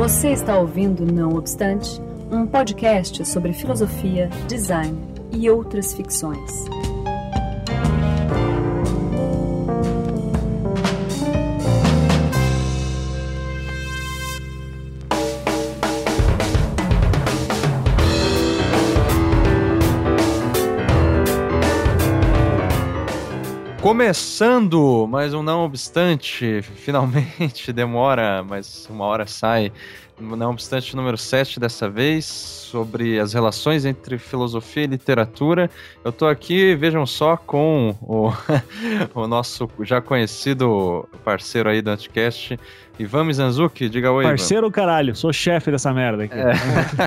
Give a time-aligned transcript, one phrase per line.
[0.00, 2.00] Você está ouvindo Não Obstante,
[2.32, 4.96] um podcast sobre filosofia, design
[5.30, 6.64] e outras ficções.
[23.90, 29.72] Começando, mas um não obstante, finalmente demora, mas uma hora sai.
[30.16, 35.68] Não obstante, número 7 dessa vez, sobre as relações entre filosofia e literatura.
[36.04, 38.30] Eu tô aqui, vejam só, com o,
[39.12, 42.60] o nosso já conhecido parceiro aí do Anticast,
[43.00, 44.24] Ivan Mizanzuki, diga oi.
[44.24, 44.72] Parceiro Ivan.
[44.72, 46.34] caralho, sou chefe dessa merda aqui.
[46.34, 46.52] É.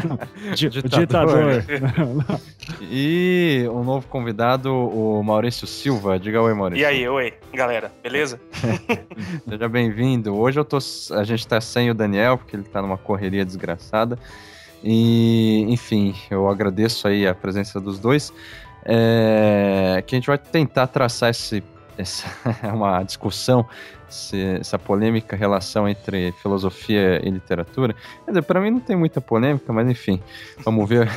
[0.57, 1.61] Ditador.
[1.61, 2.41] Ditador.
[2.81, 6.17] e um novo convidado, o Maurício Silva.
[6.17, 6.81] Diga oi, Maurício.
[6.81, 8.41] E aí, oi, galera, beleza?
[9.47, 10.35] Seja bem-vindo.
[10.35, 10.79] Hoje eu tô,
[11.11, 14.17] a gente tá sem o Daniel, porque ele tá numa correria desgraçada.
[14.83, 18.33] E, enfim, eu agradeço aí a presença dos dois.
[18.83, 21.63] É, que a gente vai tentar traçar esse,
[21.95, 22.27] essa
[22.73, 23.63] uma discussão
[24.13, 27.93] esse, essa polêmica relação entre filosofia e literatura.
[28.25, 30.21] Quer dizer, pra mim não tem muita polêmica, mas enfim,
[30.63, 31.09] vamos ver.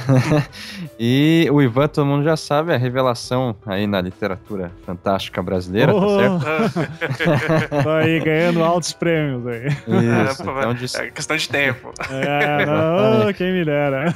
[0.99, 5.99] e o Ivan, todo mundo já sabe, a revelação aí na literatura fantástica brasileira, tá
[5.99, 6.39] oh!
[6.39, 7.83] tá certo?
[7.83, 9.67] Tô aí ganhando altos prêmios aí.
[9.69, 10.97] Isso, é, então, de...
[10.97, 11.93] é questão de tempo.
[12.11, 14.15] É, não, quem me dera.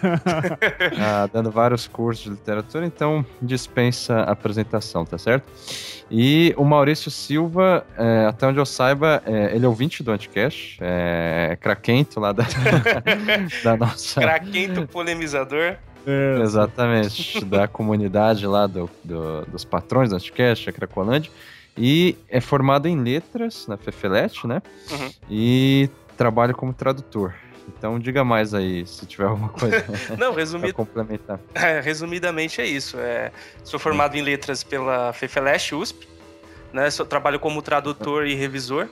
[0.98, 5.51] ah, dando vários cursos de literatura, então dispensa a apresentação, tá certo?
[6.11, 10.78] E o Maurício Silva, é, até onde eu saiba, é, ele é ouvinte do Anticast,
[10.80, 12.44] é, é craquento lá da,
[13.62, 14.20] da nossa...
[14.20, 15.77] Craquento polemizador.
[16.06, 16.41] É.
[16.42, 21.30] Exatamente, da comunidade lá do, do, dos patrões do Anticast, a Cracolândia.
[21.77, 24.61] E é formado em letras na Fefelete, né?
[24.91, 25.11] Uhum.
[25.30, 27.34] E trabalha como tradutor.
[27.77, 29.85] Então diga mais aí, se tiver alguma coisa
[30.19, 30.73] Não, resumid...
[30.73, 31.41] complementar.
[31.55, 32.98] É, resumidamente é isso.
[32.98, 33.31] É,
[33.64, 36.09] sou formado em letras pela FEFELESH USP,
[36.73, 36.91] né?
[36.91, 38.89] Sou, trabalho como tradutor e revisor,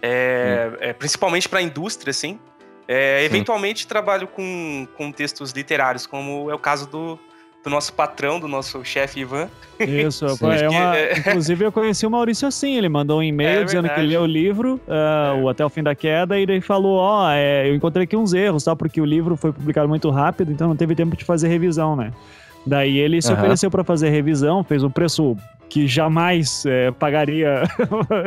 [0.00, 2.38] é, é, principalmente para a indústria, assim.
[2.88, 7.18] É, eventualmente trabalho com, com textos literários, como é o caso do,
[7.64, 9.48] do nosso patrão, do nosso chefe Ivan.
[9.78, 11.18] Isso, é uma, é.
[11.18, 14.22] inclusive eu conheci o Maurício assim, ele mandou um e-mail é dizendo que ele leu
[14.22, 17.68] o livro, uh, o Até o Fim da Queda, e ele falou, ó, oh, é,
[17.68, 20.76] eu encontrei aqui uns erros, tá, porque o livro foi publicado muito rápido, então não
[20.76, 22.12] teve tempo de fazer revisão, né?
[22.66, 23.38] Daí ele se uhum.
[23.38, 25.36] ofereceu para fazer revisão, fez um preço
[25.72, 27.62] que jamais é, pagaria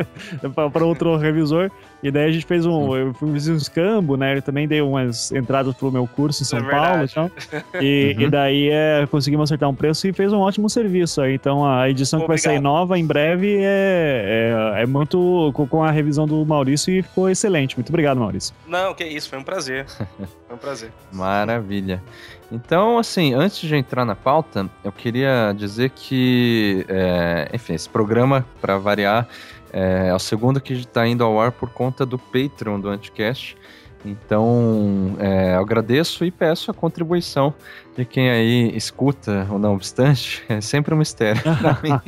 [0.74, 1.70] para outro revisor.
[2.02, 4.36] E daí a gente fez um, eu fiz um escambo, né?
[4.36, 7.30] Eu também dei umas entradas pro meu curso em São é Paulo então,
[7.80, 8.22] e, uhum.
[8.22, 11.24] e daí é, conseguimos acertar um preço e fez um ótimo serviço.
[11.24, 12.36] Então a edição Obrigado.
[12.36, 16.92] que vai sair nova em breve é, é, é, muito com a revisão do Maurício
[16.92, 17.76] e ficou excelente.
[17.76, 18.52] Muito obrigado, Maurício.
[18.66, 19.86] Não, que isso, foi um prazer.
[20.46, 20.92] Foi um prazer.
[21.12, 22.00] Maravilha.
[22.50, 28.44] Então, assim, antes de entrar na pauta, eu queria dizer que, é, enfim, esse programa,
[28.60, 29.28] para variar,
[29.72, 33.56] é, é, o segundo que está indo ao ar por conta do Patreon do Anticast.
[34.04, 37.52] Então, é, eu agradeço e peço a contribuição
[37.96, 42.00] de quem aí escuta, ou não obstante, é sempre um mistério para mim.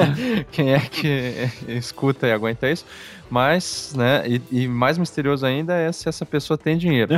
[0.50, 2.86] quem é que escuta e aguenta isso.
[3.30, 7.14] Mas, né, e, e, mais misterioso ainda é se essa pessoa tem dinheiro.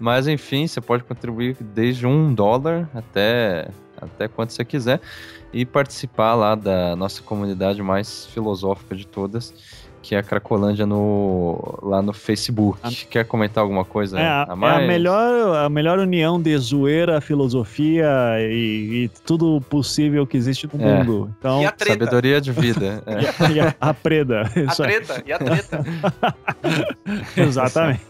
[0.00, 3.68] Mas, enfim, você pode contribuir desde um dólar até,
[4.00, 5.00] até quanto você quiser
[5.52, 9.52] e participar lá da nossa comunidade mais filosófica de todas
[10.08, 12.78] que é a Cracolândia no, lá no Facebook.
[12.82, 12.88] Ah.
[13.10, 14.80] Quer comentar alguma coisa é, a mais?
[14.80, 18.06] É a melhor, a melhor união de zoeira, filosofia
[18.40, 20.98] e, e tudo possível que existe no é.
[20.98, 21.34] mundo.
[21.38, 22.04] Então, e a treta.
[22.04, 23.02] Sabedoria de vida.
[23.08, 23.22] É.
[23.22, 24.42] e, a, e a, a preda.
[24.42, 25.84] A treta, e a treta.
[27.36, 28.00] Exatamente.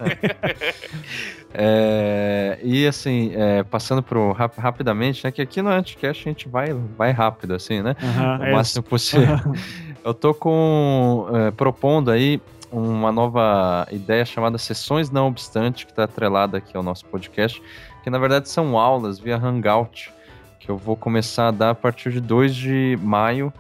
[1.55, 5.31] É, e assim, é, passando pro rap, rapidamente, né?
[5.31, 7.97] Que aqui no Anticast a gente vai, vai rápido, assim, né?
[8.03, 9.37] Uhum, o máximo possível.
[10.05, 11.27] Eu tô com.
[11.35, 12.41] É, propondo aí
[12.71, 17.63] uma nova ideia chamada Sessões Não Obstante, que está atrelada aqui ao nosso podcast,
[18.03, 20.13] que na verdade são aulas via Hangout,
[20.61, 23.53] que eu vou começar a dar a partir de 2 de maio,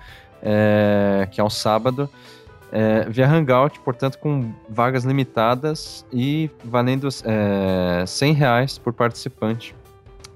[0.42, 2.08] é, que é um sábado,
[2.70, 9.74] é, via Hangout, portanto com vagas limitadas e valendo é, 100 reais por participante,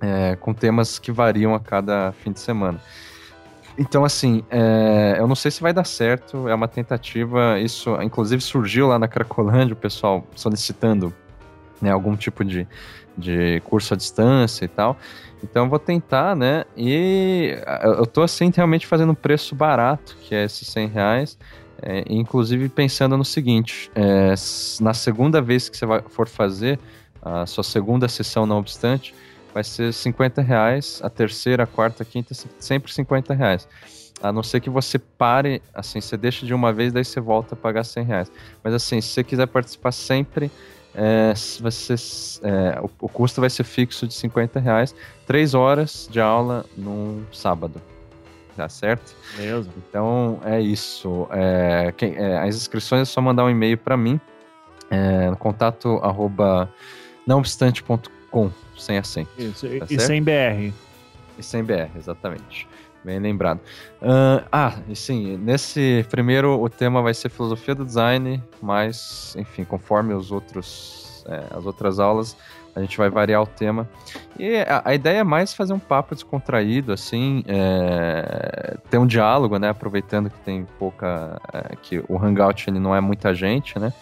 [0.00, 2.80] é, com temas que variam a cada fim de semana.
[3.78, 7.58] Então, assim, é, eu não sei se vai dar certo, é uma tentativa.
[7.58, 11.12] Isso, inclusive, surgiu lá na Cracolândia, o pessoal solicitando
[11.80, 12.66] né, algum tipo de,
[13.16, 14.96] de curso à distância e tal.
[15.42, 16.64] Então, eu vou tentar, né?
[16.76, 21.38] E eu tô, assim, realmente fazendo um preço barato, que é esses 100 reais.
[21.82, 24.34] É, inclusive pensando no seguinte: é,
[24.80, 26.78] na segunda vez que você vai, for fazer
[27.20, 29.14] a sua segunda sessão, não obstante,
[29.52, 33.68] vai ser 50 reais, a terceira, a quarta, a quinta, sempre 50 reais.
[34.22, 37.54] A não ser que você pare, assim, você deixa de uma vez, daí você volta
[37.54, 38.32] a pagar 100 reais.
[38.62, 40.50] Mas assim, se você quiser participar sempre,
[40.94, 41.94] é, você,
[42.42, 44.94] é, o, o, custo vai ser fixo de 50 reais,
[45.26, 47.80] 3 horas de aula num sábado.
[48.56, 49.16] Tá certo?
[49.38, 49.72] Mesmo.
[49.76, 51.26] Então é isso.
[51.30, 54.20] É, quem, é, as inscrições é só mandar um e-mail para mim,
[54.90, 56.68] é, contato arroba
[57.26, 59.26] nãoobstante.com, sem a sem.
[59.38, 60.72] Isso, tá e, e sem BR.
[61.38, 62.68] E sem BR, exatamente.
[63.04, 63.58] Bem lembrado.
[64.00, 69.64] Uh, ah, e sim, nesse primeiro o tema vai ser filosofia do design, mas, enfim,
[69.64, 72.36] conforme os outros, é, as outras aulas,
[72.74, 73.88] a gente vai variar o tema.
[74.38, 79.58] E a, a ideia é mais fazer um papo descontraído, assim, é, ter um diálogo,
[79.58, 79.68] né?
[79.68, 81.40] Aproveitando que tem pouca.
[81.52, 83.92] É, que o Hangout ele não é muita gente, né?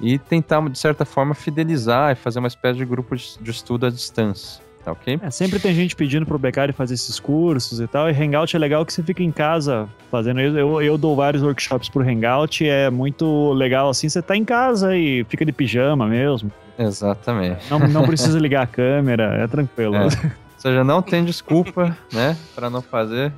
[0.00, 3.86] E tentar, de certa forma, fidelizar e fazer uma espécie de grupo de, de estudo
[3.86, 5.18] à distância tá ok?
[5.22, 8.58] É, sempre tem gente pedindo pro Beccari fazer esses cursos e tal, e Hangout é
[8.58, 10.56] legal que você fica em casa fazendo isso.
[10.56, 14.96] Eu, eu dou vários workshops pro Hangout, é muito legal assim, você tá em casa
[14.96, 16.50] e fica de pijama mesmo.
[16.78, 17.68] Exatamente.
[17.70, 19.96] Não, não precisa ligar a câmera, é tranquilo.
[19.96, 20.04] É.
[20.04, 20.10] Ou
[20.56, 23.32] seja, não tem desculpa, né, para não fazer.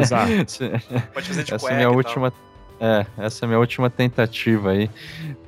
[0.00, 0.32] Exato.
[1.12, 2.32] Pode fazer de Essa é minha última
[2.80, 4.90] é, essa é a minha última tentativa aí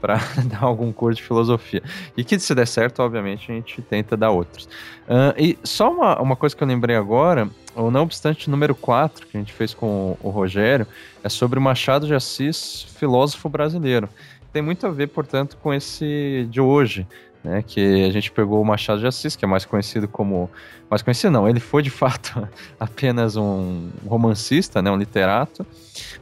[0.01, 0.17] para
[0.49, 1.83] dar algum curso de filosofia.
[2.17, 4.65] E que se der certo, obviamente, a gente tenta dar outros.
[5.07, 9.27] Uh, e só uma, uma coisa que eu lembrei agora, o Não Obstante número 4,
[9.27, 10.87] que a gente fez com o Rogério,
[11.23, 14.09] é sobre Machado de Assis, filósofo brasileiro.
[14.53, 17.07] Tem muito a ver, portanto, com esse de hoje,
[17.47, 20.51] né, que a gente pegou o Machado de Assis, que é mais conhecido como.
[20.91, 22.47] Mais conhecido não, ele foi de fato
[22.79, 25.65] apenas um romancista, né, um literato,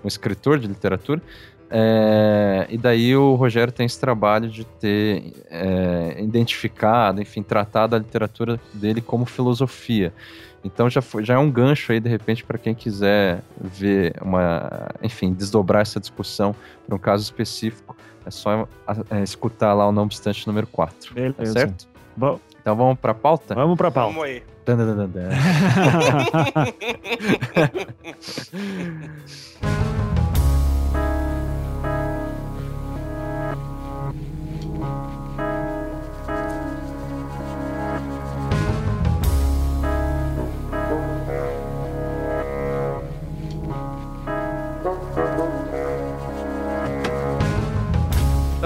[0.04, 1.22] um escritor de literatura.
[1.70, 7.98] É, e daí o Rogério tem esse trabalho de ter é, identificado, enfim, tratado a
[7.98, 10.12] literatura dele como filosofia.
[10.62, 14.88] Então já, foi, já é um gancho aí, de repente, para quem quiser ver uma,
[15.02, 16.54] enfim, desdobrar essa discussão
[16.86, 18.66] para um caso específico é só
[19.10, 21.08] é, escutar lá o Não Obstante número 4.
[21.08, 21.36] Tá Beleza.
[21.38, 21.86] Tá certo?
[22.16, 22.40] Bom.
[22.60, 23.54] Então vamos pra pauta?
[23.54, 24.12] Vamos pra pauta.
[24.12, 24.42] Vamos aí.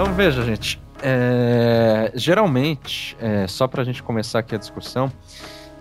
[0.01, 0.81] Então veja, gente.
[1.03, 5.11] É, geralmente, é, só para a gente começar aqui a discussão,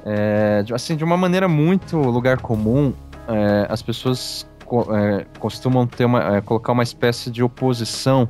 [0.03, 2.93] é, assim, de uma maneira muito lugar comum,
[3.27, 8.27] é, as pessoas co é, costumam ter uma, é, colocar uma espécie de oposição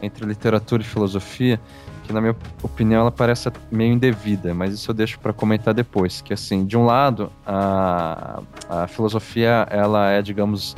[0.00, 1.60] entre literatura e filosofia,
[2.04, 6.20] que na minha opinião ela parece meio indevida, mas isso eu deixo para comentar depois.
[6.20, 10.76] Que assim, de um lado, a, a filosofia ela é, digamos,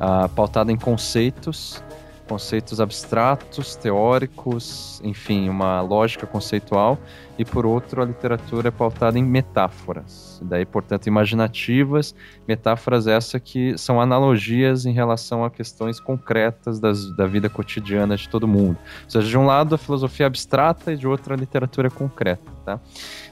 [0.00, 1.82] a, pautada em conceitos
[2.28, 6.98] conceitos abstratos, teóricos, enfim, uma lógica conceitual,
[7.38, 12.14] e por outro, a literatura é pautada em metáforas, daí, portanto, imaginativas,
[12.46, 18.28] metáforas essas que são analogias em relação a questões concretas das, da vida cotidiana de
[18.28, 18.76] todo mundo.
[19.04, 22.80] Ou seja, de um lado a filosofia abstrata e de outro a literatura concreta, tá?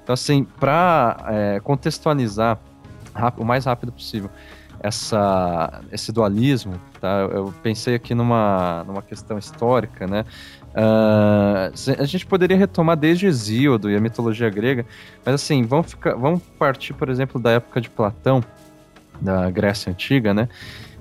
[0.02, 2.58] Então, assim, para é, contextualizar
[3.36, 4.30] o mais rápido possível,
[4.80, 6.74] essa, esse dualismo,
[7.06, 7.28] tá?
[7.32, 10.24] Eu pensei aqui numa, numa questão histórica, né?
[10.72, 14.84] Uh, a gente poderia retomar desde Hesíodo e a mitologia grega,
[15.24, 18.42] mas assim, vamos, ficar, vamos partir, por exemplo, da época de Platão,
[19.20, 20.48] da Grécia Antiga, né?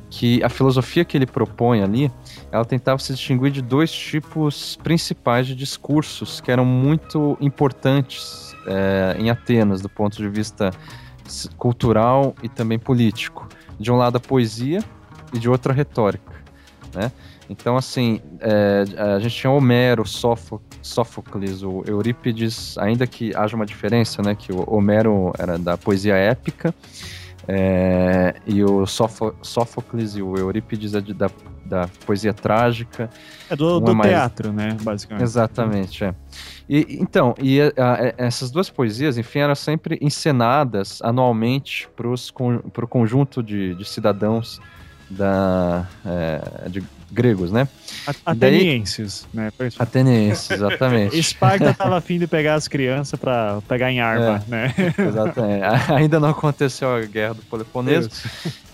[0.10, 2.12] Que a filosofia que ele propõe ali,
[2.52, 9.18] ela tentava se distinguir de dois tipos principais de discursos que eram muito importantes é,
[9.20, 10.72] em Atenas, do ponto de vista
[11.58, 14.80] cultural e também político de um lado a poesia
[15.36, 16.34] e de outro a retórica,
[16.94, 17.12] né?
[17.48, 24.24] Então, assim, é, a gente tinha Homero, Sófocles, o Eurípides, ainda que haja uma diferença,
[24.24, 24.34] né?
[24.34, 26.74] Que o Homero era da poesia épica
[27.48, 31.30] é, e o Sófocles e o Eurípides é de, da,
[31.64, 33.10] da poesia trágica.
[33.50, 34.10] É do, do é mais...
[34.10, 35.24] teatro, né, basicamente.
[35.24, 36.16] Exatamente, é.
[36.68, 42.88] E, então, e a, a, essas duas poesias, enfim, eram sempre encenadas anualmente para o
[42.88, 44.60] conjunto de, de cidadãos
[45.10, 47.68] da, é, de gregos, né?
[48.26, 49.52] Atenienses, daí, né?
[49.80, 51.18] Atenienses, exatamente.
[51.20, 54.74] Esparta estava afim de pegar as crianças para pegar em arma, é, né?
[54.98, 55.64] Exatamente.
[55.94, 58.10] Ainda não aconteceu a guerra do Peloponeso.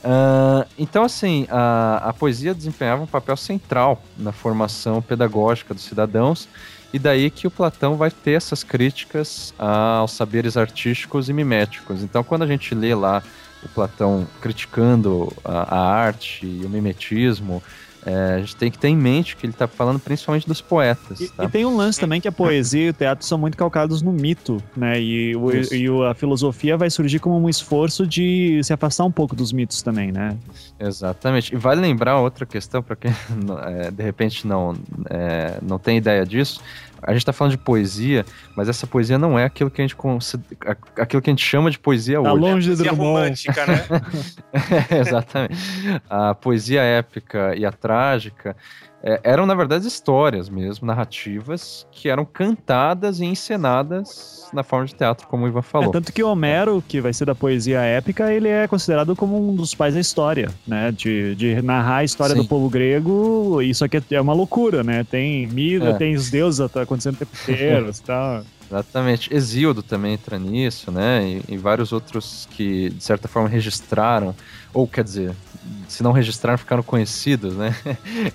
[0.03, 6.49] Uh, então, assim, a, a poesia desempenhava um papel central na formação pedagógica dos cidadãos
[6.93, 12.03] e daí que o Platão vai ter essas críticas aos saberes artísticos e miméticos.
[12.03, 13.23] Então, quando a gente lê lá
[13.63, 17.61] o Platão criticando a, a arte e o mimetismo,
[18.05, 21.19] é, a gente tem que ter em mente que ele está falando principalmente dos poetas.
[21.19, 21.43] E, tá?
[21.43, 24.11] e, tem um lance também que a poesia e o teatro são muito calcados no
[24.11, 24.99] mito, né?
[24.99, 29.35] E, o, e a filosofia vai surgir como um esforço de se afastar um pouco
[29.35, 30.35] dos mitos também, né?
[30.79, 31.53] Exatamente.
[31.53, 33.11] E vale lembrar outra questão, para quem
[33.67, 34.75] é, de repente não,
[35.07, 36.59] é, não tem ideia disso,
[37.01, 39.95] a gente está falando de poesia, mas essa poesia não é aquilo que a gente
[40.97, 42.41] aquilo que a gente chama de poesia tá hoje.
[42.41, 43.85] longe do romântica, né?
[44.89, 45.55] é, exatamente.
[46.09, 48.55] A poesia épica e a trágica
[49.03, 54.93] é, eram, na verdade, histórias mesmo, narrativas, que eram cantadas e encenadas na forma de
[54.93, 55.89] teatro, como o Ivan falou.
[55.89, 59.55] É, tanto que Homero, que vai ser da poesia épica, ele é considerado como um
[59.55, 60.91] dos pais da história, né?
[60.91, 62.41] De, de narrar a história Sim.
[62.43, 65.03] do povo grego, isso aqui é uma loucura, né?
[65.03, 65.93] Tem Mira, é.
[65.93, 68.43] tem os deuses tá acontecendo o tempo inteiro e tal.
[68.71, 69.33] Exatamente.
[69.33, 71.41] Exildo também entra nisso, né?
[71.49, 74.33] E, e, vários outros que, de certa forma, registraram,
[74.73, 75.35] ou quer dizer,
[75.87, 77.75] se não registraram, ficaram conhecidos, né?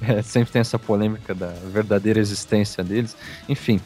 [0.07, 3.17] É, sempre tem essa polêmica da verdadeira existência deles.
[3.49, 3.81] Enfim.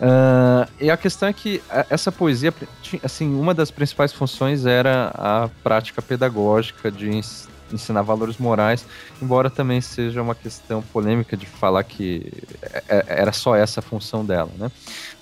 [0.00, 2.52] Uh, e a questão é que essa poesia,
[3.04, 7.08] assim, uma das principais funções era a prática pedagógica de
[7.72, 8.84] ensinar valores morais,
[9.20, 13.82] embora também seja uma questão polêmica de falar que é, é, era só essa a
[13.82, 14.70] função dela, né?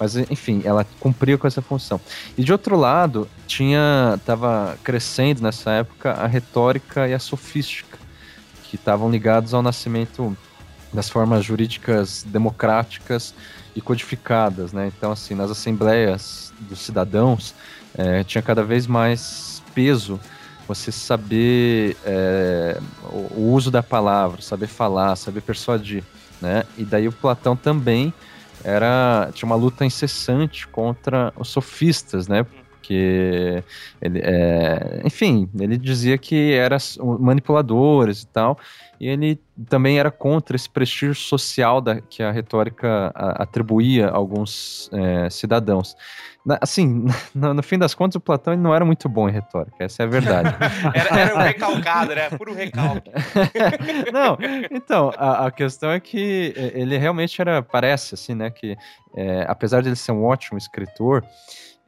[0.00, 2.00] Mas enfim, ela cumpriu com essa função.
[2.38, 7.98] E de outro lado, tinha estava crescendo nessa época a retórica e a sofística,
[8.64, 10.34] que estavam ligados ao nascimento
[10.90, 13.34] das formas jurídicas democráticas
[13.76, 14.90] e codificadas, né?
[14.96, 17.54] Então, assim, nas assembleias dos cidadãos
[17.94, 20.18] é, tinha cada vez mais peso
[20.66, 22.80] você saber é,
[23.36, 26.02] o, uso da palavra, saber falar, saber persuadir,
[26.40, 26.64] né?
[26.78, 28.14] E daí o Platão também
[28.64, 32.44] era tinha uma luta incessante contra os sofistas, né?
[32.44, 33.62] Porque
[34.00, 36.78] ele, é, enfim, ele dizia que eram
[37.20, 38.58] manipuladores e tal,
[38.98, 44.16] e ele também era contra esse prestígio social da, que a retórica a, atribuía a
[44.16, 45.94] alguns é, cidadãos
[46.60, 50.02] assim, no, no, fim das contas, o Platão não era muito bom em retórica, essa
[50.02, 50.54] é a verdade.
[50.94, 52.30] era, era, um recalcado, né?
[52.30, 53.10] Puro recalque.
[54.12, 54.38] não,
[54.70, 58.76] então, a, a, questão é que ele realmente era, parece assim, né, que
[59.16, 61.24] é, apesar de ele ser um ótimo escritor,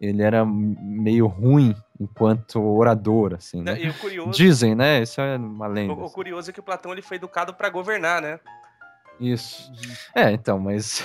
[0.01, 3.77] ele era meio ruim enquanto orador, assim, né?
[4.01, 5.03] Curioso, Dizem, né?
[5.03, 5.93] Isso é uma lenda.
[5.93, 8.41] O, o curioso é que o Platão ele foi educado para governar, né?
[9.23, 9.71] Isso.
[9.71, 9.95] Uhum.
[10.17, 11.01] É, então, mas.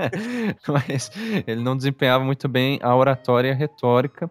[0.68, 1.10] mas
[1.46, 4.30] ele não desempenhava muito bem a oratória e a retórica.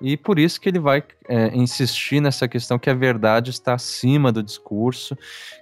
[0.00, 4.30] E por isso que ele vai é, insistir nessa questão que a verdade está acima
[4.32, 5.18] do discurso,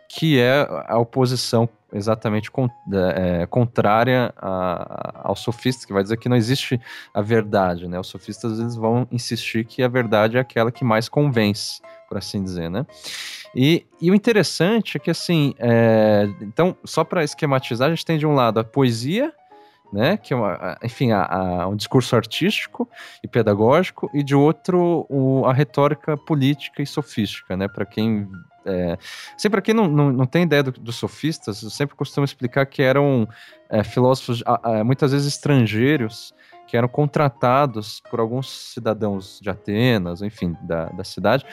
[0.08, 6.16] que é a oposição exatamente con é, contrária a, a, aos sofistas, que vai dizer
[6.18, 6.80] que não existe
[7.14, 7.99] a verdade, né?
[7.99, 12.42] Os sofistas eles vão insistir que a verdade é aquela que mais convence, por assim
[12.42, 12.87] dizer, né?
[13.54, 18.18] E, e o interessante é que, assim, é, então, só para esquematizar, a gente tem
[18.18, 19.33] de um lado a poesia,
[19.92, 22.88] né, que é uma, enfim, a, a, um discurso artístico
[23.25, 28.28] e pedagógico, e de outro o, a retórica política e sofística, né, para quem
[28.68, 28.98] é,
[29.34, 32.66] assim, para quem não, não, não, tem ideia do, dos sofistas, eu sempre costumo explicar
[32.66, 33.28] que eram
[33.68, 34.42] é, filósofos
[34.84, 36.34] muitas vezes estrangeiros
[36.68, 41.44] que eram contratados por alguns cidadãos de Atenas, enfim, da, da cidade,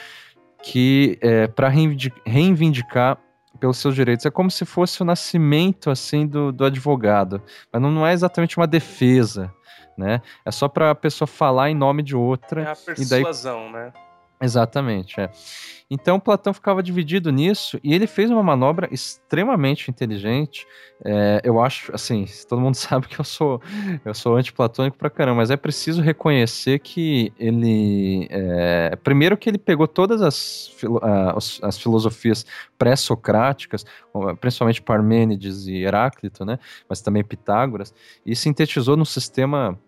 [0.61, 3.17] que é, para reivindicar
[3.59, 4.25] pelos seus direitos.
[4.25, 7.41] É como se fosse o nascimento assim do, do advogado,
[7.71, 9.53] mas não, não é exatamente uma defesa,
[9.97, 10.21] né?
[10.43, 12.61] É só para a pessoa falar em nome de outra.
[12.61, 13.83] É a persuasão, e daí...
[13.83, 13.93] né?
[14.41, 15.29] Exatamente, é.
[15.89, 20.65] Então Platão ficava dividido nisso e ele fez uma manobra extremamente inteligente.
[21.03, 23.61] É, eu acho, assim, todo mundo sabe que eu sou
[24.03, 29.59] eu sou antiplatônico pra caramba, mas é preciso reconhecer que ele, é, primeiro que ele
[29.59, 30.75] pegou todas as,
[31.35, 32.45] as, as filosofias
[32.77, 33.85] pré-socráticas,
[34.41, 36.57] principalmente Parmênides e Heráclito, né,
[36.89, 37.93] mas também Pitágoras,
[38.25, 39.79] e sintetizou num sistema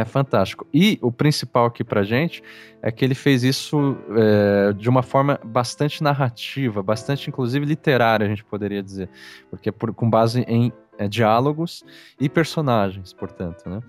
[0.00, 0.66] é fantástico.
[0.72, 2.42] E o principal aqui pra gente
[2.80, 8.28] é que ele fez isso é, de uma forma bastante narrativa, bastante inclusive literária, a
[8.28, 9.10] gente poderia dizer.
[9.50, 11.84] Porque por, com base em é, diálogos
[12.20, 13.80] e personagens, portanto, né?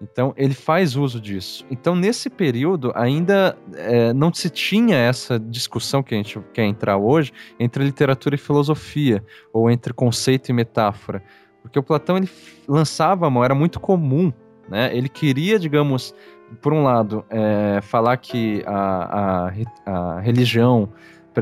[0.00, 1.64] Então ele faz uso disso.
[1.70, 6.96] Então nesse período ainda é, não se tinha essa discussão que a gente quer entrar
[6.96, 11.22] hoje entre literatura e filosofia ou entre conceito e metáfora,
[11.62, 12.28] porque o Platão ele
[12.68, 14.32] lançava a mão, era muito comum,
[14.70, 14.96] né?
[14.96, 16.14] Ele queria, digamos,
[16.62, 19.48] por um lado, é, falar que a,
[19.86, 20.88] a, a religião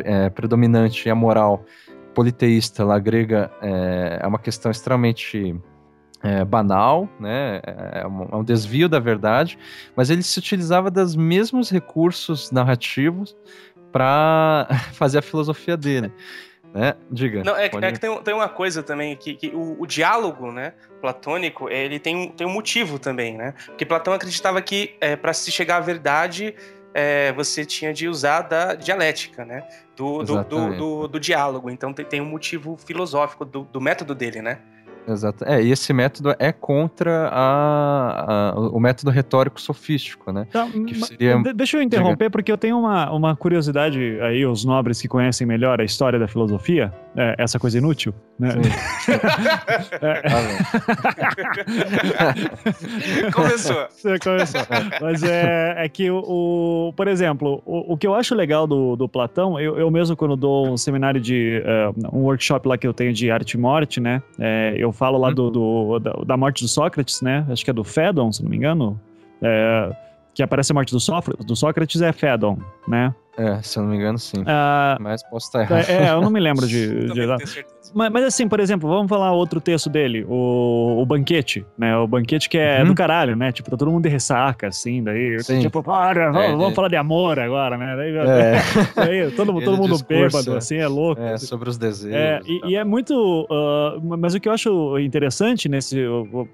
[0.04, 1.64] é, predominante e a moral
[2.14, 5.54] politeísta lá grega é, é uma questão extremamente
[6.22, 7.60] é, banal, né?
[7.64, 9.58] É, é um, é um, desvio da verdade,
[9.94, 13.36] mas ele se utilizava dos mesmos recursos narrativos
[13.92, 16.12] para fazer a filosofia dele.
[16.74, 16.94] Né?
[17.10, 17.42] Diga.
[17.42, 20.74] Não, é, é que tem, tem, uma coisa também, que, que o, o, diálogo né,
[21.00, 23.54] platônico, ele tem um, tem um motivo também, né?
[23.66, 26.54] Porque Platão acreditava que é, para se chegar à verdade,
[26.92, 29.66] é, você tinha de usar da dialética, né?
[29.96, 31.70] Do, do, do, do, do diálogo.
[31.70, 34.58] Então tem, tem um motivo filosófico do, do método dele, né?
[35.08, 35.44] Exato.
[35.44, 40.46] É, e esse método é contra a, a o método retórico sofístico, né?
[40.52, 40.68] Tá,
[41.06, 41.42] seria...
[41.54, 45.80] Deixa eu interromper, porque eu tenho uma, uma curiosidade aí, os nobres que conhecem melhor
[45.80, 48.50] a história da filosofia, é, essa coisa inútil, né?
[50.00, 50.22] é.
[53.32, 53.88] começou.
[53.90, 54.60] Você começou.
[55.00, 58.94] Mas é, é que, o, o, por exemplo, o, o que eu acho legal do,
[58.94, 62.86] do Platão, eu, eu mesmo quando dou um seminário de, uh, um workshop lá que
[62.86, 64.22] eu tenho de arte e morte, né?
[64.38, 65.34] É, eu falo lá hum.
[65.34, 67.44] do, do da, da, morte do Sócrates, né?
[67.50, 69.00] Acho que é do Fédon, se não me engano.
[69.42, 69.90] É,
[70.34, 73.12] que aparece a morte do, Sócrates, do Sócrates é Fédon, né?
[73.38, 74.40] É, se eu não me engano, sim.
[74.40, 75.88] Uh, mas posso estar errado.
[75.88, 77.06] É, é eu não me lembro de.
[77.14, 77.22] de
[77.94, 81.96] mas, mas, assim, por exemplo, vamos falar outro texto dele, o, o banquete, né?
[81.96, 82.88] O banquete que é uhum.
[82.88, 83.52] do caralho, né?
[83.52, 85.42] Tipo, tá todo mundo de ressaca, assim, daí.
[85.42, 85.60] Sim.
[85.60, 86.74] Tipo, para, vamos, é, vamos é.
[86.74, 87.96] falar de amor agora, né?
[87.96, 88.54] Daí, é.
[88.94, 91.20] daí todo, todo mundo bêbado, assim, é louco.
[91.20, 92.16] É, sobre os desejos.
[92.16, 93.46] É, e, e, é muito.
[93.50, 96.02] Uh, mas o que eu acho interessante nesse.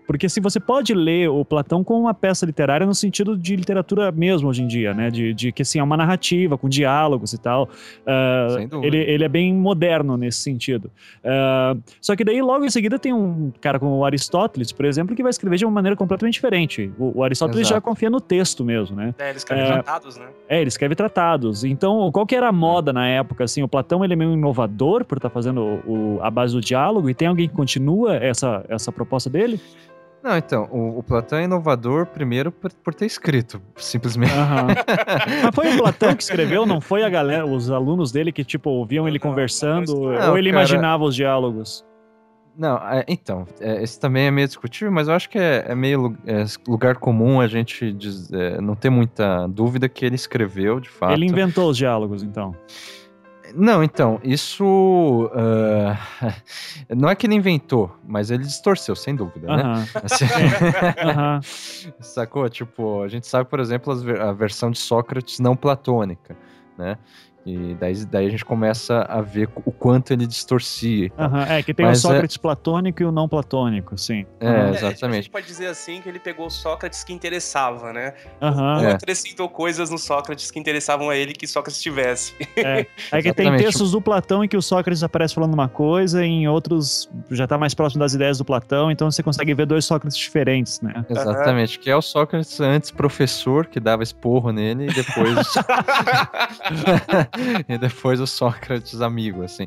[0.07, 4.11] Porque assim, você pode ler o Platão como uma peça literária no sentido de literatura
[4.13, 5.11] mesmo hoje em dia, né?
[5.11, 7.69] De, de que assim, é uma narrativa, com diálogos e tal.
[8.07, 10.91] Uh, ele, ele é bem moderno nesse sentido.
[11.25, 15.17] Uh, só que daí, logo em seguida, tem um cara como o Aristóteles, por exemplo,
[15.17, 16.93] que vai escrever de uma maneira completamente diferente.
[16.99, 17.77] O, o Aristóteles Exato.
[17.77, 19.15] já confia no texto mesmo, né?
[19.19, 20.27] É, ele escreve uh, tratados, né?
[20.49, 21.65] É, ele escreve tratados.
[21.65, 23.45] Então, qual que era a moda na época?
[23.45, 26.61] Assim, o Platão ele é meio inovador por estar tá fazendo o, a base do
[26.61, 29.59] diálogo, e tem alguém que continua essa, essa proposta dele?
[30.25, 34.33] Não, então, o, o, Platão é inovador primeiro por, por ter escrito, simplesmente.
[34.33, 34.69] Uhum.
[35.45, 38.71] Mas foi o Platão que escreveu, não foi a galera, os alunos dele que, tipo,
[38.71, 40.63] ouviam ele conversando, não, ou ele cara...
[40.63, 41.85] imaginava os diálogos?
[42.57, 45.75] Não, é, então, é, esse também é meio discutível, mas eu acho que é, é
[45.75, 50.81] meio é, lugar comum a gente diz, é, não ter muita dúvida que ele escreveu,
[50.81, 51.13] de fato.
[51.13, 52.57] Ele inventou os diálogos, então.
[53.55, 55.31] Não, então, isso.
[55.33, 55.97] Uh,
[56.95, 59.77] não é que ele inventou, mas ele distorceu, sem dúvida, uh -huh.
[59.77, 59.89] né?
[60.03, 61.95] Assim, uh -huh.
[62.01, 62.49] Sacou?
[62.49, 66.37] Tipo, a gente sabe, por exemplo, a versão de Sócrates não platônica,
[66.77, 66.99] né?
[67.47, 71.11] E daí, daí a gente começa a ver o quanto ele distorcia.
[71.19, 72.41] Uhum, é, que tem Mas o é Sócrates é...
[72.41, 74.25] platônico e o não platônico, sim.
[74.41, 74.69] É, uhum.
[74.71, 75.05] exatamente.
[75.05, 78.15] a gente pode dizer assim que ele pegou o Sócrates que interessava, né?
[78.41, 78.79] Uhum.
[78.79, 78.93] Ou é.
[78.93, 82.33] acrescentou coisas no Sócrates que interessavam a ele que Sócrates tivesse.
[82.57, 86.25] É, é que tem textos do Platão em que o Sócrates aparece falando uma coisa
[86.25, 89.67] e em outros já tá mais próximo das ideias do Platão, então você consegue ver
[89.67, 91.05] dois Sócrates diferentes, né?
[91.11, 95.47] Exatamente, que é o Sócrates antes professor, que dava esporro nele, e depois...
[97.69, 99.67] e depois o Sócrates amigo, assim.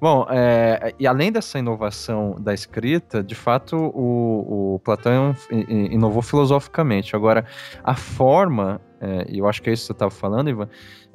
[0.00, 7.14] Bom, é, e além dessa inovação da escrita, de fato, o, o Platão inovou filosoficamente.
[7.14, 7.44] Agora,
[7.82, 10.68] a forma, é, e eu acho que é isso que você estava falando, Ivan,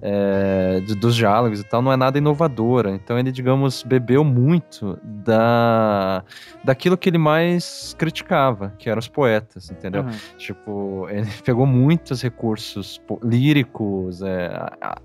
[0.05, 2.91] é, de, dos diálogos e tal, não é nada inovadora.
[2.93, 6.25] Então ele, digamos, bebeu muito da
[6.61, 10.03] daquilo que ele mais criticava, que eram os poetas, entendeu?
[10.03, 10.11] Uhum.
[10.37, 14.51] Tipo, ele pegou muitos recursos líricos, é,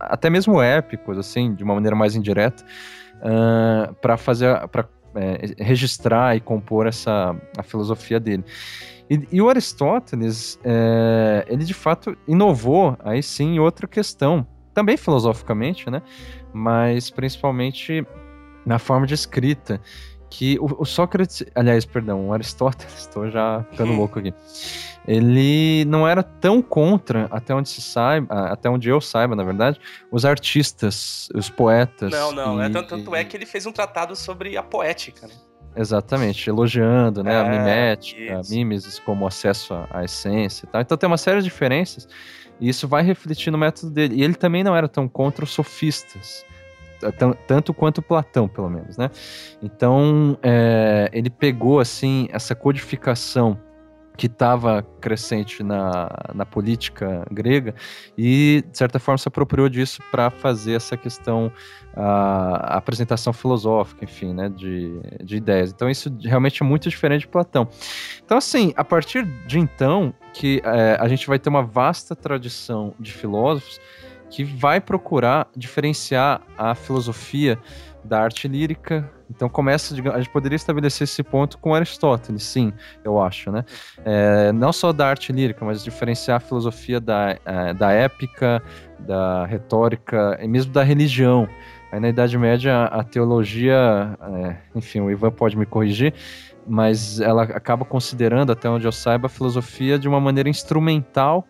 [0.00, 2.64] até mesmo épicos, assim, de uma maneira mais indireta,
[3.18, 8.44] uh, para fazer, para é, registrar e compor essa a filosofia dele.
[9.08, 14.46] E, e o Aristóteles, é, ele de fato inovou aí sim outra questão,
[14.78, 16.00] também filosoficamente, né?
[16.52, 18.06] Mas principalmente
[18.64, 19.80] na forma de escrita.
[20.30, 24.32] Que o, o Sócrates, aliás, perdão, o Aristóteles, estou já ficando louco aqui.
[25.06, 29.80] Ele não era tão contra, até onde se saiba, até onde eu saiba, na verdade,
[30.12, 32.12] os artistas, os poetas.
[32.12, 35.26] Não, não, e, é, tanto, tanto é que ele fez um tratado sobre a poética,
[35.26, 35.34] né?
[35.74, 38.52] Exatamente, elogiando né, é, a mimética, isso.
[38.52, 40.82] a mimesis como acesso à, à essência e tal.
[40.82, 42.06] Então tem uma série de diferenças
[42.60, 44.16] e isso vai refletir no método dele.
[44.16, 46.44] E ele também não era tão contra os sofistas.
[47.46, 49.10] tanto quanto Platão, pelo menos, né?
[49.62, 53.58] Então, é, ele pegou, assim, essa codificação
[54.18, 57.72] que estava crescente na, na política grega
[58.18, 61.52] e, de certa forma, se apropriou disso para fazer essa questão,
[61.94, 65.70] a, a, apresentação filosófica, enfim, né, de, de ideias.
[65.70, 67.68] Então, isso realmente é muito diferente de Platão.
[68.24, 72.92] Então, assim, a partir de então, que é, a gente vai ter uma vasta tradição
[72.98, 73.80] de filósofos
[74.30, 77.56] que vai procurar diferenciar a filosofia
[78.04, 79.08] da arte lírica.
[79.30, 82.72] Então começa, a gente poderia estabelecer esse ponto com Aristóteles, sim,
[83.04, 83.64] eu acho, né?
[84.04, 88.62] É, não só da arte lírica, mas diferenciar a filosofia da, é, da épica,
[89.00, 91.48] da retórica e mesmo da religião.
[91.92, 96.14] Aí na Idade Média a teologia, é, enfim, o Ivan pode me corrigir,
[96.66, 101.46] mas ela acaba considerando, até onde eu saiba, a filosofia de uma maneira instrumental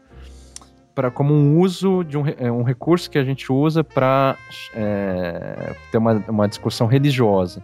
[0.98, 4.36] para como um uso de um, é, um recurso que a gente usa para
[4.74, 7.62] é, ter uma, uma discussão religiosa.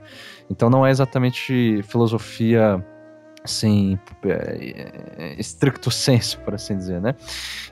[0.49, 2.81] Então não é exatamente filosofia
[3.43, 7.17] assim, é, estricto senso, por assim dizer, né?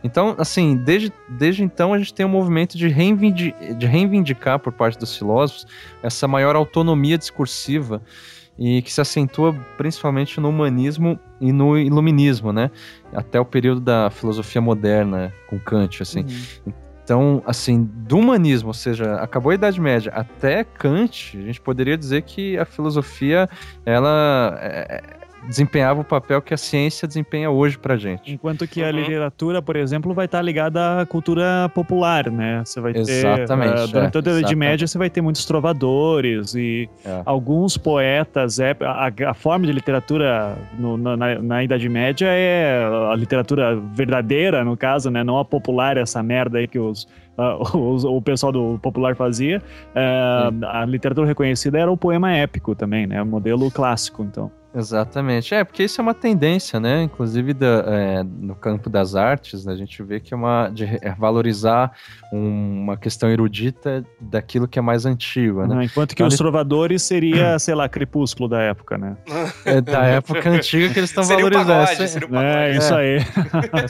[0.02, 4.98] Então, assim, desde, desde então a gente tem um movimento de, de reivindicar por parte
[4.98, 5.64] dos filósofos
[6.02, 8.02] essa maior autonomia discursiva
[8.58, 12.70] e que se acentua principalmente no humanismo e no iluminismo, né?
[13.12, 16.20] Até o período da filosofia moderna com Kant, assim.
[16.20, 16.72] Uhum.
[17.04, 21.98] Então, assim, do humanismo, ou seja, acabou a Idade Média até Kant, a gente poderia
[21.98, 23.48] dizer que a filosofia,
[23.84, 28.32] ela é, desempenhava o papel que a ciência desempenha hoje pra gente.
[28.32, 28.88] Enquanto que uhum.
[28.88, 32.62] a literatura, por exemplo, vai estar ligada à cultura popular, né?
[32.64, 33.84] Você vai exatamente, ter.
[33.84, 37.22] Uh, durante é, toda a Idade Média, você vai ter muitos trovadores e é.
[37.24, 38.58] alguns poetas.
[38.58, 44.64] É, a, a, forma de literatura no, na, na, Idade Média é a literatura verdadeira,
[44.64, 45.24] no caso, né?
[45.24, 49.62] Não a popular, essa merda aí que os, Uh, o, o, pessoal do popular fazia.
[49.96, 53.22] Uh, a literatura reconhecida era o poema épico também, né?
[53.22, 54.50] O modelo clássico, então.
[54.74, 55.54] Exatamente.
[55.54, 57.02] É, porque isso é uma tendência, né?
[57.02, 59.72] Inclusive da, é, no campo das artes, né?
[59.72, 61.92] a gente vê que é uma de é valorizar
[62.32, 65.84] um, uma questão erudita daquilo que é mais antigo, né?
[65.84, 69.16] enquanto que então, os trovadores seria, sei lá, crepúsculo da época, né?
[69.64, 71.66] É da época antiga que eles estão valorizando.
[71.66, 73.18] Pagode, seria o é, isso aí.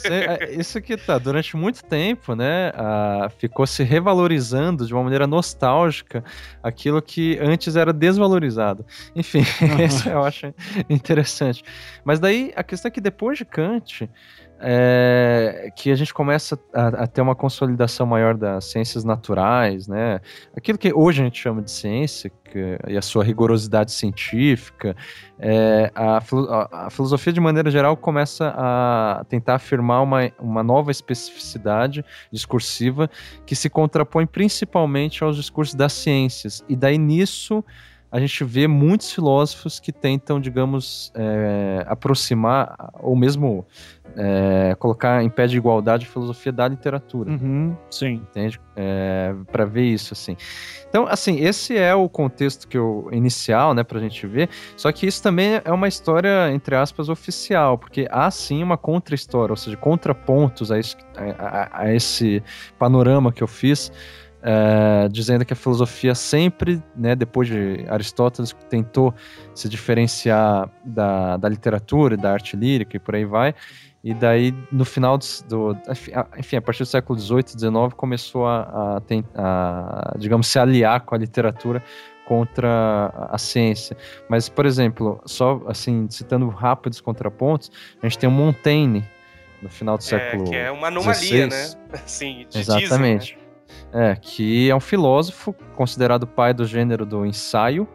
[0.04, 2.72] É, isso que tá, durante muito tempo, né?
[2.74, 6.24] A, ficou se revalorizando de uma maneira nostálgica
[6.62, 8.84] aquilo que antes era desvalorizado.
[9.14, 9.42] Enfim,
[9.86, 10.52] isso eu acho
[10.88, 11.62] interessante.
[12.04, 14.08] Mas daí a questão é que depois de Kant,
[14.64, 20.20] é, que a gente começa a, a, ter uma consolidação maior das ciências naturais, né?
[20.56, 24.94] Aquilo que hoje a gente chama de ciência que, e a sua rigorosidade científica,
[25.36, 30.92] é, a, a, a, filosofia de maneira geral começa a tentar afirmar uma, uma nova
[30.92, 33.10] especificidade discursiva
[33.44, 36.64] que se contrapõe principalmente aos discursos das ciências.
[36.68, 37.64] E daí nisso
[38.12, 43.66] a gente vê muitos filósofos que tentam, digamos, é, aproximar ou mesmo
[44.14, 47.30] é, colocar em pé de igualdade a filosofia da literatura.
[47.30, 48.14] Uhum, sim.
[48.16, 48.60] Entende?
[48.76, 50.36] É, para ver isso, assim.
[50.86, 54.50] Então, assim, esse é o contexto que eu, inicial, né, pra gente ver.
[54.76, 59.54] Só que isso também é uma história, entre aspas, oficial, porque há sim uma contra-história,
[59.54, 62.42] ou seja, contrapontos a, isso, a, a, a esse
[62.78, 63.90] panorama que eu fiz
[64.42, 69.14] é, dizendo que a filosofia sempre, né, depois de Aristóteles, tentou
[69.54, 73.54] se diferenciar da, da literatura, da arte lírica e por aí vai.
[74.04, 75.16] E daí, no final
[75.48, 75.76] do,
[76.36, 79.02] enfim, a partir do século XVIII, XIX, começou a, a,
[79.36, 81.80] a, digamos, se aliar com a literatura
[82.26, 83.96] contra a ciência.
[84.28, 87.70] Mas, por exemplo, só assim, citando rápidos contrapontos,
[88.02, 89.04] a gente tem o Montaigne
[89.62, 91.74] no final do é, século que é uma anomalia, 16.
[91.74, 91.80] né?
[92.04, 93.24] Assim, Exatamente.
[93.26, 93.41] Dizem, né?
[93.92, 97.86] É, que é um filósofo considerado pai do gênero do ensaio,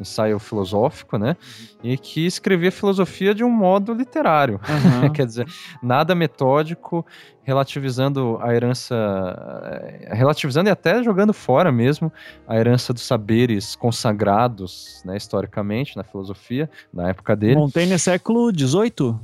[0.00, 1.36] ensaio filosófico, né?
[1.82, 4.60] E que escrevia filosofia de um modo literário.
[5.02, 5.10] Uhum.
[5.12, 5.46] Quer dizer,
[5.82, 7.04] nada metódico,
[7.42, 8.94] relativizando a herança,
[9.64, 12.12] eh, relativizando e até jogando fora mesmo
[12.46, 17.56] a herança dos saberes consagrados, né, historicamente, na filosofia, na época dele.
[17.56, 19.16] Montaigne é século XVIII?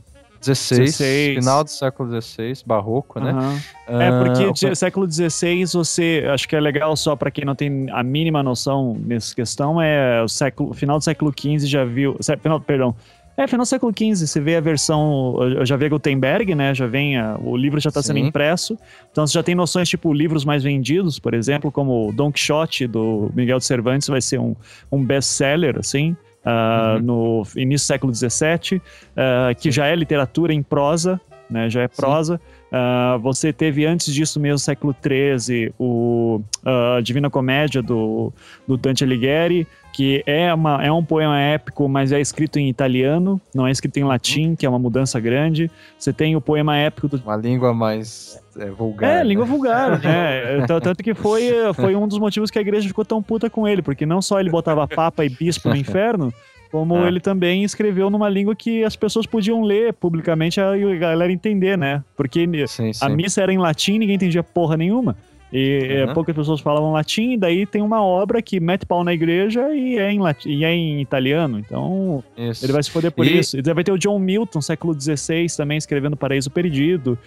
[0.46, 3.32] 16, final do século XVI, barroco, né?
[3.88, 7.54] Uh, é, porque uh, século XVI, você, acho que é legal só para quem não
[7.54, 12.16] tem a mínima noção nessa questão, é o século, final do século XV já viu,
[12.42, 12.94] final, perdão,
[13.36, 16.86] é, final do século XV, você vê a versão, eu já vê Gutenberg, né, já
[16.86, 18.78] vem, a, o livro já está sendo impresso,
[19.12, 23.30] então você já tem noções tipo livros mais vendidos, por exemplo, como Don Quixote, do
[23.34, 24.56] Miguel de Cervantes, vai ser um,
[24.90, 27.02] um best-seller, assim, uh, uhum.
[27.02, 31.88] no início do século XVII, uh, que já é literatura em prosa, né, já é
[31.88, 32.40] prosa.
[32.66, 38.32] Uh, você teve antes disso mesmo, século XIII, o uh, Divina Comédia do,
[38.66, 43.40] do Dante Alighieri, que é, uma, é um poema épico, mas é escrito em italiano,
[43.54, 45.70] não é escrito em latim, que é uma mudança grande.
[45.98, 47.16] Você tem o poema épico do...
[47.16, 49.10] Uma língua mais é, vulgar.
[49.10, 49.24] É, né?
[49.24, 49.98] língua vulgar.
[50.04, 53.66] é, tanto que foi, foi um dos motivos que a igreja ficou tão puta com
[53.66, 56.30] ele, porque não só ele botava papa e bispo no inferno,
[56.70, 57.08] como ah.
[57.08, 61.78] ele também escreveu numa língua que as pessoas podiam ler publicamente e a galera entender,
[61.78, 62.04] né?
[62.14, 63.02] Porque sim, sim.
[63.02, 65.16] a missa era em latim, ninguém entendia porra nenhuma.
[65.58, 66.12] E uhum.
[66.12, 69.96] poucas pessoas falavam latim, e daí tem uma obra que mete pau na igreja e
[69.96, 71.58] é em, latim, e é em italiano.
[71.58, 72.62] Então, isso.
[72.62, 73.38] ele vai se foder por e...
[73.38, 73.56] isso.
[73.56, 77.18] E vai ter o John Milton, século XVI, também escrevendo Paraíso Perdido.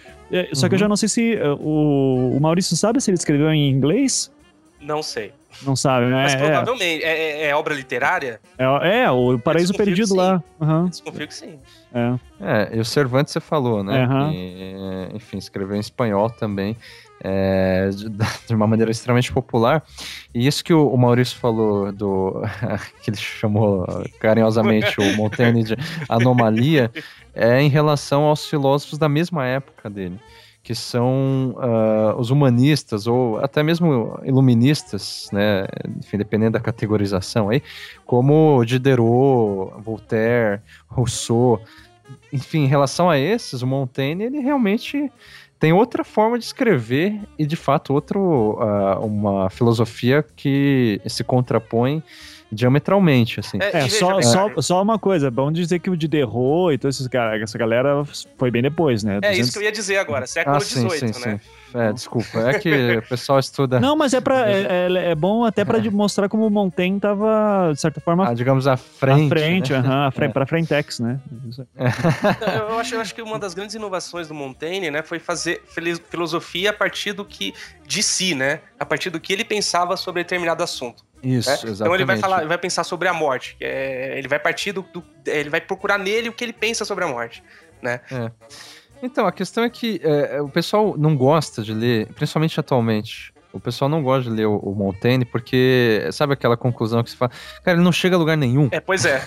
[0.52, 0.68] Só uhum.
[0.68, 0.90] que eu já uhum.
[0.90, 1.34] não sei se.
[1.34, 4.30] Uh, o, o Maurício sabe se ele escreveu em inglês?
[4.80, 5.32] Não sei.
[5.64, 6.22] Não sabe, né?
[6.22, 6.36] Mas é.
[6.36, 7.04] provavelmente.
[7.04, 8.40] É, é, é obra literária?
[8.56, 10.40] É, é o Paraíso Perdido lá.
[10.60, 10.86] Uhum.
[10.86, 11.58] Desconfio que sim.
[11.92, 12.14] É.
[12.40, 14.06] é, e o Cervantes você falou, né?
[14.06, 14.30] Uhum.
[14.30, 16.76] E, enfim, escreveu em espanhol também
[17.22, 18.08] é, de,
[18.48, 19.84] de, uma maneira extremamente popular.
[20.34, 22.42] E isso que o, o Maurício falou do
[23.02, 23.86] que ele chamou
[24.18, 25.76] carinhosamente o Montaigne de
[26.08, 26.90] anomalia
[27.34, 30.18] é em relação aos filósofos da mesma época dele,
[30.62, 35.66] que são uh, os humanistas ou até mesmo iluministas, né,
[35.98, 37.62] enfim, dependendo da categorização aí,
[38.04, 41.60] como Diderot, Voltaire, Rousseau,
[42.32, 45.10] enfim, em relação a esses, o Montaigne ele realmente
[45.60, 52.02] tem outra forma de escrever e, de fato, outro, uh, uma filosofia que se contrapõe
[52.52, 53.58] diametralmente, assim.
[53.60, 57.58] É, é só, só, só uma coisa, vamos dizer que o Diderot e toda essa
[57.58, 58.02] galera
[58.36, 59.16] foi bem depois, né?
[59.16, 59.38] É 200...
[59.38, 61.40] isso que eu ia dizer agora, século XVIII, ah, sim, sim, né?
[61.42, 61.60] Sim.
[61.74, 62.50] É, desculpa.
[62.50, 63.78] É que o pessoal estuda.
[63.78, 67.70] Não, mas é, pra, é, é, é bom até para mostrar como o Montaigne tava,
[67.72, 68.28] de certa forma.
[68.28, 69.26] Ah, digamos, à frente.
[69.26, 69.78] À frente, né?
[69.78, 70.32] uh -huh, frente, é.
[70.32, 71.20] para Frentex, né?
[72.70, 75.62] Eu acho, eu acho que uma das grandes inovações do Montaigne, né, foi fazer
[76.10, 77.52] filosofia a partir do que.
[77.86, 78.60] de si, né?
[78.78, 81.04] A partir do que ele pensava sobre determinado assunto.
[81.22, 81.54] Isso, né?
[81.54, 81.80] exatamente.
[81.80, 83.56] Então ele vai falar, vai pensar sobre a morte.
[83.60, 87.04] É, ele vai partir do, do, Ele vai procurar nele o que ele pensa sobre
[87.04, 87.42] a morte.
[87.82, 88.00] Né?
[88.10, 88.30] É.
[89.02, 93.32] Então, a questão é que é, o pessoal não gosta de ler, principalmente atualmente.
[93.52, 97.16] O pessoal não gosta de ler o, o, Montaigne porque, sabe aquela conclusão que se
[97.16, 97.32] fala,
[97.64, 98.68] cara, ele não chega a lugar nenhum.
[98.70, 99.26] É, pois é.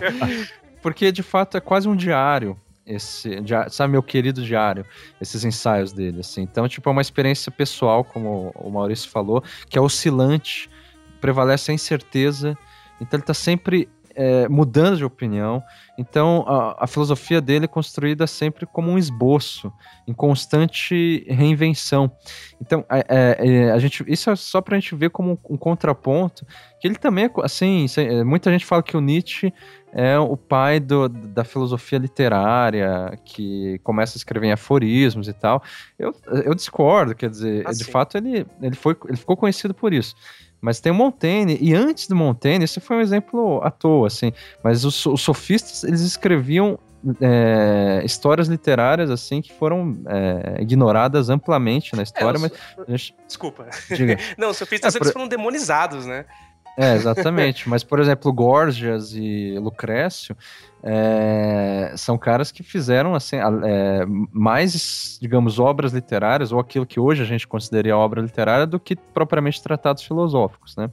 [0.80, 3.30] porque, de fato, é quase um diário esse,
[3.70, 4.84] sabe, meu querido diário,
[5.20, 6.42] esses ensaios dele, assim.
[6.42, 10.68] Então, tipo, é uma experiência pessoal, como o Maurício falou, que é oscilante,
[11.20, 12.56] prevalece a incerteza,
[13.00, 15.62] então ele tá sempre é, mudando de opinião.
[15.98, 19.72] Então, a, a, filosofia dele é construída sempre como um esboço,
[20.06, 22.10] em constante reinvenção.
[22.60, 25.56] Então, é, é, a gente, isso é só para a gente ver como um, um,
[25.56, 26.46] contraponto,
[26.80, 29.52] que ele também, assim, é, muita gente fala que o Nietzsche
[29.92, 35.62] é o pai do, da filosofia literária, que começa a escrever em aforismos e tal.
[35.96, 36.12] Eu,
[36.44, 40.16] eu discordo, quer dizer, de fato ele, ele, foi, ele ficou conhecido por isso.
[40.64, 44.32] Mas tem o Montaigne, e antes do Montaigne, esse foi um exemplo à toa, assim,
[44.62, 46.78] mas os, os sofistas, eles escreviam
[47.20, 52.50] é, histórias literárias, assim, que foram é, ignoradas amplamente na história, é,
[52.88, 53.12] mas...
[53.26, 53.66] Desculpa.
[53.94, 54.16] Diga.
[54.38, 55.12] Não, os sofistas, é, eles por...
[55.12, 56.24] foram demonizados, né?
[56.76, 57.68] É, exatamente.
[57.68, 60.36] Mas, por exemplo, Gorgias e Lucrécio
[60.82, 67.22] é, são caras que fizeram assim é, mais, digamos, obras literárias, ou aquilo que hoje
[67.22, 70.90] a gente consideraria obra literária, do que propriamente tratados filosóficos, né?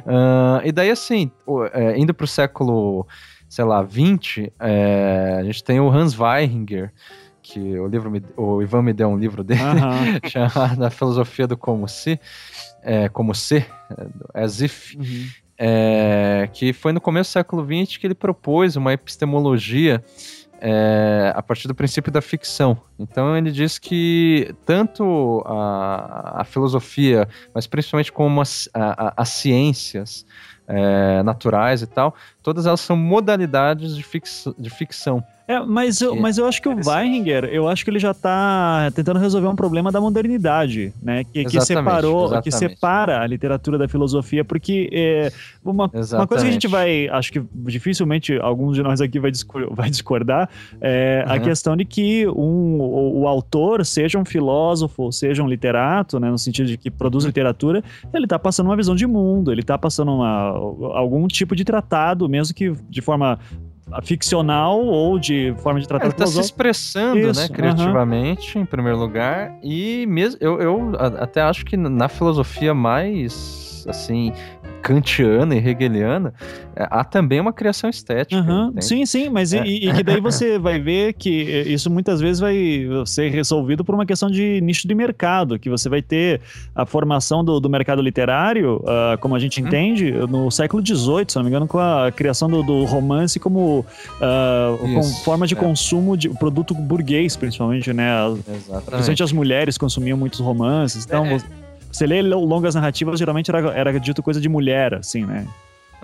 [0.00, 1.30] Uh, e daí, assim,
[1.72, 3.06] é, indo para o século,
[3.48, 6.92] sei lá, 20, é, a gente tem o Hans Weihinger,
[7.40, 10.18] que o livro me, o Ivan me deu um livro dele uhum.
[10.28, 12.20] chamado A Filosofia do Como Se,
[12.82, 13.68] é, como ser,
[14.34, 15.26] é, as if, uhum.
[15.58, 20.02] é, que foi no começo do século XX que ele propôs uma epistemologia
[20.60, 22.80] é, a partir do princípio da ficção.
[22.98, 30.26] Então ele diz que tanto a, a filosofia, mas principalmente como as, a, as ciências
[30.66, 35.24] é, naturais e tal, todas elas são modalidades de, fix, de ficção.
[35.48, 38.90] É, mas eu, mas eu acho que o Weihinger, eu acho que ele já está
[38.94, 41.24] tentando resolver um problema da modernidade, né?
[41.24, 42.44] Que, que separou, exatamente.
[42.44, 45.32] que separa a literatura da filosofia, porque é,
[45.64, 49.30] uma, uma coisa que a gente vai, acho que dificilmente alguns de nós aqui vai,
[49.30, 50.50] discordar, vai discordar
[50.82, 51.32] é uhum.
[51.32, 56.30] a questão de que um, o, o, autor, seja um filósofo, seja um literato, né?
[56.30, 57.28] No sentido de que produz uhum.
[57.28, 57.82] literatura,
[58.12, 60.50] ele está passando uma visão de mundo, ele está passando uma,
[60.94, 63.38] algum tipo de tratado, mesmo que de forma
[64.02, 68.64] ficcional ou de forma de tratar Ele está se expressando, né, Isso, né, criativamente, em
[68.64, 74.32] primeiro lugar, e mesmo eu, eu até acho que na filosofia mais assim
[74.82, 76.32] kantiana e hegeliana,
[76.74, 78.40] é, há também uma criação estética.
[78.40, 78.72] Uhum.
[78.80, 79.64] Sim, sim, mas é.
[79.66, 81.30] e, e, que daí você vai ver que
[81.66, 82.56] isso muitas vezes vai
[83.06, 86.40] ser resolvido por uma questão de nicho de mercado, que você vai ter
[86.74, 89.66] a formação do, do mercado literário, uh, como a gente uhum.
[89.66, 93.80] entende, no século XVIII, se não me engano, com a criação do, do romance como,
[93.80, 95.56] uh, com forma de é.
[95.56, 98.10] consumo de produto burguês, principalmente, né?
[98.28, 98.84] Exatamente.
[98.86, 101.26] Principalmente as mulheres consumiam muitos romances, então...
[101.26, 101.38] É.
[101.38, 101.67] Você
[102.06, 105.46] lê longas narrativas, geralmente era, era dito coisa de mulher, assim, né?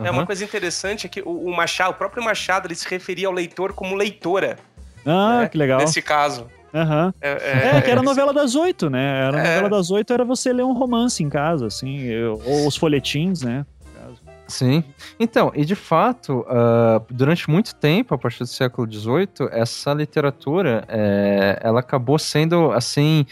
[0.03, 3.29] É uma coisa interessante é que o, o, Machado, o próprio Machado, ele se referia
[3.29, 4.59] ao leitor como leitora.
[5.07, 5.49] Ah, né?
[5.49, 5.79] que legal.
[5.79, 6.49] Nesse caso.
[6.73, 7.13] Uhum.
[7.21, 9.27] É, é, é, que era a novela das oito, né?
[9.29, 9.55] Era a é.
[9.55, 12.13] novela das oito, era você ler um romance em casa, assim,
[12.45, 13.65] ou os folhetins, né?
[14.47, 14.85] Sim.
[15.19, 20.85] Então, e de fato, uh, durante muito tempo, a partir do século XVIII, essa literatura,
[20.89, 23.25] é, ela acabou sendo, assim,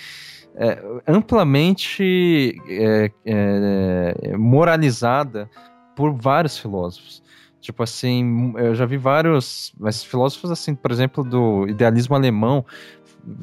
[0.55, 5.49] é, amplamente é, é, moralizada
[5.97, 7.23] por vários filósofos.
[7.61, 12.67] Tipo assim, eu já vi vários mas filósofos, assim, por exemplo, do idealismo alemão,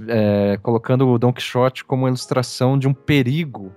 [0.07, 3.71] é, colocando o Don Quixote como ilustração de um perigo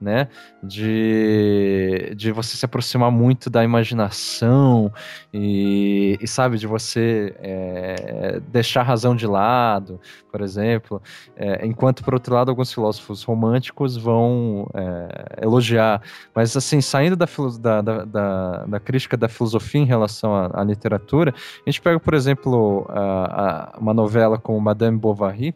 [0.00, 0.28] né?
[0.62, 4.92] De, de você se aproximar muito da imaginação
[5.32, 11.02] e, e sabe, de você é, deixar a razão de lado, por exemplo.
[11.36, 16.02] É, enquanto, por outro lado, alguns filósofos românticos vão é, elogiar.
[16.34, 17.26] Mas, assim, saindo da,
[17.60, 21.34] da, da, da, crítica da filosofia em relação à, à literatura,
[21.66, 25.54] a gente pega, por exemplo, a, a, uma novela como Madame Bovary,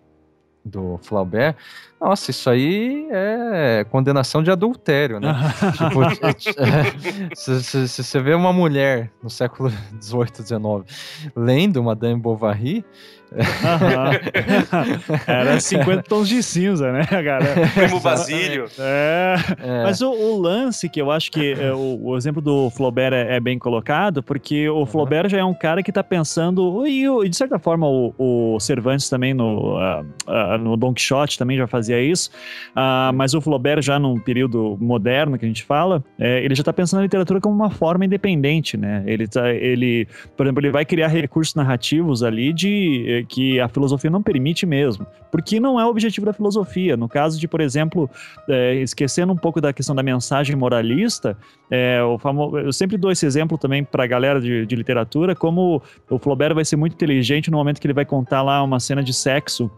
[0.65, 1.57] do Flaubert,
[2.01, 5.33] nossa, isso aí é condenação de adultério, né?
[5.79, 9.71] tipo, é, se, se, se, você vê uma mulher no século
[10.01, 12.85] XVIII, XIX lendo Madame Bovary,
[15.27, 17.47] Era 50 tons de cinza, né, cara?
[17.75, 18.67] Primo Basílio.
[18.79, 19.37] É.
[19.63, 19.83] é.
[19.83, 23.37] Mas o, o, lance que eu acho que é, o, o, exemplo do Flaubert é,
[23.37, 27.37] é, bem colocado, porque o Flaubert já é um cara que está pensando, e, de
[27.37, 32.01] certa forma o, o Cervantes também no, uh, uh, no Don Quixote também já fazia
[32.01, 32.31] isso,
[32.71, 36.63] uh, mas o Flaubert já num período moderno que a gente fala, é, ele já
[36.63, 39.03] está pensando na literatura como uma forma independente, né?
[39.07, 44.11] Ele, tá, ele, por exemplo, ele vai criar recursos narrativos ali de que a filosofia
[44.11, 46.97] não permite mesmo, porque não é o objetivo da filosofia.
[46.97, 48.09] No caso de, por exemplo,
[48.49, 51.37] é, esquecendo um pouco da questão da mensagem moralista,
[51.71, 52.59] é, o famo...
[52.59, 56.55] eu sempre dou esse exemplo também para a galera de, de literatura, como o Flaubert
[56.55, 59.71] vai ser muito inteligente no momento que ele vai contar lá uma cena de sexo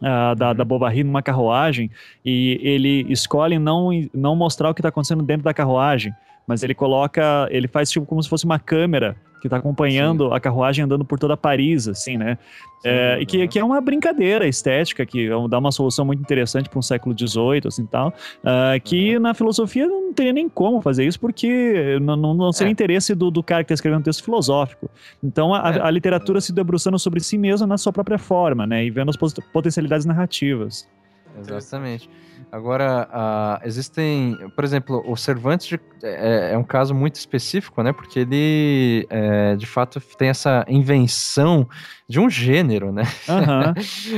[0.00, 1.90] Uh, da, da Bovary numa carruagem
[2.24, 6.10] e ele escolhe não, não mostrar o que está acontecendo dentro da carruagem,
[6.46, 10.34] mas ele coloca, ele faz tipo como se fosse uma câmera que está acompanhando Sim.
[10.34, 12.38] a carruagem andando por toda Paris, assim, né?
[12.80, 16.68] Sim, é, e que, que é uma brincadeira estética, que dá uma solução muito interessante
[16.68, 19.22] para um século XVIII, assim, tal, uh, que uhum.
[19.22, 22.72] na filosofia não teria nem como fazer isso, porque não, não, não seria é.
[22.72, 24.90] interesse do, do cara que está escrevendo um texto filosófico.
[25.22, 25.80] Então, a, é.
[25.80, 28.84] a literatura se debruçando sobre si mesma na sua própria forma, né?
[28.84, 29.16] E vendo as
[29.52, 30.88] potencialidades narrativas.
[31.38, 32.08] Exatamente.
[32.52, 37.92] Agora, uh, existem, por exemplo, o Cervantes é, é, um caso muito específico, né?
[37.92, 41.68] Porque ele, é, de fato, tem essa invenção
[42.10, 43.04] de um gênero, né?
[43.28, 43.72] Uhum.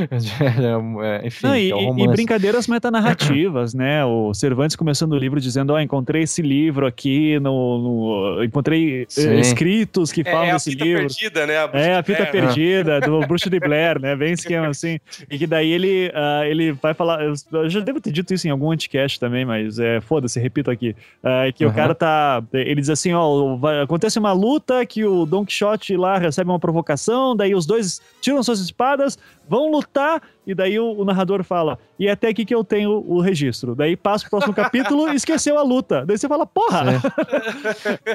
[1.04, 4.02] é, enfim, Não, e, é e, brincadeiras metanarrativas, né?
[4.02, 9.06] O Cervantes começando o livro dizendo, ó, oh, encontrei esse livro aqui, no, no encontrei
[9.18, 11.06] eh, escritos que é, falam é desse livro.
[11.06, 11.54] Perdida, né?
[11.74, 14.16] é, a fita perdida, do Bruxo de Blair, né?
[14.16, 14.98] Bem esquema assim.
[15.30, 18.50] E que daí ele, uh, ele vai falar, eu já devo ter dito isso em
[18.50, 21.70] algum anticast também, mas é, foda-se, repito aqui, uh, que uhum.
[21.70, 25.94] o cara tá, ele diz assim, ó, vai, acontece uma luta que o Don Quixote
[25.94, 27.81] lá recebe uma provocação, daí os dois
[28.20, 29.18] tiram suas espadas,
[29.48, 33.04] vão lutar, e daí o, o, narrador fala, e é até aqui que eu tenho
[33.06, 33.74] o registro.
[33.74, 36.04] Daí passa o próximo capítulo e esqueceu a luta.
[36.06, 36.84] Daí você fala, porra!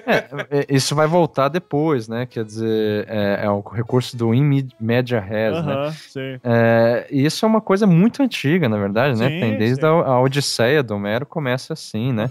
[0.06, 0.60] É.
[0.60, 2.26] é, isso vai voltar depois, né?
[2.26, 5.92] Quer dizer, é, é o recurso do in media res, uh -huh, né?
[6.10, 6.40] Sim.
[6.44, 9.40] É, e isso é uma coisa muito antiga, na verdade, né?
[9.40, 12.30] Tem desde a, a, Odisseia do Homero começa assim, né?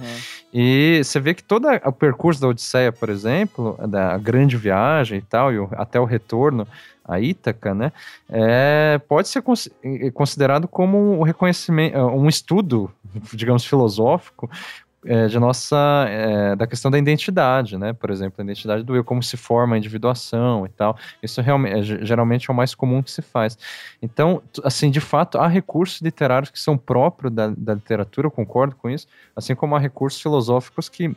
[0.52, 5.22] E você vê que todo o percurso da Odisseia, por exemplo, da grande viagem e
[5.22, 6.66] tal, e o, até o retorno,
[7.06, 7.92] a Ítaca, né,
[8.28, 9.42] é, pode ser
[10.12, 12.90] considerado como um reconhecimento, um estudo,
[13.32, 14.50] digamos, filosófico
[15.06, 17.92] é, de nossa é, da questão da identidade, né?
[17.92, 20.96] Por exemplo, a identidade do eu, como se forma a individuação e tal.
[21.22, 23.56] Isso realmente, geralmente é o mais comum que se faz.
[24.02, 28.74] Então, assim, de fato, há recursos literários que são próprios da, da literatura, eu concordo
[28.74, 31.14] com isso, assim como há recursos filosóficos que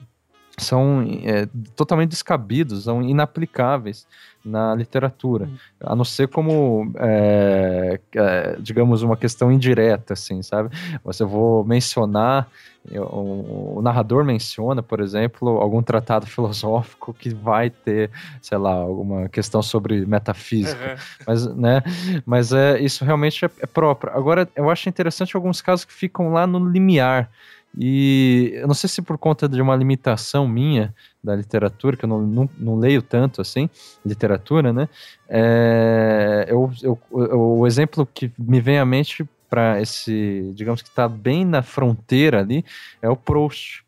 [0.59, 4.05] são é, totalmente descabidos, são inaplicáveis
[4.43, 5.57] na literatura, uhum.
[5.81, 10.69] a não ser como, é, é, digamos, uma questão indireta, assim, sabe?
[11.03, 12.49] Você vou mencionar,
[12.89, 18.09] o, o, narrador menciona, por exemplo, algum tratado filosófico que vai ter,
[18.41, 21.25] sei lá, alguma questão sobre metafísica, uhum.
[21.27, 21.83] mas, né,
[22.25, 24.13] mas é, isso realmente é, é próprio.
[24.13, 27.29] Agora, eu acho interessante alguns casos que ficam lá no limiar,
[27.77, 30.93] e eu não sei se por conta de uma limitação minha
[31.23, 33.69] da literatura, que eu não, não, não leio tanto assim,
[34.05, 34.89] literatura, né?
[35.27, 41.07] É, eu, eu, o exemplo que me vem à mente para esse, digamos que está
[41.07, 42.63] bem na fronteira ali,
[43.01, 43.83] é o Proust.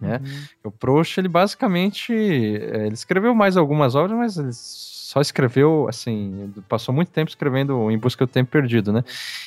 [0.00, 0.20] Né?
[0.22, 0.42] Uhum.
[0.64, 6.52] O Proust, ele basicamente, é, ele escreveu mais algumas obras, mas ele só escreveu, assim,
[6.68, 9.02] passou muito tempo escrevendo Em Busca do Tempo Perdido, né?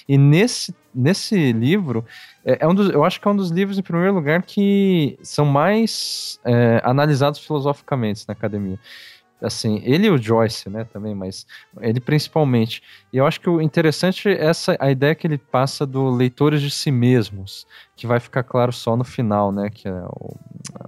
[0.10, 2.04] E nesse, nesse livro,
[2.44, 5.18] é, é um dos, eu acho que é um dos livros, em primeiro lugar, que
[5.22, 8.80] são mais é, analisados filosoficamente na academia
[9.42, 11.46] assim, ele e o Joyce, né, também, mas
[11.80, 12.82] ele principalmente.
[13.12, 16.62] E eu acho que o interessante é essa a ideia que ele passa do leitores
[16.62, 17.66] de si mesmos,
[17.96, 20.36] que vai ficar claro só no final, né, que é o,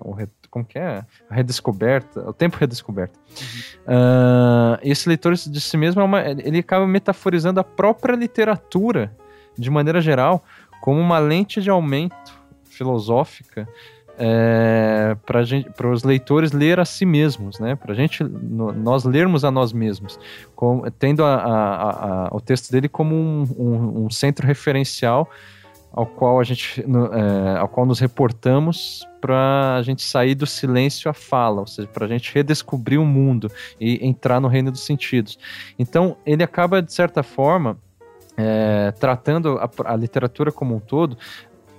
[0.02, 0.16] o
[0.54, 1.04] como que é?
[1.32, 3.20] A redescoberta, o tempo redescoberto.
[3.20, 3.96] Uhum.
[3.96, 9.12] Uh, esse leitor de si mesmo é uma, ele acaba metaforizando a própria literatura
[9.58, 10.44] de maneira geral
[10.80, 13.68] como uma lente de aumento filosófica
[14.18, 17.76] é, para os leitores ler a si mesmos, né?
[17.76, 20.20] Para gente, no, nós lermos a nós mesmos,
[20.56, 25.30] com, tendo a, a, a, o texto dele como um, um, um, centro referencial
[25.92, 30.46] ao qual a gente, no, é, ao qual nos reportamos para a gente sair do
[30.46, 33.50] silêncio à fala, ou seja, para a gente redescobrir o mundo
[33.80, 35.38] e entrar no reino dos sentidos.
[35.78, 37.78] Então, ele acaba de certa forma
[38.36, 41.18] é, tratando a, a, literatura como um todo,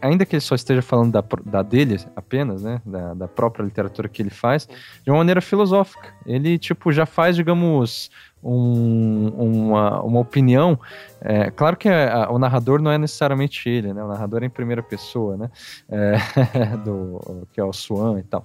[0.05, 4.09] ainda que ele só esteja falando da, da dele apenas, né, da, da própria literatura
[4.09, 4.69] que ele faz,
[5.03, 6.13] de uma maneira filosófica.
[6.27, 8.11] Ele, tipo, já faz, digamos,
[8.43, 10.79] um, uma, uma opinião.
[11.21, 14.05] É, claro que a, o narrador não é necessariamente ele, né?
[14.05, 15.51] O narrador é em primeira pessoa, né?
[15.89, 18.45] É, do, que é o Swan e tal.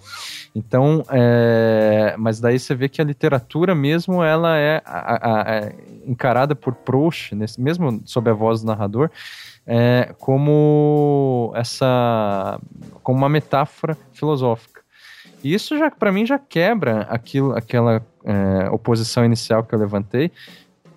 [0.55, 6.55] Então, é, mas daí você vê que a literatura mesmo, ela é a, é encarada
[6.55, 9.11] por Proust, mesmo sob a voz do narrador,
[9.71, 12.59] é, como essa
[13.03, 14.81] como uma metáfora filosófica.
[15.43, 20.31] E isso já para mim já quebra aquilo, aquela é, oposição inicial que eu levantei.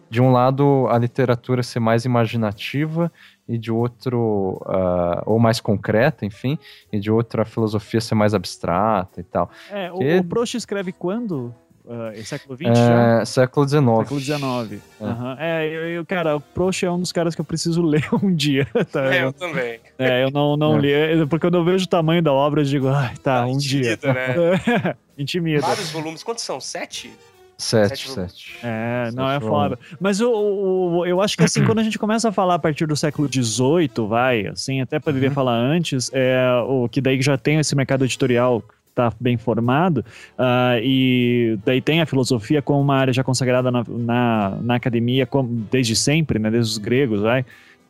[0.08, 3.10] De um lado, a literatura ser mais imaginativa
[3.48, 6.58] e de outro, uh, ou mais concreta, enfim,
[6.92, 9.50] e de outro a filosofia ser mais abstrata e tal.
[9.70, 10.18] É, que...
[10.18, 11.54] o Proust escreve quando?
[11.84, 12.68] Uh, século XX?
[12.68, 13.82] É, século XIX.
[13.98, 14.82] Século XIX.
[15.00, 15.36] É, uhum.
[15.38, 18.32] é eu, eu, cara, o Proust é um dos caras que eu preciso ler um
[18.32, 18.66] dia.
[18.92, 19.12] Tá?
[19.12, 19.80] É, eu também.
[19.98, 20.80] É, eu não, não é.
[20.80, 23.46] li, é, porque quando eu vejo o tamanho da obra, eu digo, ai, tá, ah,
[23.46, 24.12] um intimida, dia.
[24.12, 24.94] Né?
[25.18, 25.60] intimida.
[25.62, 26.60] Vários volumes, quantos são?
[26.60, 27.12] Sete?
[27.58, 28.58] Sete, sete.
[28.62, 29.78] É, não é foda.
[30.00, 32.86] Mas o, o, eu acho que assim, quando a gente começa a falar a partir
[32.86, 35.34] do século XVIII, vai, assim, até poderia uhum.
[35.34, 38.62] falar antes, é, o que daí já tem esse mercado editorial
[38.92, 40.04] está bem formado,
[40.38, 45.26] uh, e daí tem a filosofia como uma área já consagrada na, na, na academia
[45.26, 47.40] como, desde sempre, né, desde os gregos, vai.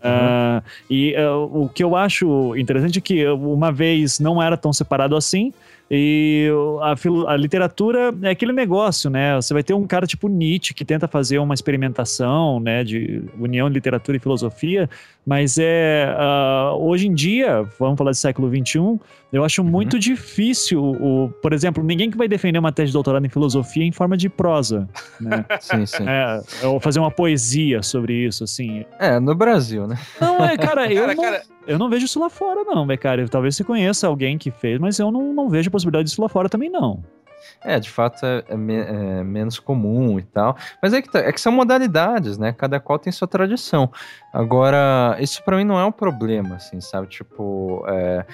[0.03, 0.59] Uhum.
[0.59, 4.72] Uh, e uh, o que eu acho interessante é que uma vez não era tão
[4.72, 5.53] separado assim,
[5.91, 6.49] e
[6.80, 9.37] a, a, literatura é aquele negócio, né?
[9.37, 13.68] Você vai ter um cara tipo Nietzsche que tenta fazer uma experimentação, né, de união
[13.68, 14.89] de literatura e filosofia,
[15.26, 18.99] mas é uh, hoje em dia, vamos falar do século XXI,
[19.33, 19.68] eu acho uhum.
[19.68, 23.85] muito difícil, o, por exemplo, ninguém que vai defender uma tese de doutorado em filosofia
[23.85, 24.89] em forma de prosa,
[25.20, 25.45] né?
[25.61, 26.05] sim, sim.
[26.07, 28.85] É, ou fazer uma poesia sobre isso, assim.
[28.99, 29.99] É, no Brasil, né?
[30.20, 31.43] Não, é, cara, eu, cara, não, cara...
[31.66, 33.26] eu não vejo isso lá fora, não, cara?
[33.28, 36.28] Talvez você conheça alguém que fez, mas eu não, não vejo a possibilidade disso lá
[36.28, 37.02] fora também, não.
[37.64, 40.56] É, de fato é, é, é, menos comum e tal.
[40.82, 42.52] Mas é que, tá, é que são modalidades, né?
[42.52, 43.90] Cada qual tem sua tradição.
[44.32, 47.06] Agora, isso para mim não é um problema, assim, sabe?
[47.06, 48.24] Tipo, é,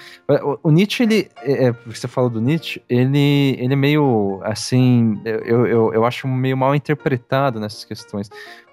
[0.43, 1.29] o, o, Nietzsche, ele.
[1.41, 5.19] É, é, você falou do Nietzsche, ele, ele é meio assim.
[5.25, 8.29] Eu, eu, eu acho meio mal interpretado nessas questões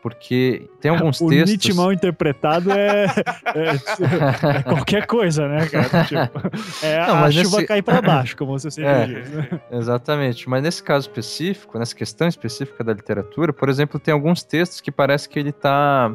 [0.07, 1.50] porque tem alguns o textos.
[1.50, 3.07] Nietzsche mal interpretado é,
[3.57, 6.04] é, é qualquer coisa, né, cara?
[6.07, 6.48] Tipo,
[6.80, 7.66] é Não, a chuva nesse...
[7.66, 9.30] cair para baixo, como você sempre é, diz.
[9.32, 9.61] Né?
[9.72, 10.48] Exatamente.
[10.48, 14.92] Mas nesse caso específico, nessa questão específica da literatura, por exemplo, tem alguns textos que
[14.92, 16.14] parece que ele está.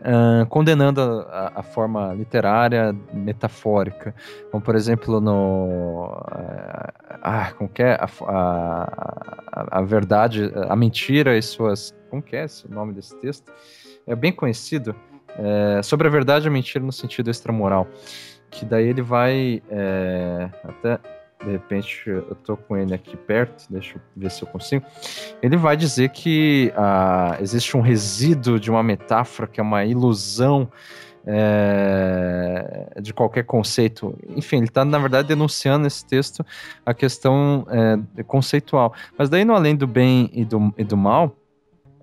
[0.00, 4.12] Uh, condenando a, a, forma literária metafórica.
[4.50, 6.08] Como, por exemplo, no.
[6.08, 7.94] Uh, ah, como que é?
[7.94, 13.16] A, a, a, verdade, a mentira e suas como que é esse, o nome desse
[13.16, 13.52] texto?
[14.06, 14.94] É bem conhecido.
[15.36, 17.88] É, sobre a verdade e a mentira no sentido extramoral.
[18.50, 21.00] Que daí ele vai é, até
[21.44, 24.86] de repente eu tô com ele aqui perto, deixa eu ver se eu consigo.
[25.42, 30.70] Ele vai dizer que ah, existe um resíduo de uma metáfora que é uma ilusão
[31.26, 34.16] é, de qualquer conceito.
[34.36, 36.44] Enfim, ele está, na verdade, denunciando nesse texto
[36.84, 37.66] a questão
[38.16, 38.94] é, conceitual.
[39.18, 41.36] Mas daí, no Além do Bem e do, e do Mal,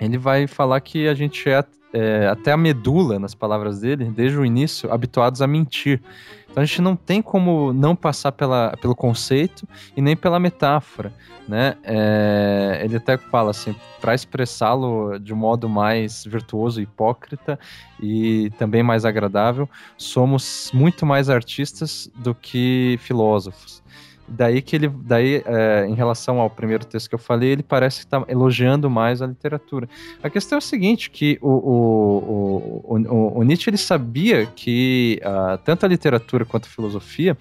[0.05, 4.37] ele vai falar que a gente é, é, até a medula, nas palavras dele, desde
[4.37, 6.01] o início, habituados a mentir.
[6.49, 11.13] Então a gente não tem como não passar pela, pelo conceito e nem pela metáfora,
[11.47, 11.75] né?
[11.83, 17.57] É, ele até fala assim, para expressá-lo de um modo mais virtuoso, hipócrita
[18.01, 23.81] e também mais agradável, somos muito mais artistas do que filósofos.
[24.27, 27.99] Daí que ele, daí, é, em relação ao primeiro texto que eu falei, ele parece
[27.99, 29.89] estar tá elogiando mais a literatura.
[30.23, 35.57] A questão é o seguinte, que o, o, o, o, Nietzsche ele sabia que uh,
[35.65, 37.37] tanto a literatura quanto a filosofia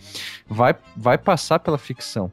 [0.48, 2.30] vai, vai passar pela ficção,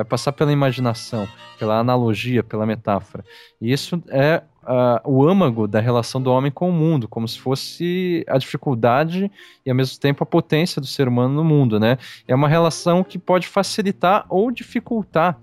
[0.00, 1.28] vai passar pela imaginação,
[1.58, 3.24] pela analogia, pela metáfora.
[3.60, 7.38] E isso é uh, o âmago da relação do homem com o mundo, como se
[7.38, 9.30] fosse a dificuldade
[9.64, 11.98] e ao mesmo tempo a potência do ser humano no mundo, né?
[12.26, 15.38] É uma relação que pode facilitar ou dificultar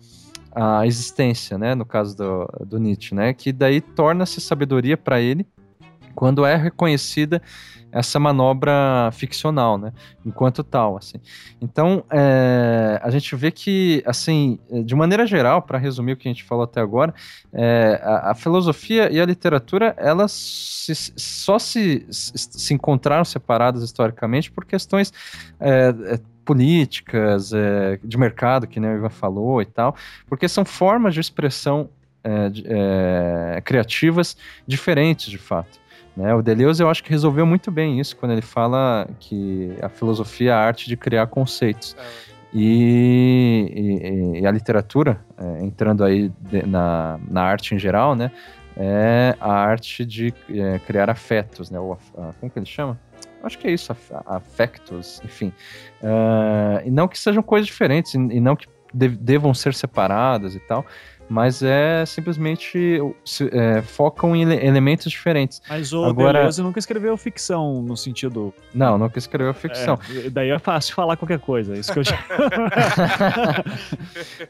[0.52, 1.76] a existência, né?
[1.76, 3.34] No caso do, do Nietzsche, né?
[3.34, 5.46] Que daí torna-se sabedoria para ele
[6.18, 7.40] quando é reconhecida
[7.92, 9.94] essa manobra ficcional, né?
[10.26, 11.20] Enquanto tal, assim.
[11.62, 16.32] Então, é, a gente vê que, assim, de maneira geral, para resumir o que a
[16.32, 17.14] gente falou até agora,
[17.54, 24.52] é, a, a, filosofia e a literatura, elas se, só se, se encontraram separadas historicamente
[24.52, 25.14] por questões
[25.60, 29.96] é, é políticas, é, de mercado, que nem o Ivan falou e tal,
[30.26, 31.92] porque são formas de expressão
[32.24, 35.87] é, criativas diferentes, de fato.
[36.18, 36.34] Né?
[36.34, 40.50] O Deleuze eu acho que resolveu muito bem isso quando ele fala que a filosofia
[40.50, 41.96] é a arte de criar conceitos.
[41.98, 42.28] É.
[42.52, 48.32] E, e, e, a literatura, é, entrando aí de, na, na arte em geral, né?
[48.76, 51.80] É a arte de é, criar afetos, né?
[51.80, 52.98] Ou, a, como que ele chama?
[53.44, 53.96] Acho que é isso,
[54.26, 55.54] afectos, enfim.
[56.02, 60.86] Uh, e não que sejam coisas diferentes, e não que devam ser separadas e tal,
[61.30, 63.00] mas é simplesmente
[63.52, 65.62] é, focam em elementos diferentes.
[65.70, 66.40] Mas o Agora...
[66.40, 68.54] Deleuze nunca escreveu ficção no sentido.
[68.74, 70.00] Não, nunca escreveu ficção.
[70.26, 72.04] É, daí é fácil falar qualquer coisa, é isso que eu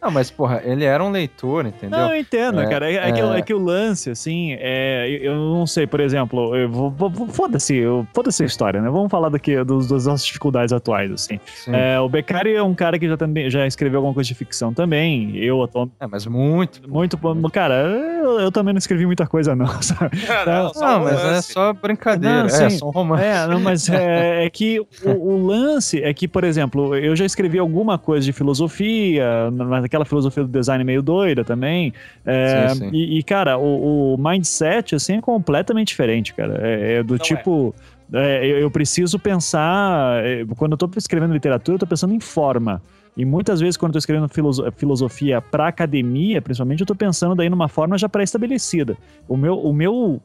[0.02, 1.98] Não, mas porra, ele era um leitor, entendeu?
[1.98, 2.92] Não, eu entendo, é, cara.
[2.92, 6.92] É, que, é, que, o lance, assim, é, eu não sei, por exemplo, eu vou,
[6.92, 7.82] vou foda-se,
[8.14, 8.90] foda-se a história, né?
[8.90, 11.40] Vamos falar daqui dos, das nossas dificuldades atuais, assim.
[11.68, 14.74] É, o Beccari é um cara que já, também, já escreveu alguma coisa de ficção
[14.74, 15.36] também.
[15.38, 15.96] Eu atualmente.
[16.00, 17.18] É, mas muito muito.
[17.18, 17.50] Muito.
[17.52, 19.68] Cara, eu, eu, também não escrevi muita coisa, não.
[19.82, 20.18] Sabe?
[20.46, 22.44] não, não mas é só brincadeira.
[22.44, 23.24] Não, é, só um romance.
[23.24, 27.26] É, não, mas é, é que o, o, lance é que, por exemplo, eu já
[27.26, 31.94] escrevi alguma coisa de filosofia, mas aquela filosofia do design meio doida também.
[32.26, 32.90] É, sim, sim.
[32.94, 36.60] E, e, cara, o, o, mindset, assim, é completamente diferente, cara.
[36.62, 37.74] É, é do não tipo.
[38.14, 40.24] É, eu, eu, preciso pensar.
[40.26, 42.82] É, quando eu tô escrevendo literatura, eu tô pensando em forma.
[43.18, 47.50] E muitas vezes, quando eu estou escrevendo filosofia para academia, principalmente, eu estou pensando daí
[47.50, 48.96] numa forma já pré-estabelecida.
[49.28, 50.22] O meu, o meu,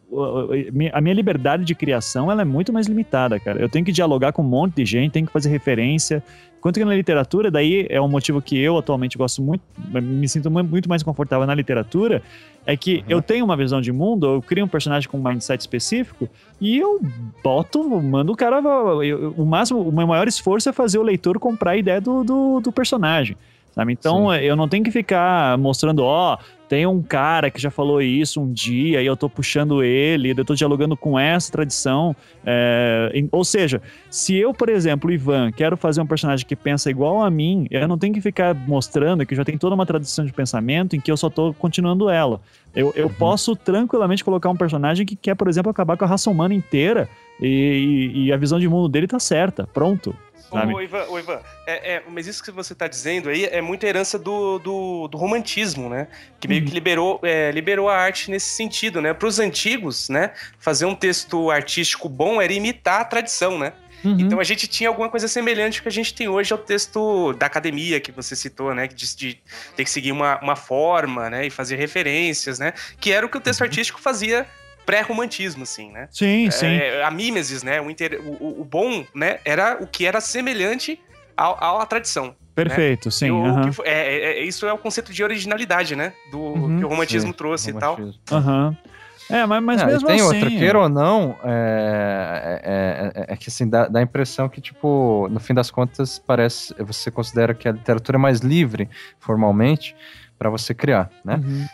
[0.93, 3.59] a minha liberdade de criação ela é muito mais limitada, cara.
[3.59, 6.23] Eu tenho que dialogar com um monte de gente, tenho que fazer referência.
[6.63, 9.65] Enquanto que na literatura, daí é um motivo que eu atualmente gosto muito,
[10.01, 12.23] me sinto muito mais confortável na literatura,
[12.65, 13.05] é que uhum.
[13.09, 16.29] eu tenho uma visão de mundo, eu crio um personagem com um mindset específico
[16.61, 17.01] e eu
[17.43, 18.63] boto, mando o cara.
[19.05, 22.23] Eu, o máximo, o meu maior esforço é fazer o leitor comprar a ideia do,
[22.23, 23.37] do, do personagem.
[23.75, 23.93] Sabe?
[23.93, 24.37] Então Sim.
[24.37, 26.39] eu não tenho que ficar mostrando, ó,
[26.73, 30.43] tem um cara que já falou isso um dia e eu tô puxando ele, eu
[30.43, 32.17] tô dialogando com essa tradição.
[32.47, 37.23] É, ou seja, se eu, por exemplo, Ivan, quero fazer um personagem que pensa igual
[37.23, 40.33] a mim, eu não tenho que ficar mostrando que já tem toda uma tradição de
[40.33, 42.41] pensamento em que eu só tô continuando ela.
[42.75, 43.13] Eu, eu uhum.
[43.19, 47.07] posso tranquilamente colocar um personagem que quer, por exemplo, acabar com a raça humana inteira
[47.39, 49.67] e, e, e a visão de mundo dele tá certa.
[49.75, 50.17] Pronto.
[50.53, 50.75] Sabe?
[50.75, 53.87] Ô, Ivan, ô, Ivan é, é, mas isso que você está dizendo aí é muita
[53.87, 56.09] herança do, do, do romantismo, né?
[56.39, 56.69] Que meio uhum.
[56.69, 59.15] que liberou, é, liberou a arte nesse sentido, né?
[59.15, 60.33] Para os antigos, né?
[60.59, 63.73] Fazer um texto artístico bom era imitar a tradição, né?
[64.05, 64.19] Uhum.
[64.19, 67.47] Então a gente tinha alguma coisa semelhante que a gente tem hoje ao texto da
[67.47, 68.87] academia que você citou, né?
[68.89, 69.41] De, de
[69.77, 71.47] ter que seguir uma, uma forma, né?
[71.47, 72.75] E fazer referências, né?
[73.01, 73.67] Que era o que o texto uhum.
[73.67, 74.47] artístico fazia
[74.85, 76.09] pré-romantismo, assim, né?
[76.11, 76.79] Sim, é, sim.
[77.05, 77.81] A mímesis, né?
[77.81, 78.21] O, inter...
[78.21, 79.39] o, o, bom, né?
[79.45, 81.01] Era o que era semelhante
[81.37, 82.27] ao, à tradição.
[82.27, 82.35] Né?
[82.55, 83.13] Perfeito, né?
[83.13, 83.31] sim.
[83.31, 86.13] O, que, é, é, é, isso é o conceito de originalidade, né?
[86.31, 88.11] Do uhum, que o romantismo sim, trouxe romantismo.
[88.11, 88.39] e tal.
[88.39, 88.69] Aham.
[88.69, 88.93] Uhum.
[89.31, 90.25] É, mas, mas mesmo tem assim...
[90.25, 94.61] outra, queira ou não, é, é, é, é, que assim, dá, dá a impressão que,
[94.61, 99.97] tipo, no fim das contas, parece, você considera que a literatura é mais livre, formalmente,
[100.43, 101.41] para você criar, né?
[101.41, 101.67] Uhum.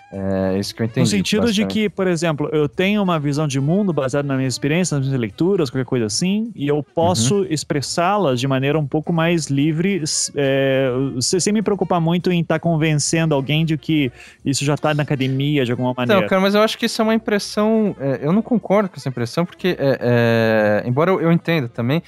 [0.52, 1.00] É isso que eu entendi.
[1.00, 4.46] No sentido de que, por exemplo, eu tenho uma visão de mundo baseada na minha
[4.46, 7.46] experiência, nas minhas leituras, qualquer coisa assim, e eu posso uhum.
[7.48, 10.04] expressá-las de maneira um pouco mais livre,
[10.36, 14.12] é, sem me preocupar muito em estar tá convencendo alguém de que
[14.44, 16.20] isso já está na academia de alguma maneira.
[16.20, 17.96] Não, cara, mas eu acho que isso é uma impressão.
[17.98, 22.02] É, eu não concordo com essa impressão, porque, é, é embora eu, eu entenda também,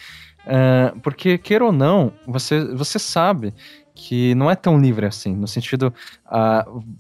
[0.46, 3.54] é, porque, queira ou não, você, você sabe
[4.02, 5.92] que não é tão livre assim, no sentido.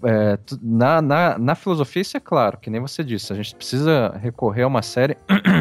[0.04, 4.14] É, na, na, na filosofia, isso é claro, que nem você disse, a gente precisa
[4.20, 5.16] recorrer a uma série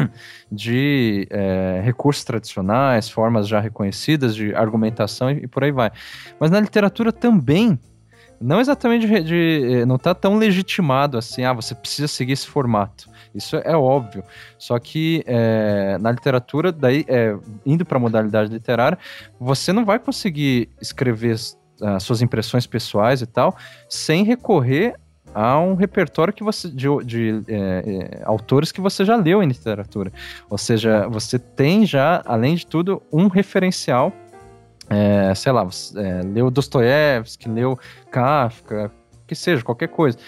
[0.52, 5.90] de é, recursos tradicionais, formas já reconhecidas de argumentação e, e por aí vai.
[6.38, 7.78] Mas na literatura também
[8.40, 13.08] não exatamente de, de, não está tão legitimado assim, ah, você precisa seguir esse formato.
[13.34, 14.24] Isso é óbvio.
[14.58, 17.36] Só que é, na literatura, daí, é,
[17.66, 18.98] indo para a modalidade literária,
[19.38, 21.36] você não vai conseguir escrever
[21.80, 23.56] uh, suas impressões pessoais e tal
[23.88, 24.94] sem recorrer
[25.34, 29.46] a um repertório que você de, de é, é, autores que você já leu em
[29.46, 30.12] literatura.
[30.48, 34.12] Ou seja, você tem já, além de tudo, um referencial.
[34.90, 35.66] É, sei lá,
[35.96, 37.78] é, leu Dostoiévski, leu
[38.10, 38.90] Kafka,
[39.30, 40.18] que seja, qualquer coisa.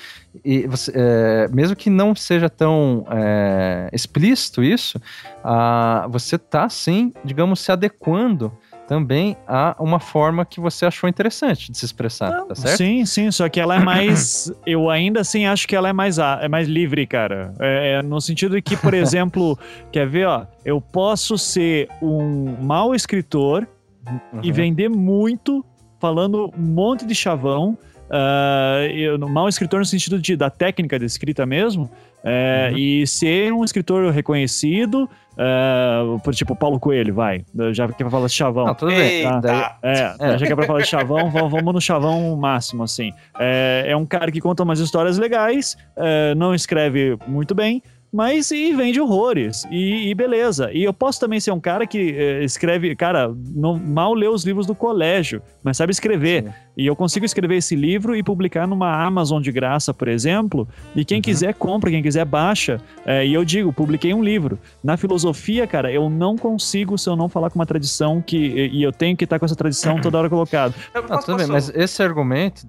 [0.44, 5.00] E você, é, mesmo que não seja tão é, explícito isso,
[5.42, 8.56] a, você está, sim, digamos, se adequando
[8.86, 12.76] também a uma forma que você achou interessante de se expressar, não, tá certo?
[12.76, 14.52] Sim, sim, só que ela é mais.
[14.64, 17.54] eu ainda assim acho que ela é mais, é mais livre, cara.
[17.58, 19.58] É, é no sentido de que, por exemplo,
[19.90, 23.66] quer ver, ó, eu posso ser um mau escritor
[24.06, 24.40] uhum.
[24.42, 25.64] e vender muito,
[26.00, 27.76] falando um monte de chavão
[28.12, 31.90] Uh, eu, mal escritor no sentido de, da técnica de escrita mesmo,
[32.22, 32.78] é, uhum.
[32.78, 37.42] e ser um escritor reconhecido, uh, por tipo Paulo Coelho, vai,
[37.72, 38.66] já que é pra falar de chavão.
[38.66, 39.24] Não, tudo bem.
[39.40, 39.78] Tá?
[39.82, 43.12] É, é, já que é pra falar de chavão, vamos no chavão máximo, assim.
[43.40, 47.82] É, é um cara que conta umas histórias legais, é, não escreve muito bem,
[48.12, 49.64] mas e vende horrores.
[49.70, 50.70] E, e, beleza.
[50.72, 54.44] E eu posso também ser um cara que eh, escreve, cara, não, mal lê os
[54.44, 56.44] livros do colégio, mas sabe escrever.
[56.44, 56.52] Sim.
[56.76, 60.66] E eu consigo escrever esse livro e publicar numa Amazon de graça, por exemplo.
[60.96, 61.22] E quem uhum.
[61.22, 62.80] quiser compra, quem quiser baixa.
[63.04, 64.58] É, e eu digo, publiquei um livro.
[64.82, 68.70] Na filosofia, cara, eu não consigo se eu não falar com uma tradição que.
[68.72, 70.74] E eu tenho que estar com essa tradição toda hora colocado.
[70.94, 72.62] Não, tudo bem, mas esse argumento,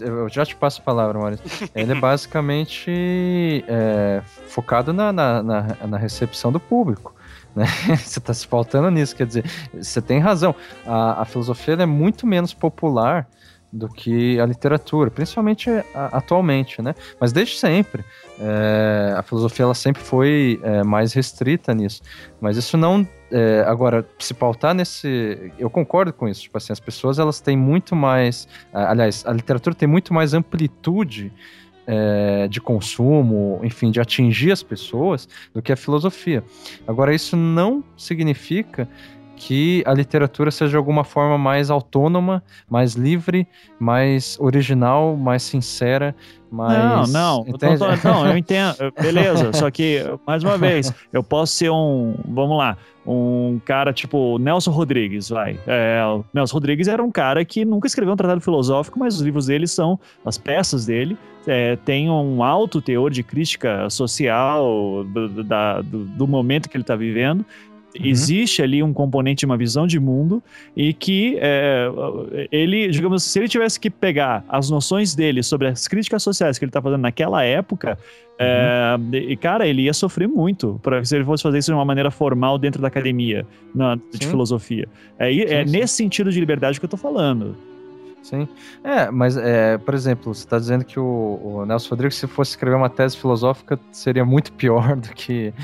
[0.00, 1.44] eu já te passo a palavra, Maurício.
[1.74, 7.14] Ele é basicamente é, focado na, na, na, na recepção do público.
[7.52, 7.66] Né?
[7.96, 9.44] Você está se faltando nisso, quer dizer,
[9.74, 10.54] você tem razão.
[10.86, 13.26] A, a filosofia é muito menos popular
[13.72, 16.94] do que a literatura, principalmente atualmente, né?
[17.20, 18.04] Mas desde sempre.
[18.38, 22.02] É, a filosofia ela sempre foi é, mais restrita nisso.
[22.40, 23.06] Mas isso não.
[23.30, 25.52] É, agora, se pautar nesse.
[25.58, 26.42] Eu concordo com isso.
[26.42, 28.48] Tipo assim, as pessoas elas têm muito mais.
[28.72, 31.32] Aliás, a literatura tem muito mais amplitude
[31.86, 36.42] é, de consumo, enfim, de atingir as pessoas do que a filosofia.
[36.86, 38.88] Agora, isso não significa
[39.40, 46.14] que a literatura seja de alguma forma mais autônoma, mais livre, mais original, mais sincera,
[46.52, 47.10] mais.
[47.10, 47.44] Não, não,
[48.04, 49.50] não, eu entendo, beleza.
[49.54, 52.16] só que, mais uma vez, eu posso ser um.
[52.28, 52.76] Vamos lá
[53.06, 55.58] um cara tipo Nelson Rodrigues, vai.
[55.66, 56.00] É,
[56.34, 59.66] Nelson Rodrigues era um cara que nunca escreveu um tratado filosófico, mas os livros dele
[59.66, 61.16] são, as peças dele,
[61.46, 66.82] é, têm um alto teor de crítica social do, da, do, do momento que ele
[66.82, 67.44] está vivendo.
[67.98, 68.06] Uhum.
[68.06, 70.42] Existe ali um componente, uma visão de mundo,
[70.76, 71.88] e que é,
[72.52, 76.64] ele, digamos, se ele tivesse que pegar as noções dele sobre as críticas sociais que
[76.64, 77.98] ele está fazendo naquela época,
[78.38, 78.46] uhum.
[78.46, 81.84] é, e cara, ele ia sofrer muito pra, se ele fosse fazer isso de uma
[81.84, 84.88] maneira formal dentro da academia na, de filosofia.
[85.18, 85.72] É, sim, é sim.
[85.72, 87.56] nesse sentido de liberdade que eu estou falando.
[88.22, 88.46] Sim.
[88.84, 92.52] É, mas, é, por exemplo, você está dizendo que o, o, Nelson Rodrigues, se fosse
[92.52, 95.54] escrever uma tese filosófica, seria muito pior do que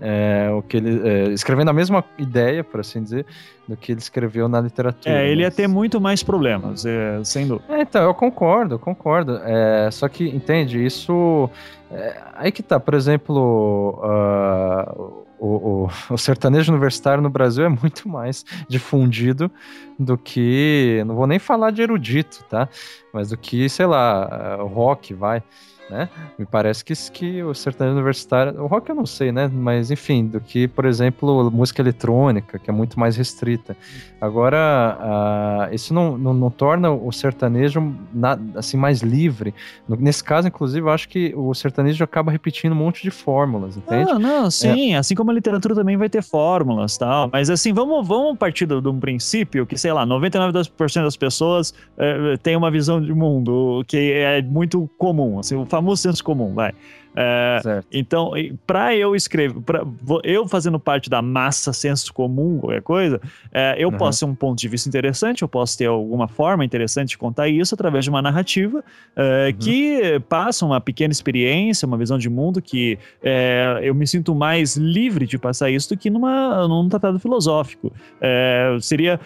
[0.00, 1.06] é, o que ele.
[1.06, 3.26] É, escrevendo a mesma ideia, por assim dizer,
[3.66, 5.14] do que ele escreveu na literatura.
[5.14, 5.44] É, ele mas...
[5.44, 7.74] ia ter muito mais problemas, é, sem dúvida.
[7.74, 9.36] É, então, eu concordo, eu concordo.
[9.44, 11.50] É, só que, entende, isso.
[11.90, 14.00] É, aí que tá, por exemplo.
[14.02, 19.50] Uh, o, o, o, sertanejo universitário no Brasil é muito mais difundido
[19.98, 22.68] do que, não vou nem falar de erudito, tá?
[23.12, 25.42] Mas do que, sei lá, o rock, vai
[25.88, 26.08] né?
[26.38, 29.48] Me parece que, que o sertanejo universitário, o rock eu não sei, né?
[29.48, 33.76] Mas enfim, do que, por exemplo, música eletrônica, que é muito mais restrita.
[34.20, 39.54] Agora, uh, isso não, não, não, torna o sertanejo na, assim mais livre.
[39.88, 44.10] Nesse caso, inclusive, eu acho que o sertanejo acaba repetindo um monte de fórmulas, entende?
[44.10, 44.96] Ah, não, sim, é.
[44.96, 47.30] assim como a literatura também vai ter fórmulas, tal.
[47.32, 52.36] Mas assim, vamos, vamos partir de um princípio que, sei lá, 99% das pessoas é,
[52.38, 55.38] tem uma visão de mundo que é muito comum.
[55.38, 56.74] Assim, o famoso senso comum, vai.
[57.16, 58.32] É, então,
[58.66, 59.84] para eu escrever, para
[60.24, 63.20] eu fazendo parte da massa senso comum, qualquer coisa,
[63.52, 63.96] é, eu uhum.
[63.96, 67.48] posso ter um ponto de vista interessante, eu posso ter alguma forma interessante de contar
[67.48, 68.84] isso através de uma narrativa
[69.16, 69.58] é, uhum.
[69.58, 74.76] que passa uma pequena experiência, uma visão de mundo que é, eu me sinto mais
[74.76, 77.92] livre de passar isso do que numa, num tratado filosófico.
[78.20, 79.18] É, seria,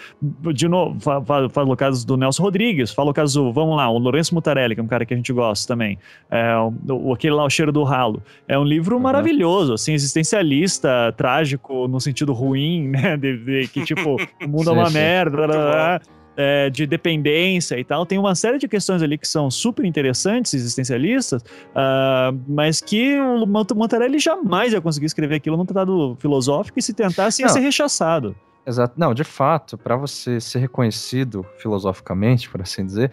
[0.55, 3.99] de novo, falo, falo o caso do Nelson Rodrigues, falo o caso, vamos lá, o
[3.99, 5.99] Lourenço Mutarelli, que é um cara que a gente gosta também,
[6.30, 6.55] é,
[6.89, 8.23] o, aquele lá, o cheiro do do Ralo.
[8.47, 9.03] É um livro uhum.
[9.03, 13.16] maravilhoso, assim, existencialista, trágico no sentido ruim, né?
[13.16, 16.01] De, de que, tipo, o mundo é uma merda,
[16.37, 18.07] é, de dependência e tal.
[18.07, 23.45] Tem uma série de questões ali que são super interessantes, existencialistas, uh, mas que o
[23.47, 28.35] Montarelli jamais ia conseguir escrever aquilo num tratado filosófico e se tentasse ia ser rechaçado.
[28.64, 28.95] Exato.
[28.97, 33.11] Não, de fato, para você ser reconhecido filosoficamente, por assim dizer,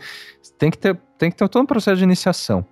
[0.59, 2.63] tem que ter, tem que ter todo um processo de iniciação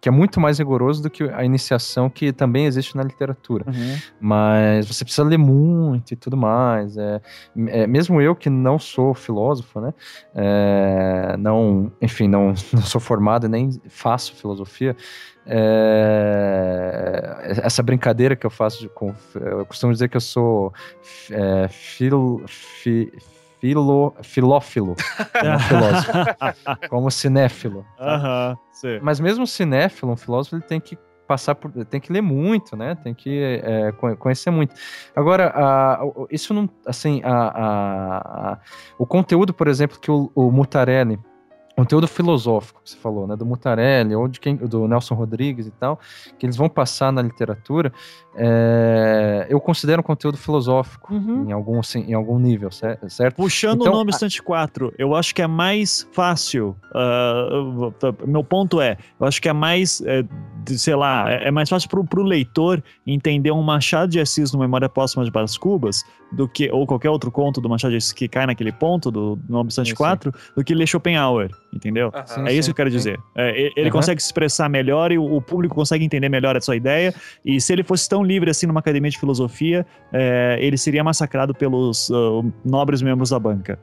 [0.00, 3.64] que é muito mais rigoroso do que a iniciação que também existe na literatura.
[3.66, 3.96] Uhum.
[4.20, 6.96] Mas você precisa ler muito e tudo mais.
[6.96, 7.20] É,
[7.68, 9.94] é mesmo eu que não sou filósofo, né?
[10.34, 14.96] É, não, enfim, não, não sou formado nem faço filosofia.
[15.48, 16.42] É,
[17.62, 20.72] essa brincadeira que eu faço de, com, eu costumo dizer que eu sou
[21.30, 23.12] é, fil, fi,
[23.66, 24.96] filo, filófilo,
[25.40, 27.84] como filósofo, como cinéfilo.
[27.98, 28.56] Uhum,
[29.02, 30.96] Mas mesmo cinéfilo, um filósofo, ele tem que
[31.26, 32.94] passar por, tem que ler muito, né?
[33.02, 34.74] Tem que é, conhecer muito.
[35.14, 36.00] Agora, a,
[36.30, 38.58] isso não, assim, a,
[38.98, 41.18] o conteúdo, por exemplo, que o, o Mutarelli
[41.76, 45.70] conteúdo filosófico que você falou, né, do Mutarelli ou de quem, do Nelson Rodrigues e
[45.70, 46.00] tal,
[46.38, 47.92] que eles vão passar na literatura,
[48.34, 51.44] é, eu considero um conteúdo filosófico uhum.
[51.48, 53.36] em algum assim, em algum nível, certo?
[53.36, 56.74] Puxando então, o nome Instante 4, eu acho que é mais fácil.
[56.94, 57.92] Uh,
[58.26, 60.24] meu ponto é, eu acho que é mais, é,
[60.66, 64.58] sei lá, é, é mais fácil para o leitor entender um Machado de Assis no
[64.58, 66.02] Memória Póstuma de Balas Cubas
[66.32, 69.36] do que ou qualquer outro conto do Machado de Assis que cai naquele ponto do,
[69.36, 72.12] do Obstante 4 do que ler Schopenhauer, entendeu?
[72.36, 72.96] Uhum, é isso sim, que eu quero sim.
[72.96, 73.20] dizer.
[73.34, 73.90] É, ele uhum.
[73.90, 77.14] consegue se expressar melhor e o, o, público consegue entender melhor a sua ideia.
[77.44, 81.54] E se ele fosse tão livre assim numa academia de filosofia, é, ele seria massacrado
[81.54, 83.78] pelos uh, nobres membros da banca.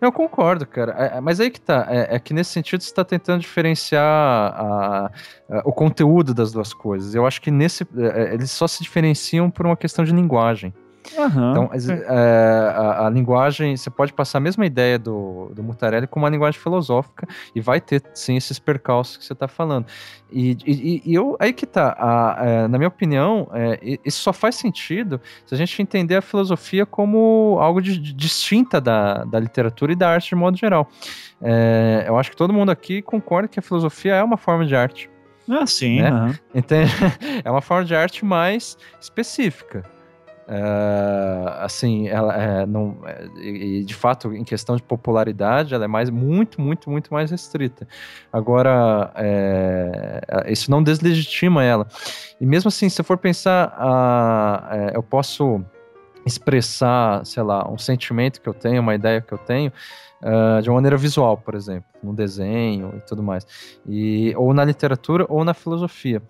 [0.00, 0.94] Eu concordo, cara.
[0.98, 1.86] É, é, mas aí que tá.
[1.88, 5.10] É, é que nesse sentido você está tentando diferenciar a,
[5.48, 7.14] a, o conteúdo das duas coisas.
[7.14, 7.86] Eu acho que nesse.
[7.96, 10.72] É, eles só se diferenciam por uma questão de linguagem.
[11.16, 11.50] Uhum.
[11.50, 16.20] Então, é, a, a, linguagem, você pode passar a mesma ideia do, do Mutarelli com
[16.20, 19.86] uma linguagem filosófica e vai ter, sim, esses percalços que você está falando.
[20.30, 24.20] E, e, e, eu, aí que tá, a, a, é, na minha opinião, é, isso
[24.20, 29.24] só faz sentido se a gente entender a filosofia como algo de, de distinta da,
[29.24, 30.88] da literatura e da arte de modo geral.
[31.42, 34.76] É, eu acho que todo mundo aqui concorda que a filosofia é uma forma de
[34.76, 35.10] arte.
[35.48, 36.00] Ah, sim.
[36.00, 36.12] Né?
[36.12, 36.34] Uhum.
[36.54, 36.78] Então,
[37.44, 39.82] é uma forma de arte mais específica.
[40.50, 45.88] Uh, assim, ela é, não, é, e de fato, em questão de popularidade, ela é
[45.88, 47.86] mais muito, muito, muito mais restrita.
[48.32, 51.86] Agora, é, isso não deslegitima ela.
[52.40, 55.64] E mesmo assim, se eu for pensar, uh, eu posso
[56.26, 59.72] expressar, sei lá, um sentimento que eu tenho, uma ideia que eu tenho,
[60.20, 63.46] uh, de uma maneira visual, por exemplo, no desenho e tudo mais,
[63.86, 66.20] e, ou na literatura ou na filosofia.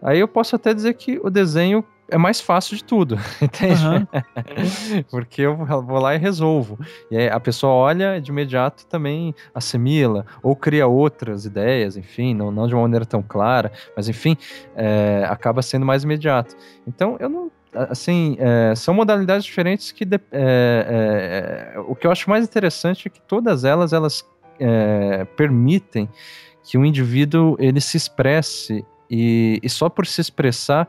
[0.00, 3.82] Aí eu posso até dizer que o desenho é mais fácil de tudo, entende?
[3.86, 5.02] Uhum.
[5.10, 6.78] Porque eu vou lá e resolvo.
[7.10, 12.50] E aí a pessoa olha de imediato também assimila, ou cria outras ideias, enfim, não,
[12.50, 14.36] não de uma maneira tão clara, mas enfim,
[14.76, 16.56] é, acaba sendo mais imediato.
[16.86, 17.50] Então eu não.
[17.90, 20.04] Assim, é, são modalidades diferentes que.
[20.04, 24.24] De, é, é o que eu acho mais interessante é que todas elas, elas
[24.60, 26.08] é, permitem
[26.62, 30.88] que o indivíduo ele se expresse E, e só por se expressar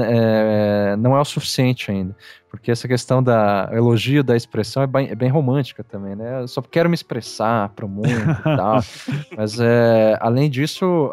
[0.00, 2.16] é, não é o suficiente ainda.
[2.48, 6.42] Porque essa questão da elogio da expressão é bem, é bem romântica também, né?
[6.42, 8.80] Eu só quero me expressar para o mundo e tal.
[9.36, 11.10] Mas é, além disso,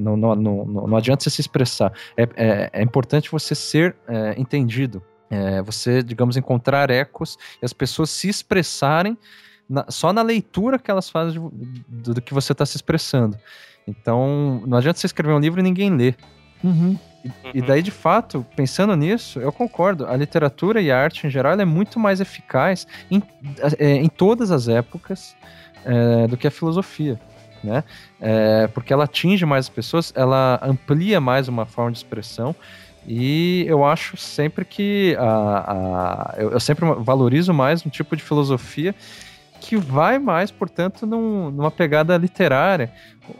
[0.00, 1.92] não, não, não, não adianta você se expressar.
[2.16, 5.00] É, é, é importante você ser é, entendido.
[5.30, 9.16] É, você, digamos, encontrar ecos e as pessoas se expressarem
[9.68, 11.40] na, só na leitura que elas fazem
[11.86, 13.36] do, do que você está se expressando.
[13.86, 16.14] Então, não adianta você escrever um livro e ninguém lê.
[16.64, 16.98] Uhum.
[17.24, 17.32] E, uhum.
[17.54, 20.06] e, daí, de fato, pensando nisso, eu concordo.
[20.06, 23.22] A literatura e a arte em geral é muito mais eficaz em,
[23.78, 25.36] é, em todas as épocas
[25.84, 27.18] é, do que a filosofia.
[27.62, 27.82] Né?
[28.20, 32.54] É, porque ela atinge mais as pessoas, ela amplia mais uma forma de expressão.
[33.06, 38.22] E eu acho sempre que a, a eu, eu, sempre valorizo mais um tipo de
[38.22, 38.94] filosofia
[39.60, 42.92] que vai mais, portanto, num, numa pegada literária,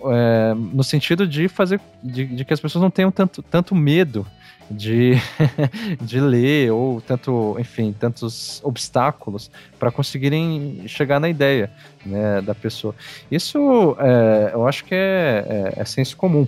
[0.05, 4.27] é, no sentido de fazer de, de, que as pessoas não tenham tanto, tanto medo
[4.71, 5.15] de,
[6.01, 11.71] de ler ou tanto, enfim, tantos obstáculos para conseguirem chegar na ideia
[12.05, 12.95] né, da pessoa.
[13.31, 16.47] Isso é, eu acho que é, é, é senso comum.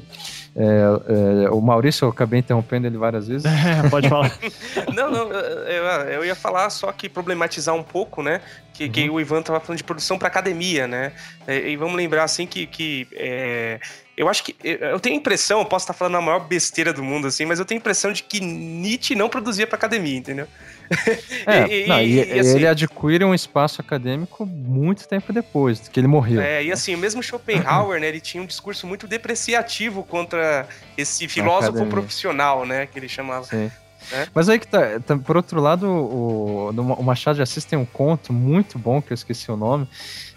[0.61, 3.51] É, é, o Maurício, eu acabei interrompendo ele várias vezes.
[3.91, 4.31] Pode falar.
[4.95, 8.43] não, não, eu, eu, ia falar só que problematizar um pouco, né?
[8.75, 8.93] Que, uhum.
[8.93, 11.13] que o Ivan estava falando de produção para academia, né?
[11.49, 13.81] E, e, vamos lembrar assim que, que é,
[14.15, 14.55] eu acho que.
[14.63, 17.59] Eu tenho a impressão, eu posso estar falando a maior besteira do mundo, assim, mas
[17.59, 20.47] eu tenho a impressão de que Nietzsche não produzia para academia, entendeu?
[21.47, 25.99] É, e, não, e, e assim, ele adquire um espaço acadêmico muito tempo depois que
[25.99, 26.41] ele morreu.
[26.41, 30.67] É, e assim, o mesmo Schopenhauer, né, ele tinha um discurso muito depreciativo contra
[30.97, 33.45] esse filósofo profissional, né, que ele chamava.
[33.45, 33.71] Sim.
[34.13, 34.27] É?
[34.35, 37.85] Mas aí que tá, tá, por outro lado, o, o Machado de Assis tem um
[37.85, 39.87] conto muito bom, que eu esqueci o nome,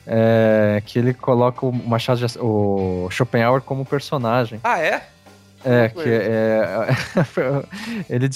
[0.06, 4.60] é, que ele coloca o Machado de, o Schopenhauer como personagem.
[4.64, 5.04] Ah, é?
[5.66, 6.96] É, que é, é,
[8.16, 8.30] ele,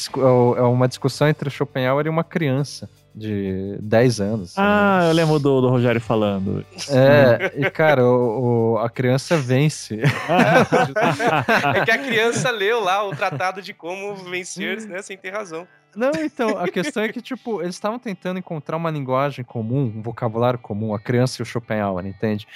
[0.57, 4.53] é uma discussão entre o Schopenhauer e uma criança de 10 anos.
[4.57, 6.63] Ah, eu lembro do, do Rogério falando.
[6.89, 9.99] É, e cara, o, o a criança vence.
[11.75, 15.67] é que a criança leu lá o tratado de como vencer, né, sem ter razão.
[15.95, 20.01] Não, então, a questão é que, tipo, eles estavam tentando encontrar uma linguagem comum, um
[20.03, 22.47] vocabulário comum, a criança e o Schopenhauer, entende?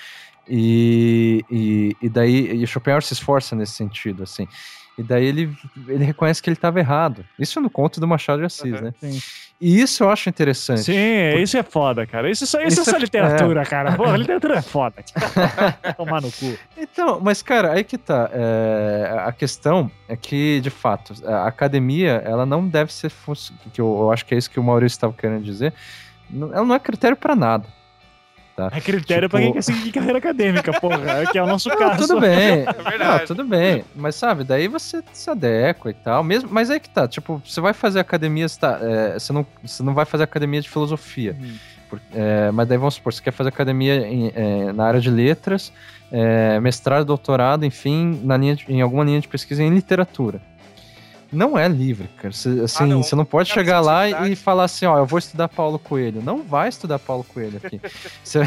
[0.48, 4.48] E, e, e daí, e Schopenhauer se esforça nesse sentido, assim.
[4.98, 7.26] E daí ele, ele reconhece que ele estava errado.
[7.40, 8.94] Isso é no conto do Machado de Assis, uhum, né?
[9.00, 9.20] Sim.
[9.60, 10.82] E isso eu acho interessante.
[10.82, 11.44] Sim, porque...
[11.44, 12.30] isso é foda, cara.
[12.30, 13.66] Isso, isso, isso, isso é só literatura, é...
[13.66, 13.94] cara.
[13.94, 15.04] Pô, literatura é foda.
[15.96, 16.58] Tomar no cu.
[16.76, 18.30] Então, mas, cara, aí que tá.
[18.34, 23.12] É, a questão é que, de fato, a academia, ela não deve ser.
[23.72, 25.74] Que eu, eu acho que é isso que o Maurício estava querendo dizer.
[26.34, 27.68] Ela não é critério para nada.
[28.56, 28.70] Tá?
[28.74, 29.32] É critério tipo...
[29.32, 31.26] pra quem quer seguir carreira acadêmica, porra.
[31.32, 32.08] Que é o nosso não, caso.
[32.08, 32.66] Tudo bem.
[32.66, 33.84] É não, tudo bem.
[33.96, 36.24] Mas sabe, daí você se adequa e tal.
[36.24, 39.46] Mesmo, mas aí que tá, tipo, você vai fazer academia, você, tá, é, você, não,
[39.64, 41.36] você não vai fazer academia de filosofia.
[41.40, 41.56] Hum.
[41.90, 45.10] Por, é, mas daí vamos supor, você quer fazer academia em, é, na área de
[45.10, 45.74] letras,
[46.12, 50.42] é, mestrado, doutorado, enfim, na linha de, em alguma linha de pesquisa em literatura
[51.32, 52.34] não é livre, cara.
[52.34, 53.04] Você, assim, ah, não.
[53.04, 56.22] você não pode cara, chegar lá e falar assim, ó, eu vou estudar Paulo Coelho.
[56.22, 57.80] Não vai estudar Paulo Coelho aqui.
[58.24, 58.42] você,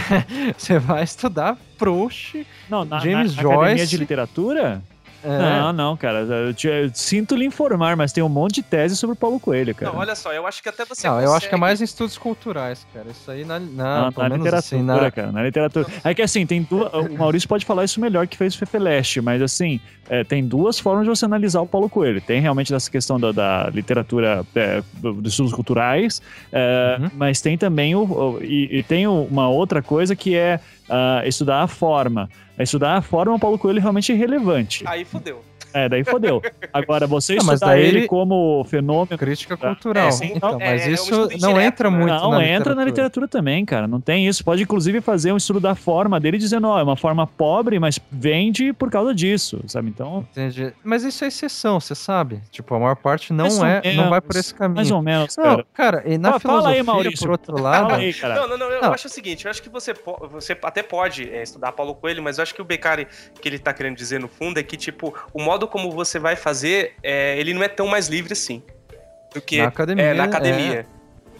[0.56, 3.56] você vai estudar Proust, não, na, James na Joyce.
[3.56, 4.82] Academia de literatura?
[5.24, 5.38] É.
[5.38, 6.20] Não, não, cara.
[6.20, 9.74] Eu, te, eu, sinto lhe informar, mas tem um monte de tese sobre Paulo Coelho,
[9.74, 9.90] cara.
[9.90, 11.06] Não, olha só, eu acho que até você.
[11.06, 11.30] Não, consegue...
[11.30, 13.06] eu acho que é mais em estudos culturais, cara.
[13.10, 15.10] Isso aí na, na, não, na literatura, assim, na...
[15.10, 15.32] cara.
[15.32, 15.86] Na literatura.
[16.04, 16.92] É que assim, tem duas.
[16.92, 20.78] O Maurício pode falar isso melhor que fez o Fefeleste, mas assim, é, tem duas
[20.78, 22.20] formas de você analisar o Paulo Coelho.
[22.20, 26.20] Tem realmente essa questão da, da literatura, é, dos estudos culturais,
[26.52, 27.10] é, uhum.
[27.14, 28.04] mas tem também o.
[28.04, 32.28] o e, e, tem uma outra coisa que é uh, estudar a forma.
[32.62, 34.84] Estudar a forma, o Paulo Coelho é realmente irrelevante.
[34.86, 35.42] Aí fodeu.
[35.74, 36.40] É, daí fodeu.
[36.72, 39.18] Agora, você não, estudar ele, ele como fenômeno...
[39.18, 40.06] Crítica cultural.
[40.06, 42.74] É, sim, então, é, mas é, isso é não entra muito Não, na entra literatura.
[42.76, 43.88] na literatura também, cara.
[43.88, 44.44] Não tem isso.
[44.44, 47.80] Pode, inclusive, fazer um estudo da forma dele, dizendo, ó, oh, é uma forma pobre,
[47.80, 49.88] mas vende por causa disso, sabe?
[49.88, 50.24] Então...
[50.30, 50.72] Entendi.
[50.84, 52.40] Mas isso é exceção, você sabe.
[52.52, 54.76] Tipo, a maior parte não é, menos, não vai por esse caminho.
[54.76, 55.56] Mais ou menos, cara.
[55.56, 57.18] Não, cara, e na ah, filosofia, aí, Maurício.
[57.18, 57.88] por outro lado...
[57.88, 58.34] Fala aí, cara.
[58.36, 58.92] Não, não, não, eu não.
[58.92, 59.92] acho o seguinte, eu acho que você,
[60.30, 63.08] você até pode é, estudar Paulo Coelho, mas eu acho que o Beccari,
[63.40, 66.36] que ele tá querendo dizer no fundo, é que, tipo, o modo como você vai
[66.36, 68.62] fazer, é, ele não é tão mais livre assim.
[69.32, 70.04] Do que na academia.
[70.04, 70.86] É, na academia.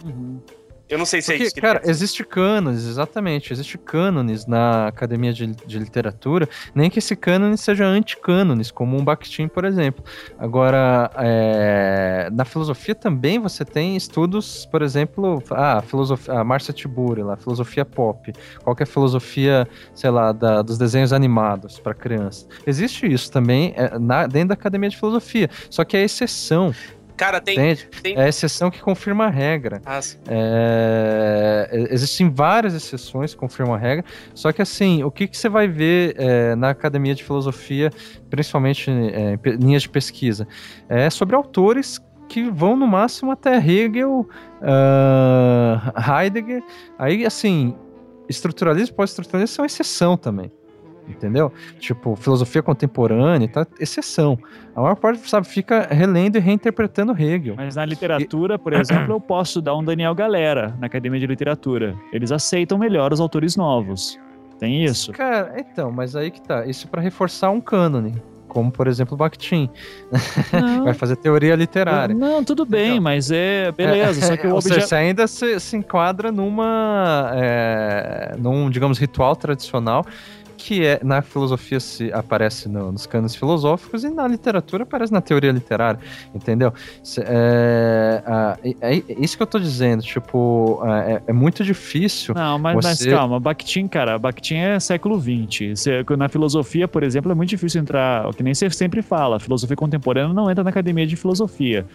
[0.03, 0.05] É.
[0.05, 0.41] Uhum.
[0.87, 3.51] Eu não sei se é Porque, é isso que Cara, existe cânones, exatamente.
[3.51, 9.03] Existe cânones na academia de, de literatura, nem que esse cânone seja anti-cânones, como um
[9.03, 10.03] Bakhtin, por exemplo.
[10.37, 17.23] Agora, é, na filosofia também você tem estudos, por exemplo, a, filosofia, a Marcia Tiburi,
[17.23, 18.31] lá, filosofia pop.
[18.63, 22.45] Qual que é a filosofia, sei lá, da, dos desenhos animados para criança?
[22.65, 26.73] Existe isso também é, na, dentro da academia de filosofia, só que é exceção.
[27.15, 29.81] Cara, tem, tem, É a exceção que confirma a regra.
[29.85, 34.03] Ah, é, existem várias exceções que confirmam a regra,
[34.33, 37.91] só que assim, o que, que você vai ver é, na academia de filosofia,
[38.29, 40.47] principalmente é, em linhas de pesquisa,
[40.89, 44.27] é sobre autores que vão no máximo até Hegel,
[44.61, 46.63] uh, Heidegger.
[46.97, 47.75] Aí, assim,
[48.27, 50.51] estruturalismo e pós-estruturalismo são exceção também
[51.07, 51.51] entendeu?
[51.79, 53.65] Tipo, filosofia contemporânea, tá?
[53.79, 54.37] Exceção.
[54.75, 57.55] A maior parte, sabe, fica relendo e reinterpretando Hegel.
[57.55, 58.57] Mas na literatura, e...
[58.57, 61.95] por exemplo, eu posso dar um Daniel Galera na Academia de Literatura.
[62.11, 64.19] Eles aceitam melhor os autores novos.
[64.59, 65.11] Tem isso?
[65.11, 66.65] Cara, então, mas aí que tá.
[66.65, 68.21] Isso para reforçar um cânone
[68.55, 69.69] como por exemplo o Bakhtin.
[70.85, 72.15] Vai fazer teoria literária.
[72.15, 74.21] Não, tudo bem, então, mas é beleza.
[74.21, 74.75] É, só que o objeto...
[74.75, 80.05] Seja, você ainda se, se enquadra numa, é, num, digamos, ritual tradicional
[80.65, 85.21] que é na filosofia se aparece no, nos canos filosóficos e na literatura aparece na
[85.21, 85.99] teoria literária,
[86.33, 86.73] entendeu?
[87.19, 88.23] É,
[88.81, 92.33] é, é isso que eu tô dizendo, tipo, é, é muito difícil.
[92.33, 92.87] Não, mas, você...
[92.87, 95.85] mas calma, Bakhtin, cara, Bakhtin é século XX.
[96.17, 99.75] Na filosofia, por exemplo, é muito difícil entrar, o que nem você sempre fala, filosofia
[99.75, 101.85] contemporânea não entra na academia de filosofia.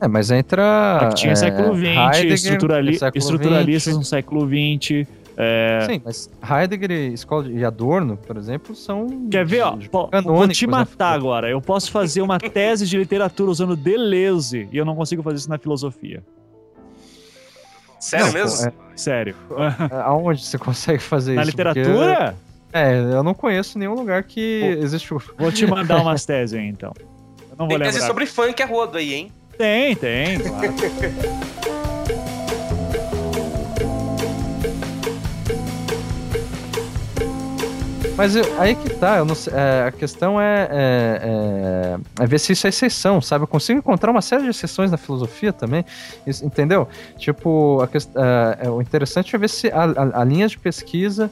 [0.00, 0.98] É, mas entra.
[1.00, 2.98] Bakhtin é, século XX, estruturali...
[3.02, 5.08] é estruturalistas no século XX.
[5.36, 5.86] É...
[5.86, 7.14] Sim, mas Heidegger
[7.50, 9.28] e Adorno, por exemplo, são.
[9.30, 9.76] Quer ver, ó?
[10.22, 11.48] Vou te matar agora.
[11.48, 15.48] Eu posso fazer uma tese de literatura usando Deleuze e eu não consigo fazer isso
[15.48, 16.22] na filosofia.
[17.98, 18.66] Sério não, mesmo?
[18.66, 18.72] É...
[18.96, 19.36] Sério.
[19.90, 21.56] É, aonde você consegue fazer na isso?
[21.56, 22.16] Na literatura?
[22.16, 22.52] Porque...
[22.74, 25.08] É, eu não conheço nenhum lugar que Pô, existe.
[25.38, 26.92] Vou te mandar umas teses aí, então.
[26.98, 29.32] Eu não vou Tem tese sobre funk é rodo aí, hein?
[29.58, 30.72] Tem, tem, claro.
[38.16, 42.52] Mas eu, aí que tá, não é, a questão é, é, é, é, ver se
[42.52, 43.44] isso é exceção, sabe?
[43.44, 45.84] Eu consigo encontrar uma série de exceções na filosofia também,
[46.26, 46.86] isso, entendeu?
[47.16, 51.30] Tipo, a, é, o interessante é ver se a, a, a linha de pesquisa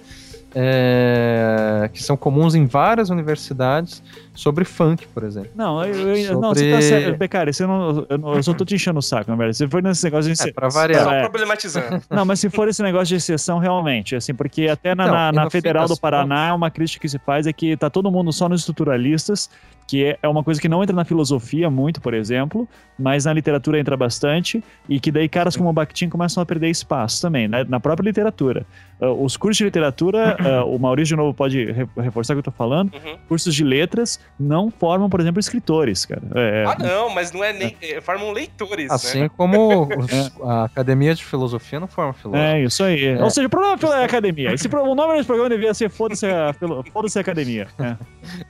[0.54, 4.02] é, que são comuns em várias universidades
[4.34, 5.50] sobre funk, por exemplo.
[5.54, 6.40] Não, eu, eu sobre...
[6.40, 7.18] não, você tá certo.
[7.18, 9.56] Becari, você não, eu, não, eu só tô te enchendo o saco, na verdade.
[9.56, 10.48] Se for nesse negócio de.
[10.48, 11.04] É, pra variar.
[11.04, 12.02] Só problematizando.
[12.10, 15.50] Não, mas se for esse negócio de exceção, realmente, assim, porque até na, na, na
[15.50, 18.60] Federal do Paraná, uma crítica que se faz é que tá todo mundo só nos
[18.60, 19.50] estruturalistas
[19.90, 23.32] que é, é uma coisa que não entra na filosofia muito, por exemplo, mas na
[23.32, 27.48] literatura entra bastante, e que daí caras como o Bakhtin começam a perder espaço também,
[27.48, 27.66] né?
[27.68, 28.64] na própria literatura.
[29.00, 32.44] Uh, os cursos de literatura, uh, o Maurício de novo pode reforçar o que eu
[32.44, 33.18] tô falando, uhum.
[33.26, 36.22] cursos de letras não formam, por exemplo, escritores, cara.
[36.34, 37.76] É, ah, não, mas não é nem.
[37.82, 38.90] É, formam leitores.
[38.90, 39.30] Assim né?
[39.36, 40.30] como os, é.
[40.42, 42.42] a academia de filosofia não forma filósofo.
[42.42, 43.04] É, isso aí.
[43.04, 43.22] É.
[43.22, 44.52] Ou seja, o problema é a academia.
[44.52, 46.54] Esse, o nome desse programa devia ser Foda-se a,
[46.92, 47.68] Foda a Academia.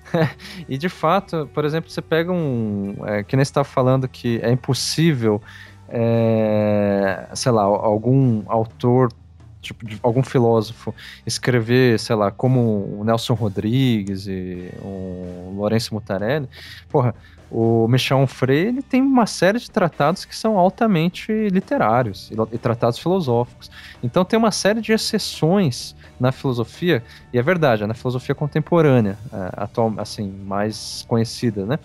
[0.68, 2.94] e de fato, por exemplo, você pega um.
[3.04, 5.42] É, que nem você estava falando que é impossível,
[5.88, 9.12] é, sei lá, algum autor
[9.60, 10.94] tipo, de algum filósofo
[11.26, 16.48] escrever, sei lá, como o Nelson Rodrigues e o Lourenço Mutarelli,
[16.88, 17.14] porra,
[17.50, 22.98] o Michel Onfray, ele tem uma série de tratados que são altamente literários e, tratados
[22.98, 23.70] filosóficos.
[24.02, 27.02] Então tem uma série de exceções na filosofia,
[27.32, 31.78] e é verdade, é na filosofia contemporânea, é, atual, assim, mais conhecida, né?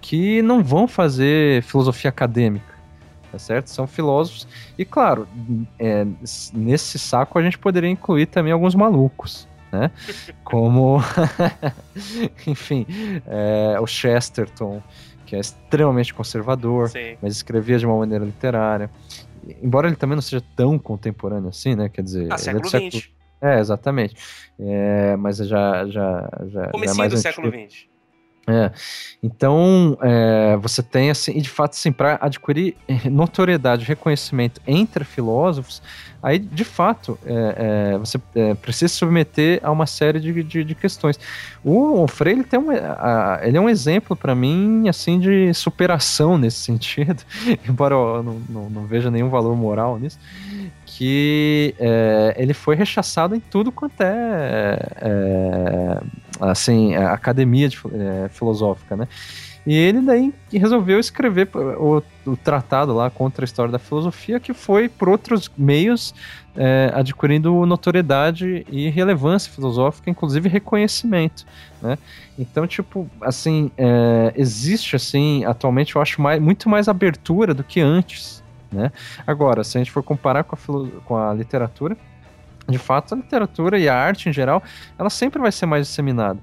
[0.00, 2.71] Que não vão fazer filosofia acadêmica,
[3.32, 3.68] tá certo?
[3.68, 4.46] São filósofos,
[4.78, 5.26] e claro,
[5.78, 6.06] é,
[6.52, 9.90] nesse saco a gente poderia incluir também alguns malucos, né?
[10.44, 11.00] Como,
[12.46, 12.86] enfim,
[13.26, 14.82] é, o Chesterton,
[15.24, 17.16] que é extremamente conservador, Sim.
[17.22, 18.90] mas escrevia de uma maneira literária.
[19.62, 21.88] Embora ele também não seja tão contemporâneo assim, né?
[21.88, 23.02] Quer dizer, ah, século é século,
[23.40, 24.14] é, exatamente.
[24.58, 27.91] É, mas já, já, já, Comecinho é do século XX.
[28.46, 28.72] É.
[29.22, 32.74] Então, é, você tem, assim, e de fato, assim, para adquirir
[33.08, 35.80] notoriedade, reconhecimento entre filósofos,
[36.20, 40.64] aí, de fato, é, é, você é, precisa se submeter a uma série de, de,
[40.64, 41.20] de questões.
[41.62, 46.36] O, o Freire, tem um, a, ele é um exemplo, para mim, assim, de superação
[46.36, 47.22] nesse sentido,
[47.68, 50.18] embora eu não, não, não veja nenhum valor moral nisso,
[50.84, 56.00] que é, ele foi rechaçado em tudo quanto é
[56.50, 59.08] assim, academia de, é, filosófica, né?
[59.64, 64.52] E ele daí resolveu escrever o, o, tratado lá contra a história da filosofia, que
[64.52, 66.12] foi por outros meios
[66.56, 71.46] é, adquirindo notoriedade e relevância filosófica, inclusive reconhecimento,
[71.80, 71.96] né?
[72.36, 77.80] Então, tipo, assim, é, existe, assim, atualmente, eu acho mais, muito mais abertura do que
[77.80, 78.90] antes, né?
[79.24, 81.96] Agora, se a gente for comparar com a, com a literatura,
[82.68, 84.62] de fato, a literatura e a arte em geral,
[84.98, 86.38] ela sempre vai ser mais disseminada.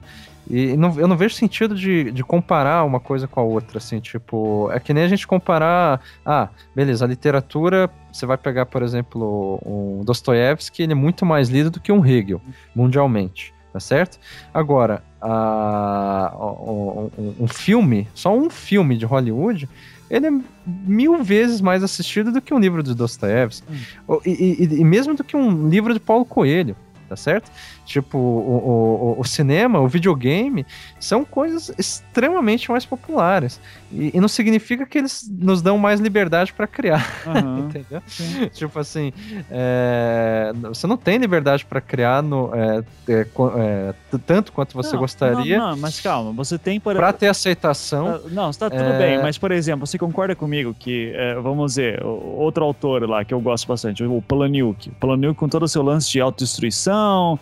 [0.50, 4.00] E não, eu não vejo sentido de, de comparar uma coisa com a outra, assim,
[4.00, 8.82] tipo, é que nem a gente comparar, ah, beleza, a literatura, você vai pegar, por
[8.82, 12.42] exemplo, um Dostoiévski, ele é muito mais lido do que um Hegel,
[12.76, 14.20] mundialmente, tá certo?
[14.52, 17.12] Agora, a, um,
[17.42, 19.70] um filme, só um filme de Hollywood,
[20.10, 20.32] ele é
[20.66, 23.68] mil vezes mais assistido do que um livro de Dostoiévski,
[24.08, 24.20] hum.
[24.26, 26.76] e, e, e mesmo do que um livro de Paulo Coelho,
[27.08, 27.52] tá certo?
[27.90, 30.64] Tipo, o, o, o, cinema, o videogame,
[31.00, 33.60] são coisas extremamente mais populares.
[33.92, 38.00] E, e não significa que eles nos dão mais liberdade para criar, uhum, entendeu?
[38.06, 38.48] Sim.
[38.54, 39.12] Tipo assim,
[39.50, 43.28] é, você não tem liberdade para criar no, é, é,
[43.58, 45.58] é, tanto quanto você não, gostaria.
[45.58, 48.18] Não, não, mas calma, você tem por Para ter aceitação.
[48.18, 51.72] Uh, não, está tudo é, bem, mas por exemplo, você concorda comigo que, é, vamos
[51.72, 54.90] dizer, outro autor lá que eu gosto bastante, o Palahniuk.
[54.90, 57.40] O Palahniuk com todo o seu lance de autodestruição,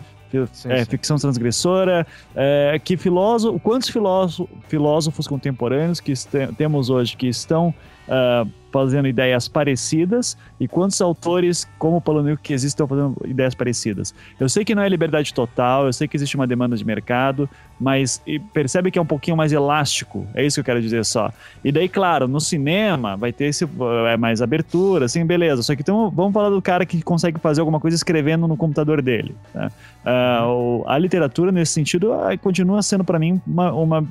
[0.52, 0.90] sim, é, sim.
[0.90, 6.12] ficção transgressora, é, que filósofo, quantos filósofos, filósofos contemporâneos que
[6.56, 7.74] temos hoje que estão
[8.08, 14.14] uh, fazendo ideias parecidas e quantos autores como o que existem estão fazendo ideias parecidas.
[14.38, 17.48] Eu sei que não é liberdade total, eu sei que existe uma demanda de mercado,
[17.80, 21.32] mas percebe que é um pouquinho mais elástico, é isso que eu quero dizer só.
[21.64, 23.66] E daí, claro, no cinema vai ter esse,
[24.08, 25.62] é mais abertura, assim, beleza.
[25.62, 29.00] Só que então vamos falar do cara que consegue fazer alguma coisa escrevendo no computador
[29.00, 29.34] dele.
[29.54, 33.72] Uh, a literatura, nesse sentido, uh, continua sendo para mim uma...
[33.72, 34.06] uma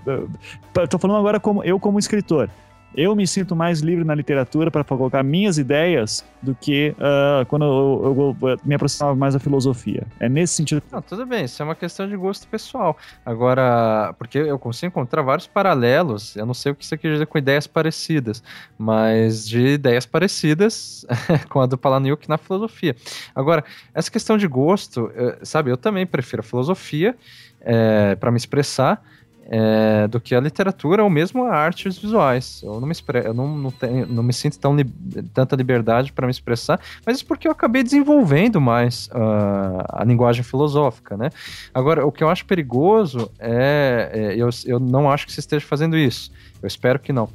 [0.90, 2.50] tô falando agora como eu como escritor
[2.96, 7.66] eu me sinto mais livre na literatura para colocar minhas ideias do que uh, quando
[7.66, 10.06] eu, eu, eu, me aproximava mais da filosofia.
[10.20, 10.82] É nesse sentido.
[10.92, 12.98] Não, tudo bem, isso é uma questão de gosto pessoal.
[13.26, 17.28] Agora, porque eu consigo encontrar vários paralelos, eu não sei o que você quer dizer
[17.28, 18.42] com ideias parecidas,
[18.78, 21.06] mas de ideias parecidas
[21.50, 22.96] com a do Palahniuk na filosofia.
[23.36, 23.64] Agora,
[23.94, 27.16] essa questão de gosto, eh, sabe, eu também prefiro a filosofia
[27.62, 29.04] é, eh, para me expressar
[29.50, 32.62] é, do que a literatura ou mesmo a artes visuais.
[32.64, 32.94] Eu não me,
[33.24, 34.86] eu não, não, tenho, não me sinto tão li
[35.34, 40.44] tanta liberdade para me expressar, mas isso porque eu acabei desenvolvendo mais uh, a linguagem
[40.44, 41.30] filosófica, né?
[41.74, 45.66] Agora, o que eu acho perigoso é, é eu, eu não acho que você esteja
[45.66, 46.32] fazendo isso.
[46.62, 47.30] Eu espero que não.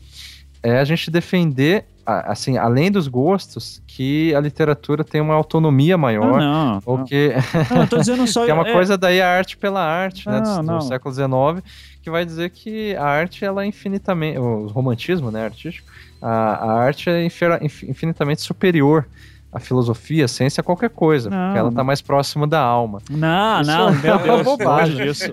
[0.63, 6.41] É a gente defender assim, além dos gostos, que a literatura tem uma autonomia maior.
[6.41, 7.05] Não, não, ou não.
[7.05, 7.33] que.
[7.71, 8.45] Não, tô dizendo só.
[8.45, 8.73] que é uma é...
[8.73, 10.41] coisa daí a arte pela arte, né?
[10.41, 11.63] Do, do século XIX
[12.03, 15.89] que vai dizer que a arte ela é infinitamente, o romantismo, né, artístico,
[16.21, 19.07] a, a arte é infinitamente superior
[19.53, 23.01] à filosofia, à ciência, a qualquer coisa, não, porque ela está mais próxima da alma.
[23.11, 25.33] Não, isso não, é meu Deus, bobagem isso.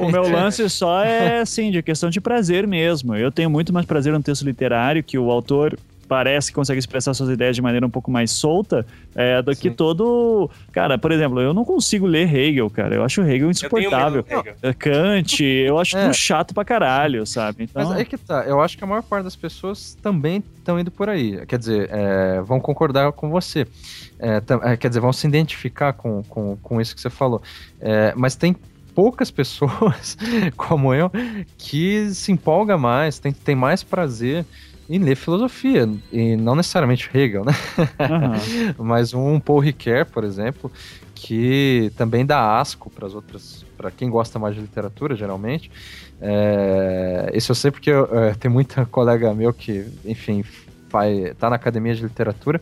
[0.00, 3.16] o meu lance só é assim, de questão de prazer mesmo.
[3.16, 5.76] Eu tenho muito mais prazer no texto literário que o autor
[6.08, 9.60] parece que consegue expressar suas ideias de maneira um pouco mais solta é, do Sim.
[9.60, 10.50] que todo.
[10.72, 12.94] Cara, por exemplo, eu não consigo ler Hegel, cara.
[12.94, 14.24] Eu acho Hegel insuportável.
[14.26, 14.54] Hegel.
[14.62, 16.12] É, Kant, eu acho é.
[16.12, 17.64] chato pra caralho, sabe?
[17.64, 17.84] Então...
[17.84, 18.44] Mas aí que tá.
[18.44, 21.44] Eu acho que a maior parte das pessoas também estão indo por aí.
[21.46, 23.66] Quer dizer, é, vão concordar com você.
[24.18, 27.42] É, é, quer dizer, vão se identificar com, com, com isso que você falou.
[28.16, 28.56] mas tem
[28.94, 30.16] poucas pessoas
[30.56, 31.10] como eu
[31.56, 34.44] que se empolga mais, tem, tem mais prazer
[34.88, 37.52] em ler filosofia, e não necessariamente Hegel, né?
[37.98, 38.74] Uhum.
[38.86, 40.72] Mas um Paul Ricoeur, por exemplo,
[41.14, 45.70] que também dá asco para as outras, para quem gosta mais de literatura, geralmente.
[46.20, 50.42] É, isso eu sei porque eu, é, tem muita colega meu que, enfim,
[51.38, 52.60] tá na academia de literatura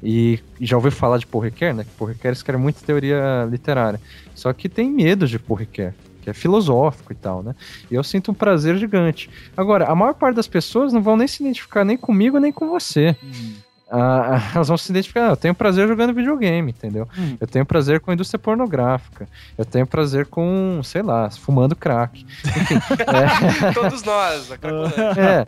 [0.00, 1.84] e já ouviu falar de Paul Ricoeur, né?
[1.84, 4.00] Que Paul Ricoeur escreve muita teoria literária.
[4.32, 5.92] Só que tem medo de Paul Ricoeur
[6.28, 7.54] que é filosófico e tal, né?
[7.90, 9.30] E eu sinto um prazer gigante.
[9.56, 12.68] Agora, a maior parte das pessoas não vão nem se identificar nem comigo nem com
[12.68, 13.16] você.
[13.22, 13.54] Uhum.
[13.90, 15.30] Ah, elas vão se identificar.
[15.30, 17.08] Eu tenho prazer jogando videogame, entendeu?
[17.18, 17.38] Hum.
[17.40, 19.26] Eu tenho prazer com a indústria pornográfica.
[19.56, 22.26] Eu tenho prazer com, sei lá, fumando crack.
[22.44, 22.74] Enfim,
[23.64, 23.72] é...
[23.72, 24.50] Todos nós.
[25.16, 25.46] É.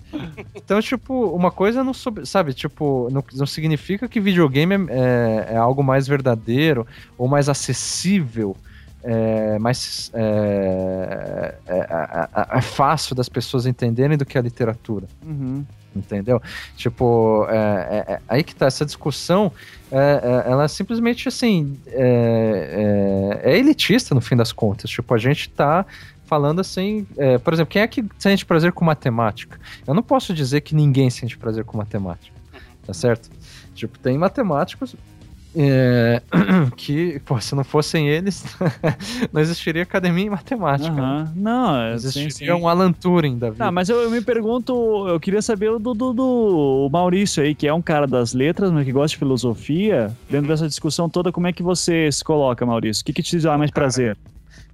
[0.54, 5.56] Então, tipo, uma coisa não sabe, tipo, não, não significa que videogame é, é, é
[5.58, 6.86] algo mais verdadeiro
[7.18, 8.56] ou mais acessível
[9.02, 15.06] é, mais é, é, é, é, fácil das pessoas entenderem do que a literatura.
[15.24, 15.64] Uhum.
[15.94, 16.40] Entendeu?
[16.76, 19.50] Tipo, é, é, é, aí que tá, essa discussão,
[19.90, 24.88] é, é ela simplesmente, assim, é, é, elitista no fim das contas.
[24.88, 25.84] Tipo, a gente tá
[26.26, 27.08] falando assim,
[27.42, 29.58] por exemplo, quem é que sente prazer com matemática?
[29.84, 32.36] Eu não posso dizer que ninguém sente prazer com matemática,
[32.86, 33.28] tá certo?
[33.74, 34.94] Tipo, tem matemáticos
[35.54, 36.22] é,
[36.76, 38.44] que, pô, se não fossem eles,
[39.32, 40.90] não existiria academia em matemática.
[40.90, 41.28] Uhum.
[41.34, 42.50] Não, é, existiria sim, sim.
[42.52, 43.66] um Alan Turing da vida.
[43.66, 47.66] Ah, mas eu, eu, me pergunto, eu queria saber do, do, do Maurício aí, que
[47.66, 50.14] é um cara das letras, mas que gosta de filosofia.
[50.28, 53.02] Dentro dessa discussão toda, como é que você se coloca, Maurício?
[53.02, 54.16] O que, que te dá mais prazer?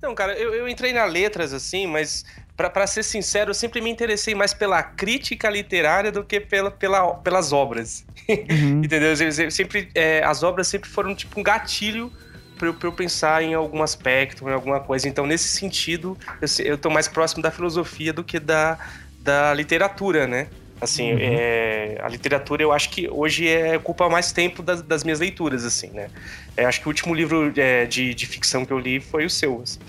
[0.02, 2.24] Não, cara, eu, eu entrei na letras, assim, mas
[2.56, 7.14] para ser sincero, eu sempre me interessei mais pela crítica literária do que pela, pela,
[7.16, 8.04] pelas obras.
[8.28, 8.80] Uhum.
[8.84, 9.10] Entendeu?
[9.10, 12.10] Eu, sempre, é, as obras sempre foram tipo um gatilho
[12.56, 15.06] para eu, eu, pensar em algum aspecto, em alguma coisa.
[15.06, 16.16] Então, nesse sentido,
[16.64, 18.78] eu, tô mais próximo da filosofia do que da,
[19.20, 20.48] da literatura, né?
[20.80, 21.18] Assim, uhum.
[21.20, 25.64] é, a literatura eu acho que hoje é, ocupa mais tempo das, das minhas leituras,
[25.64, 26.08] assim, né?
[26.56, 29.30] É, acho que o último livro é, de, de ficção que eu li foi o
[29.30, 29.62] seu.
[29.62, 29.80] Assim.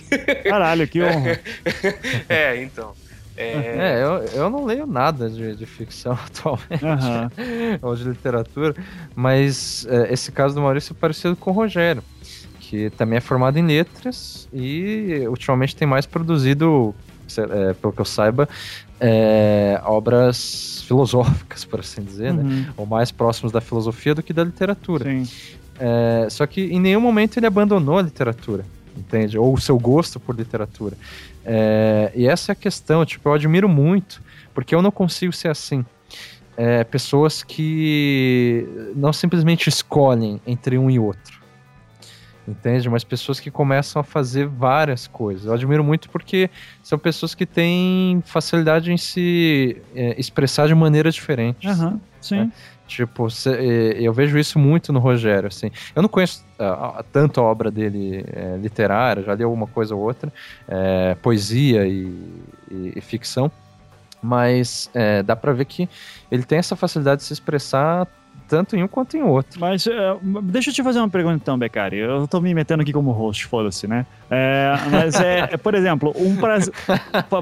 [0.44, 1.40] Caralho, que honra.
[2.30, 2.94] é, então.
[3.38, 7.80] É, é eu, eu não leio nada de, de ficção atualmente, uhum.
[7.88, 8.76] ou de literatura,
[9.16, 12.04] mas é, esse caso do Maurício é parecido com o Rogério,
[12.60, 16.96] que também é formado em letras e ultimamente tem mais produzido,
[17.38, 18.50] é, pelo que eu saiba,
[19.00, 22.44] é, obras filosóficas, por assim dizer, né?
[22.44, 22.50] uhum.
[22.50, 22.74] né?
[22.78, 25.06] Ou mais próximos da filosofia do que da literatura.
[25.80, 28.66] É, só que em nenhum momento ele abandonou a literatura,
[28.96, 29.38] entende?
[29.38, 30.98] Ou o seu gosto por literatura.
[31.46, 34.22] É, e essa é a questão, tipo, eu admiro muito,
[34.54, 35.86] porque eu não consigo ser assim.
[36.56, 41.37] É, pessoas que não simplesmente escolhem entre um e outro
[42.48, 42.90] entende?
[42.90, 45.46] Mas pessoas que começam a fazer várias coisas.
[45.46, 46.50] Eu admiro muito porque
[46.82, 51.68] são pessoas que têm facilidade em se é, expressar de maneira diferente.
[51.68, 52.38] Uhum, sim.
[52.38, 52.52] Né?
[52.88, 55.70] Tipo, é, eu vejo isso muito no Rogério, assim.
[55.94, 60.02] Eu não conheço uh, tanto a obra dele é, literária, já li alguma coisa ou
[60.02, 60.32] outra,
[60.68, 62.08] é, poesia e,
[62.72, 63.52] e, e, ficção,
[64.24, 65.90] mas é, dá para ver que
[66.32, 68.08] ele tem essa facilidade de se expressar
[68.48, 69.60] tanto em um quanto em outro.
[69.60, 69.92] Mas uh,
[70.44, 71.98] deixa eu te fazer uma pergunta então, Becari.
[71.98, 74.06] Eu tô me metendo aqui como host, foda-se, né?
[74.30, 76.74] É, mas é, é, por exemplo, um prazer.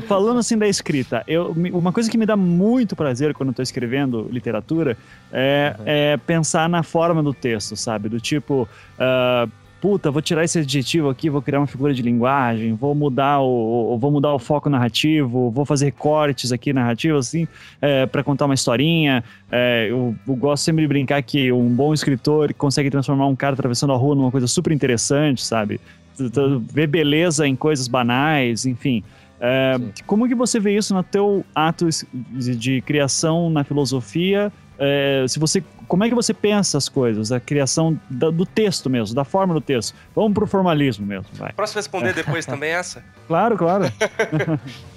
[0.08, 3.62] falando assim da escrita, eu, uma coisa que me dá muito prazer quando eu tô
[3.62, 4.98] escrevendo literatura
[5.32, 5.84] é, uhum.
[5.86, 8.10] é pensar na forma do texto, sabe?
[8.10, 8.68] Do tipo.
[8.98, 9.50] Uh,
[9.86, 13.96] puta, vou tirar esse adjetivo aqui, vou criar uma figura de linguagem, vou mudar o,
[14.00, 17.48] vou mudar o foco narrativo, vou fazer cortes aqui narrativos, assim,
[17.80, 19.24] é, para contar uma historinha.
[19.52, 23.54] É, eu, eu, gosto sempre de brincar que um bom escritor consegue transformar um cara
[23.54, 25.80] atravessando a rua numa coisa super interessante, sabe?
[26.74, 29.04] Ver beleza em coisas banais, enfim.
[29.40, 34.52] É, como que você vê isso no teu ato de, de criação na filosofia?
[34.78, 38.90] É, se você como é que você pensa as coisas, a criação da, do texto
[38.90, 39.96] mesmo, da forma do texto.
[40.16, 41.54] Vamos pro formalismo mesmo, vai.
[41.54, 43.04] Posso responder depois também essa?
[43.28, 43.86] Claro, claro.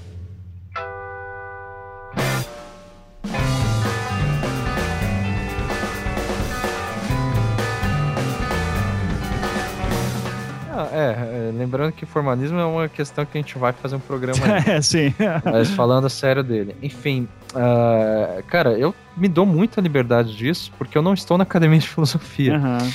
[10.81, 14.01] Ah, é, é, lembrando que formalismo é uma questão que a gente vai fazer um
[14.01, 14.77] programa aí.
[14.77, 15.13] É, sim.
[15.45, 16.77] Mas falando sério dele.
[16.81, 21.79] Enfim, uh, cara, eu me dou muita liberdade disso porque eu não estou na academia
[21.79, 22.55] de filosofia.
[22.59, 22.91] Uhum.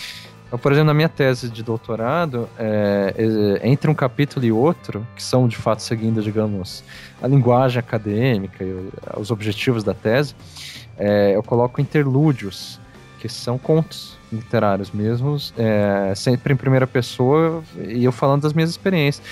[0.54, 5.06] Então, por exemplo, na minha tese de doutorado, é, é, entre um capítulo e outro,
[5.16, 6.84] que são de fato seguindo, digamos,
[7.20, 10.36] a linguagem acadêmica e os objetivos da tese,
[10.96, 12.80] é, eu coloco interlúdios,
[13.20, 18.70] que são contos literários mesmos, é, sempre em primeira pessoa e eu falando das minhas
[18.70, 19.26] experiências.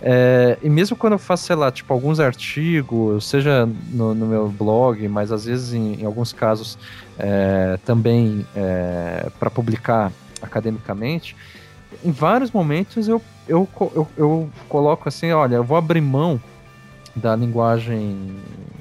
[0.00, 4.48] É, e mesmo quando eu faço, sei lá, tipo, alguns artigos, seja no, no meu
[4.48, 6.78] blog, mas às vezes em, em alguns casos
[7.18, 10.12] é, também é, para publicar
[10.42, 11.34] academicamente,
[12.04, 16.40] em vários momentos eu, eu, eu, eu, coloco assim, olha, eu vou abrir mão
[17.14, 18.36] da linguagem,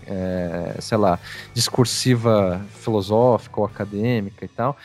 [0.05, 1.17] é, sei lá,
[1.53, 4.75] discursiva filosófica ou acadêmica e tal,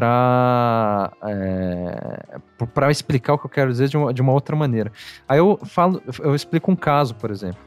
[0.00, 4.90] para é, explicar o que eu quero dizer de uma, de uma outra maneira.
[5.28, 7.60] Aí eu falo, eu explico um caso, por exemplo.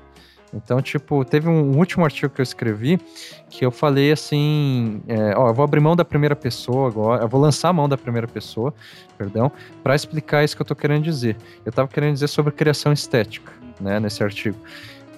[0.52, 3.00] Então, tipo, teve um último artigo que eu escrevi
[3.50, 7.28] que eu falei assim: é, ó, eu vou abrir mão da primeira pessoa agora, eu
[7.28, 8.74] vou lançar a mão da primeira pessoa,
[9.16, 9.52] perdão,
[9.84, 11.38] para explicar isso que eu tô querendo dizer.
[11.64, 14.58] Eu tava querendo dizer sobre criação estética, né, nesse artigo.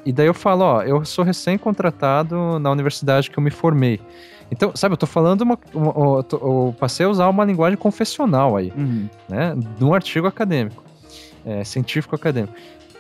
[0.06, 4.02] E daí eu falo: ó, eu sou recém-contratado na universidade que eu me formei.
[4.52, 5.60] Então, sabe, eu tô falando uma.
[5.74, 9.10] uma tô, eu, passei a usar uma linguagem confessional aí, uhum.
[9.28, 9.56] né?
[9.80, 10.84] Num artigo acadêmico,
[11.46, 12.54] é, científico acadêmico.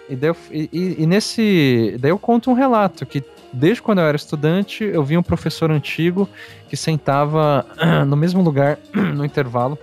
[0.09, 1.97] E, daí eu, e, e, nesse.
[1.99, 5.71] Daí eu conto um relato que desde quando eu era estudante, eu vi um professor
[5.71, 6.27] antigo
[6.67, 7.65] que sentava
[8.05, 9.77] no mesmo lugar no intervalo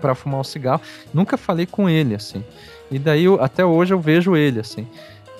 [0.00, 0.82] para fumar um cigarro.
[1.12, 2.44] Nunca falei com ele, assim.
[2.90, 4.86] E daí eu, até hoje eu vejo ele, assim.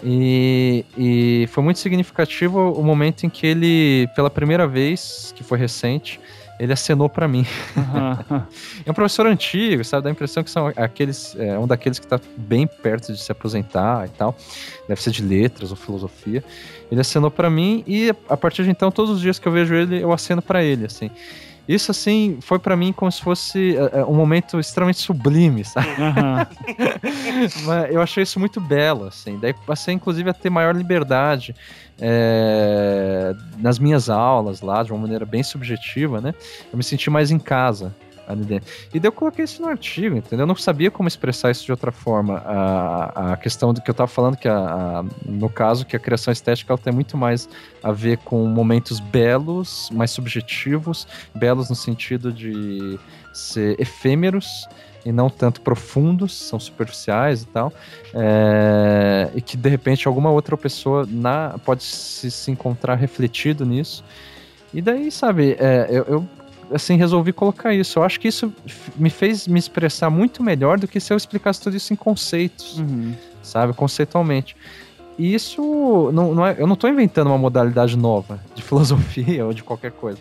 [0.04, 5.58] E, e foi muito significativo o momento em que ele, pela primeira vez, que foi
[5.58, 6.20] recente,
[6.60, 7.46] ele acenou para mim.
[7.76, 8.42] Uhum.
[8.84, 10.04] é um professor antigo, sabe?
[10.04, 13.32] Dá a impressão que são aqueles, é um daqueles que está bem perto de se
[13.32, 14.36] aposentar e tal.
[14.86, 16.44] Deve ser de letras ou filosofia.
[16.90, 19.74] Ele acenou para mim e a partir de então, todos os dias que eu vejo
[19.74, 21.10] ele, eu aceno para ele, assim.
[21.66, 25.88] Isso, assim, foi para mim como se fosse uh, um momento extremamente sublime, sabe?
[25.88, 26.44] Uhum.
[27.90, 29.38] eu achei isso muito belo, assim.
[29.38, 31.54] Daí passei, inclusive, a ter maior liberdade
[31.98, 36.34] é, nas minhas aulas lá, de uma maneira bem subjetiva, né?
[36.70, 37.94] Eu me senti mais em casa
[38.26, 38.70] ali dentro.
[38.92, 40.44] E daí eu coloquei isso no artigo, entendeu?
[40.44, 42.38] Eu não sabia como expressar isso de outra forma.
[42.38, 45.98] A, a questão do que eu estava falando, que a, a, no caso, que a
[45.98, 47.48] criação estética ela tem muito mais
[47.82, 52.98] a ver com momentos belos, mais subjetivos, belos no sentido de
[53.32, 54.66] ser efêmeros
[55.04, 57.72] e não tanto profundos, são superficiais e tal,
[58.14, 64.02] é, e que de repente alguma outra pessoa na, pode se, se encontrar refletido nisso.
[64.72, 66.28] E daí, sabe, é, eu, eu
[66.74, 67.98] assim, resolvi colocar isso.
[67.98, 68.52] Eu acho que isso
[68.96, 72.78] me fez me expressar muito melhor do que se eu explicasse tudo isso em conceitos,
[72.78, 73.14] uhum.
[73.42, 73.72] sabe?
[73.72, 74.56] Conceitualmente.
[75.16, 79.52] E isso, não, não é, eu não estou inventando uma modalidade nova de filosofia ou
[79.52, 80.18] de qualquer coisa.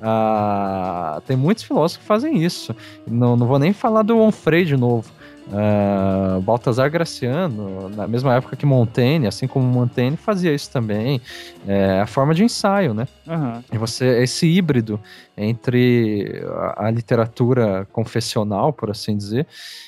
[0.00, 2.74] Ah, tem muitos filósofos que fazem isso.
[3.06, 5.10] Não, não vou nem falar do Onfray de novo.
[5.48, 11.20] Uh, Baltazar Graciano, na mesma época que Montaigne, assim como Montaigne, fazia isso também.
[11.68, 13.06] É a forma de ensaio, né?
[13.26, 13.62] Uhum.
[13.72, 15.00] E você, esse híbrido
[15.36, 19.46] entre a, a, literatura confessional, por assim dizer,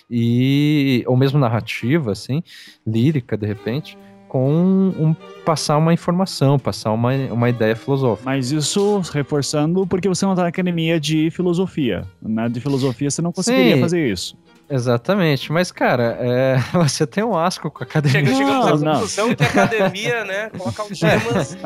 [0.08, 2.40] e ou mesmo narrativa, assim,
[2.86, 3.98] lírica, de repente,
[4.28, 8.30] com um, passar uma informação, passar uma, uma ideia filosófica.
[8.30, 12.04] Mas isso reforçando porque você não está na academia de filosofia.
[12.22, 12.48] Né?
[12.48, 13.80] De filosofia você não conseguiria Sim.
[13.80, 14.36] fazer isso.
[14.70, 18.26] Exatamente, mas cara, é, você tem um asco com a academia.
[18.26, 21.56] Chega, chegamos à conclusão que a academia, né, coloca algemas.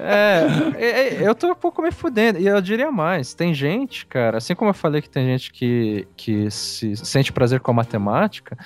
[0.00, 0.46] É,
[0.76, 4.38] é, é, eu tô um pouco me fudendo, e eu diria mais, tem gente, cara,
[4.38, 8.58] assim como eu falei que tem gente que, que se sente prazer com a matemática,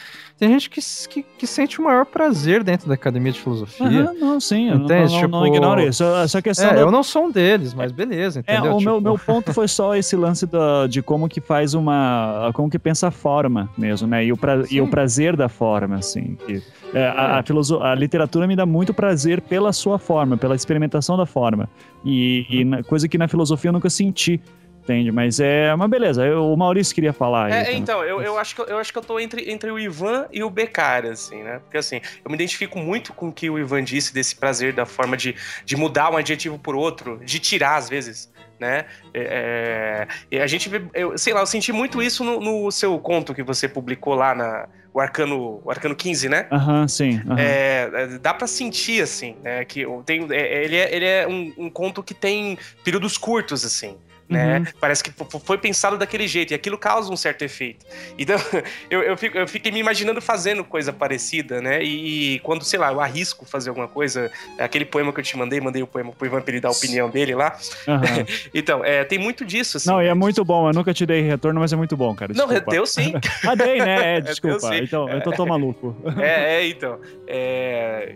[0.43, 3.87] tem gente que, que, que sente o maior prazer dentro da academia de filosofia.
[3.87, 5.13] Uhum, não, sim, eu Entende?
[5.13, 6.03] não, tipo, não ignoro isso.
[6.03, 6.81] Essa questão é, da...
[6.81, 8.73] eu não sou um deles, mas beleza, é, entendeu?
[8.73, 8.91] É, o tipo...
[8.91, 12.77] meu, meu ponto foi só esse lance da, de como que faz uma, como que
[12.77, 14.25] pensa a forma mesmo, né?
[14.25, 16.37] E o, pra, e o prazer da forma, assim.
[16.45, 16.61] Que,
[16.93, 17.93] é, a, a, é.
[17.93, 21.69] a literatura me dá muito prazer pela sua forma, pela experimentação da forma.
[22.05, 24.41] E, e na, coisa que na filosofia eu nunca senti.
[24.83, 25.13] Entende?
[25.13, 26.27] Mas é uma beleza.
[26.27, 27.51] Eu, o Maurício queria falar.
[27.51, 29.79] É, aí, então, eu, eu, acho que, eu acho que eu tô entre, entre o
[29.79, 31.61] Ivan e o Beccari, assim, né?
[31.61, 34.85] Porque, assim, eu me identifico muito com o que o Ivan disse desse prazer da
[34.85, 38.29] forma de, de mudar um adjetivo por outro, de tirar, às vezes,
[38.59, 38.87] né?
[39.15, 43.33] É, é a gente eu, sei lá, eu senti muito isso no, no, seu conto
[43.33, 46.47] que você publicou lá na o Arcano, o Arcano 15, né?
[46.51, 47.23] Aham, uhum, sim.
[47.25, 47.39] Uhum.
[47.39, 49.65] É, dá para sentir assim, né?
[49.65, 53.97] Que tem, é, ele é, ele é um, um conto que tem períodos curtos assim
[54.33, 54.59] né?
[54.59, 54.65] Uhum.
[54.81, 55.13] Parece que
[55.45, 57.85] foi pensado daquele jeito e aquilo causa um certo efeito.
[58.19, 58.37] Então,
[58.91, 61.83] eu, eu, fico, eu fiquei me imaginando fazendo coisa parecida, né?
[61.83, 65.37] E, e, quando, sei lá, eu arrisco fazer alguma coisa, aquele poema que eu te
[65.37, 67.57] mandei, mandei o poema pro Ivan pra ele dar a opinião dele lá.
[67.87, 68.27] Uhum.
[68.55, 69.89] então, é, tem muito disso, assim.
[69.89, 70.69] Não, e é muito bom.
[70.69, 72.33] Eu nunca te dei retorno, mas é muito bom, cara.
[72.33, 72.61] Desculpa.
[72.61, 73.13] Não, deu sim.
[73.47, 74.17] ah, dei, né?
[74.17, 74.77] É, desculpa.
[74.77, 75.97] então, eu tô, tô maluco.
[76.19, 76.99] É, é então.
[77.27, 78.15] É...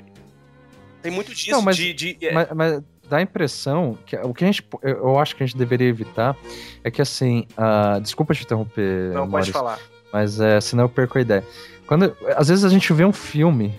[1.06, 1.94] Tem muito disso Não, mas, de.
[1.94, 2.32] de é...
[2.32, 5.56] mas, mas dá a impressão que o que a gente, eu acho que a gente
[5.56, 6.36] deveria evitar
[6.82, 9.78] é que assim, uh, desculpa te interromper, não Maurício, pode falar,
[10.12, 11.44] mas é, senão eu perco a ideia.
[11.86, 13.74] Quando às vezes a gente vê um filme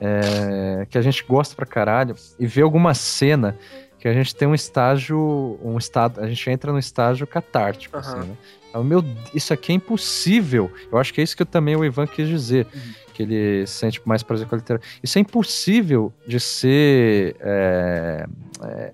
[0.00, 3.56] é, que a gente gosta pra caralho e vê alguma cena
[3.98, 8.00] que a gente tem um estágio, um estado, a gente entra no estágio catártico, uhum.
[8.00, 8.36] assim, né?
[8.84, 9.04] Meu,
[9.34, 10.70] isso aqui é impossível.
[10.90, 12.66] Eu acho que é isso que também o Ivan quis dizer.
[12.74, 14.90] Uhum que ele sente mais prazer com a literatura.
[15.02, 18.26] Isso é impossível de ser é,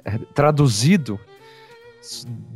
[0.04, 1.18] é, traduzido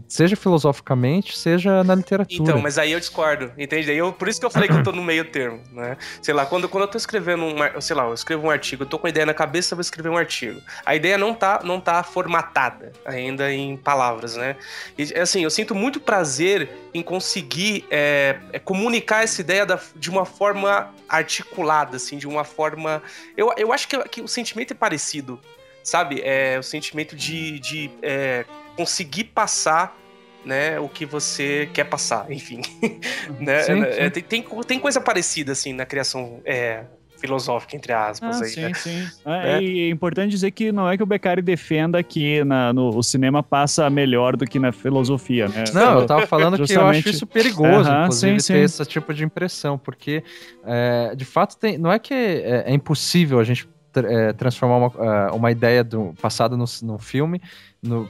[0.09, 2.43] Seja filosoficamente, seja na literatura.
[2.43, 3.91] Então, mas aí eu discordo, entende?
[3.91, 5.97] Aí eu, por isso que eu falei que eu tô no meio termo, né?
[6.21, 8.87] Sei lá, quando, quando eu tô escrevendo um, sei lá, eu escrevo um artigo, eu
[8.87, 10.61] tô com a ideia na cabeça, eu vou escrever um artigo.
[10.85, 14.57] A ideia não tá, não tá formatada ainda em palavras, né?
[14.99, 20.11] E, assim, eu sinto muito prazer em conseguir é, é, comunicar essa ideia da, de
[20.11, 23.03] uma forma articulada, assim, de uma forma...
[23.37, 25.41] Eu, eu acho que, que o sentimento é parecido,
[25.83, 26.21] sabe?
[26.23, 28.45] É o sentimento de, de é,
[28.77, 29.97] conseguir passar
[30.45, 32.61] né, o que você quer passar, enfim.
[33.41, 33.63] né?
[33.63, 33.83] Sim, sim.
[33.83, 36.85] É, tem, tem, tem, coisa parecida, assim, na criação é,
[37.23, 38.41] filosófica, entre aspas.
[38.41, 38.75] Ah, aí, sim, né?
[38.75, 39.09] sim.
[39.25, 39.63] É, é.
[39.63, 43.03] E é importante dizer que não é que o Beccari defenda que na, no, o
[43.03, 45.65] cinema passa melhor do que na filosofia, né?
[45.73, 46.69] Não, eu tava falando Justamente...
[46.69, 48.83] que eu acho isso perigoso, uh -huh, inclusive, sim, ter sim.
[48.83, 50.25] esse tipo de impressão, porque
[50.65, 55.33] é, de fato tem, não é que é, é impossível a gente é, transformar uma,
[55.33, 57.41] uma ideia do, passada no, no filme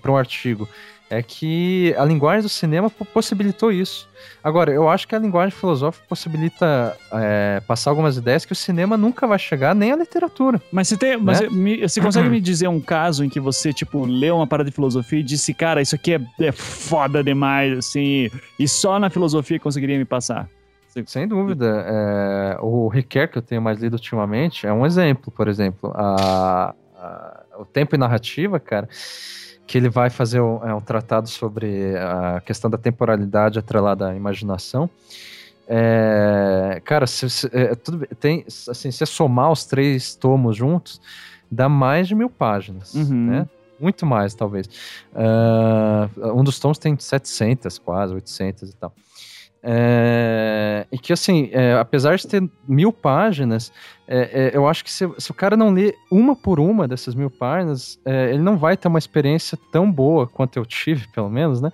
[0.00, 0.68] para um artigo
[1.08, 4.08] é que a linguagem do cinema possibilitou isso.
[4.42, 8.96] Agora, eu acho que a linguagem filosófica possibilita é, passar algumas ideias que o cinema
[8.96, 10.60] nunca vai chegar, nem a literatura.
[10.72, 11.10] Mas você tem.
[11.10, 11.22] Né?
[11.22, 11.40] Mas
[11.92, 15.20] você consegue me dizer um caso em que você, tipo, leu uma parada de filosofia
[15.20, 19.98] e disse, cara, isso aqui é, é foda demais, assim, e só na filosofia conseguiria
[19.98, 20.48] me passar?
[21.06, 21.84] Sem dúvida.
[21.86, 25.92] É, o Riquet, que eu tenho mais lido ultimamente, é um exemplo, por exemplo.
[25.94, 28.88] A, a, o tempo e narrativa, cara
[29.66, 34.14] que ele vai fazer um, é, um tratado sobre a questão da temporalidade atrelada à
[34.14, 34.88] imaginação.
[35.66, 41.00] É, cara, se, se, é, tudo, tem, assim, se somar os três tomos juntos,
[41.50, 43.26] dá mais de mil páginas, uhum.
[43.26, 43.48] né?
[43.80, 44.68] Muito mais, talvez.
[45.12, 48.94] Uh, um dos tomos tem 700, quase, 800 e tal.
[49.64, 53.72] É, e que, assim, é, apesar de ter mil páginas,
[54.12, 57.14] é, é eu acho que se, se, o cara não ler uma por uma dessas
[57.14, 61.30] mil páginas, é, ele não vai ter uma experiência tão boa quanto eu tive, pelo
[61.30, 61.70] menos, né?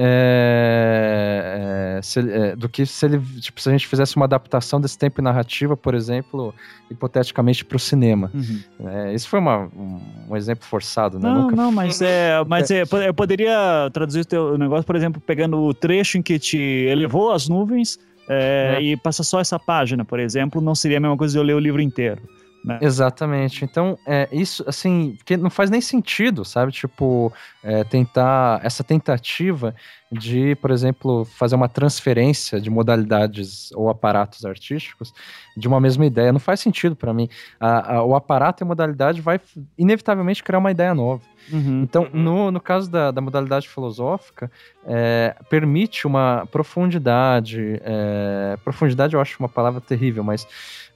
[0.00, 4.80] É, é, se, é, do que se ele tipo, se a gente fizesse uma adaptação
[4.80, 6.54] desse tempo e narrativa, por exemplo,
[6.90, 8.30] hipoteticamente para o cinema.
[8.34, 9.12] Uhum.
[9.12, 10.00] Isso foi uma, um,
[10.30, 11.28] um, exemplo forçado, né?
[11.28, 11.56] Não, Nunca...
[11.56, 15.74] não, mas é, mas é, eu poderia traduzir o teu negócio, por exemplo, pegando o
[15.74, 17.98] trecho em que te elevou as nuvens
[18.28, 18.82] é, é.
[18.82, 21.54] e passa só essa página, por exemplo, não seria a mesma coisa de eu ler
[21.54, 22.20] o livro inteiro.
[22.64, 22.78] Né?
[22.82, 23.64] Exatamente.
[23.64, 26.72] Então, é, isso, assim, porque não faz nem sentido, sabe?
[26.72, 27.32] Tipo,
[27.62, 29.74] é, tentar, essa tentativa
[30.10, 35.12] de, por exemplo, fazer uma transferência de modalidades ou aparatos artísticos
[35.56, 36.32] de uma mesma ideia.
[36.32, 37.28] Não faz sentido para mim.
[37.60, 39.40] A, a, o aparato e a modalidade vai
[39.76, 41.22] inevitavelmente criar uma ideia nova.
[41.52, 42.08] Uhum, então.
[42.12, 44.50] No, no caso da, da modalidade filosófica,
[44.86, 47.80] é, permite uma profundidade.
[47.82, 50.46] É, profundidade eu acho uma palavra terrível, mas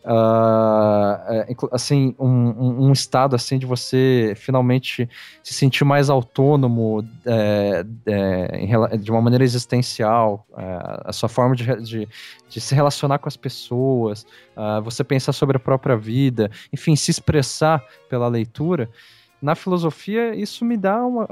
[0.05, 5.09] uh, assim um, um, estado assim de você finalmente
[5.43, 11.65] se sentir mais autônomo é, é, de uma maneira existencial é, a sua forma de,
[11.83, 12.09] de,
[12.49, 14.27] de, se relacionar com as pessoas
[14.57, 18.91] uh, você pensar sobre a própria vida enfim se expressar pela leitura
[19.41, 21.27] na filosofia isso me dá uma,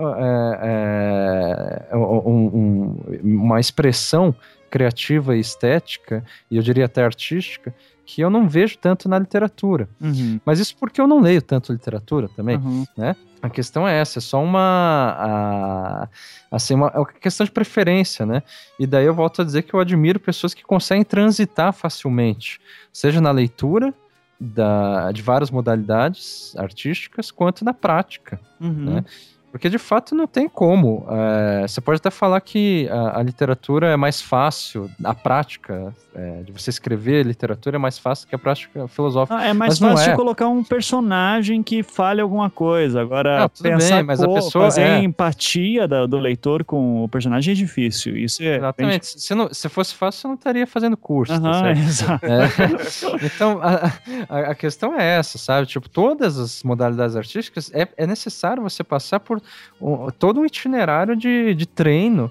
[0.60, 4.34] é, é, um, um, uma expressão
[4.70, 7.74] criativa e estética, e eu diria até artística,
[8.12, 9.88] que eu não vejo tanto na literatura.
[10.00, 10.40] Uhum.
[10.44, 12.84] Mas isso porque eu não leio tanto literatura também, uhum.
[12.96, 13.14] né?
[13.40, 16.08] A questão é essa, é só uma, a,
[16.50, 18.42] assim, uma, é uma questão de preferência, né?
[18.80, 22.60] E daí eu volto a dizer que eu admiro pessoas que conseguem transitar facilmente,
[22.92, 23.94] seja na leitura
[24.40, 28.94] da, de várias modalidades artísticas, quanto na prática, uhum.
[28.94, 29.04] né?
[29.50, 31.06] Porque de fato não tem como.
[31.10, 36.42] É, você pode até falar que a, a, literatura é mais fácil, a prática é,
[36.42, 39.38] de você escrever literatura é mais fácil que a prática filosófica.
[39.38, 40.16] Ah, é mais fácil é.
[40.16, 43.00] colocar um personagem que fale alguma coisa.
[43.00, 45.02] Agora, não, pensar bem, mas a pessoa fazer é...
[45.02, 48.16] empatia da, do leitor com o personagem é difícil.
[48.16, 49.20] Isso é Exatamente.
[49.20, 51.32] Se, não, se fosse fácil, você não estaria fazendo curso.
[51.32, 52.24] Uhum, tá exato.
[52.24, 53.26] É.
[53.26, 53.92] então, a,
[54.28, 55.66] a, a, questão é essa, sabe?
[55.66, 59.39] Tipo, todas as modalidades artísticas é, é necessário você passar por
[59.80, 62.30] um, todo um itinerário de, de treino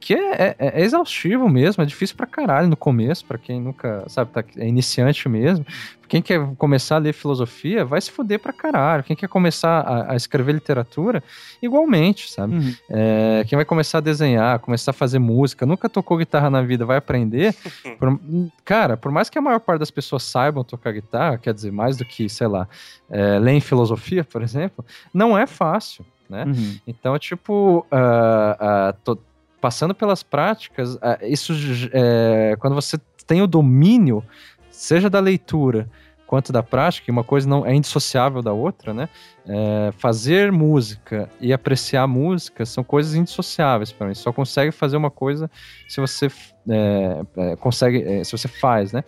[0.00, 4.02] que é, é, é, exaustivo mesmo, é difícil pra caralho no começo, para quem nunca,
[4.08, 5.64] sabe, tá, é iniciante mesmo.
[6.08, 9.04] Quem quer começar a ler filosofia, vai se fuder pra caralho.
[9.04, 11.22] Quem quer começar a, a escrever literatura,
[11.62, 12.54] igualmente, sabe?
[12.54, 12.74] Uhum.
[12.88, 16.86] É, quem vai começar a desenhar, começar a fazer música, nunca tocou guitarra na vida,
[16.86, 17.54] vai aprender.
[17.98, 18.18] por,
[18.64, 21.98] cara, por mais que a maior parte das pessoas saibam tocar guitarra, quer dizer, mais
[21.98, 22.66] do que, sei lá,
[23.08, 26.44] é, ler filosofia, por exemplo, não é fácil né?
[26.44, 26.78] Uhum.
[26.86, 29.18] Então, tipo, uh, uh,
[29.60, 31.52] passando pelas práticas, uh, isso
[31.92, 34.24] é, quando você tem o domínio,
[34.70, 35.90] seja da leitura
[36.30, 39.08] quanto da prática, uma coisa não é indissociável da outra, né?
[39.44, 44.14] É, fazer música e apreciar música são coisas indissociáveis para mim.
[44.14, 45.50] Só consegue fazer uma coisa
[45.88, 46.28] se você
[46.68, 49.02] é, é, consegue, é, se você faz, né?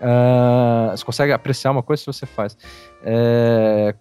[0.00, 2.56] Uh, você consegue apreciar uma coisa se você faz.
[3.04, 3.94] É,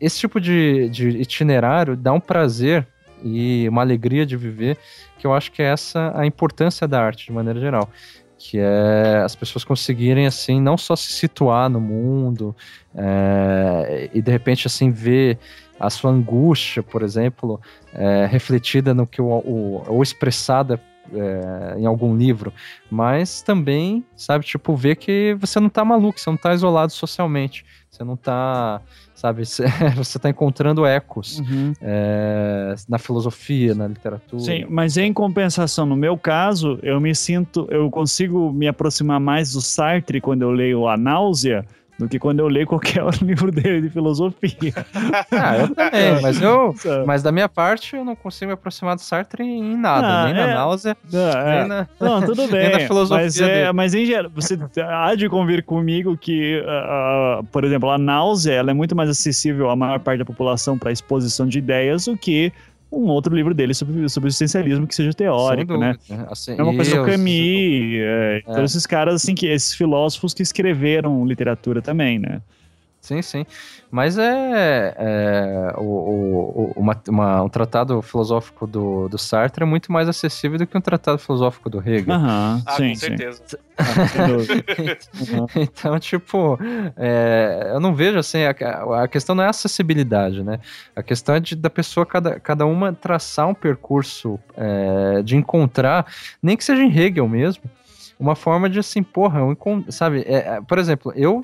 [0.00, 2.88] esse tipo de, de itinerário dá um prazer
[3.22, 4.76] e uma alegria de viver,
[5.16, 7.88] que eu acho que é essa a importância da arte de maneira geral
[8.42, 12.56] que é as pessoas conseguirem assim não só se situar no mundo
[12.94, 15.38] é, e de repente assim ver
[15.78, 17.60] a sua angústia, por exemplo,
[17.94, 20.80] é, refletida no que o, o, ou expressada
[21.12, 22.52] é, em algum livro,
[22.90, 27.64] mas também, sabe, tipo, ver que você não tá maluco, você não tá isolado socialmente,
[27.90, 28.80] você não tá,
[29.14, 29.42] sabe,
[29.96, 31.72] você tá encontrando ecos uhum.
[31.80, 34.42] é, na filosofia, na literatura.
[34.42, 39.52] Sim, mas em compensação, no meu caso, eu me sinto, eu consigo me aproximar mais
[39.52, 41.66] do Sartre quando eu leio A Náusea,
[42.00, 44.72] do que quando eu leio qualquer livro dele de filosofia.
[45.30, 46.74] ah, eu também, mas eu,
[47.06, 50.42] mas da minha parte eu não consigo me aproximar do Sartre em nada, ah, nem
[50.42, 51.64] é, na náusea, ah, nem é.
[51.66, 55.28] na, não, tudo bem, nem na filosofia mas, é, mas em geral, você há de
[55.28, 59.76] convir comigo que, uh, uh, por exemplo, a náusea ela é muito mais acessível à
[59.76, 62.50] maior parte da população para exposição de ideias do que
[62.92, 65.96] um outro livro dele sobre, sobre existencialismo que seja teórico, né?
[66.28, 68.54] Assim, é uma coisa do Camus, é, é.
[68.54, 72.40] todos esses caras, assim, que, esses filósofos que escreveram literatura também, né?
[73.00, 73.46] Sim, sim.
[73.90, 79.90] Mas é, é o, o, uma, uma, um tratado filosófico do, do Sartre é muito
[79.90, 82.14] mais acessível do que um tratado filosófico do Hegel.
[82.14, 83.42] Uhum, ah, sim, com certeza.
[85.56, 86.58] então, tipo,
[86.96, 90.60] é, eu não vejo assim, a, a, questão não é acessibilidade, né?
[90.94, 96.06] A questão é de, da pessoa, cada, cada uma, traçar um percurso é, de encontrar,
[96.42, 97.64] nem que seja em Hegel mesmo,
[98.20, 99.40] uma forma de assim, porra,
[99.88, 101.42] sabe, é, é, por exemplo, eu,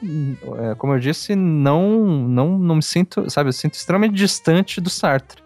[0.59, 4.91] é, como eu disse, não, não, não me sinto, sabe, eu sinto extremamente distante do
[4.91, 5.43] Sartre.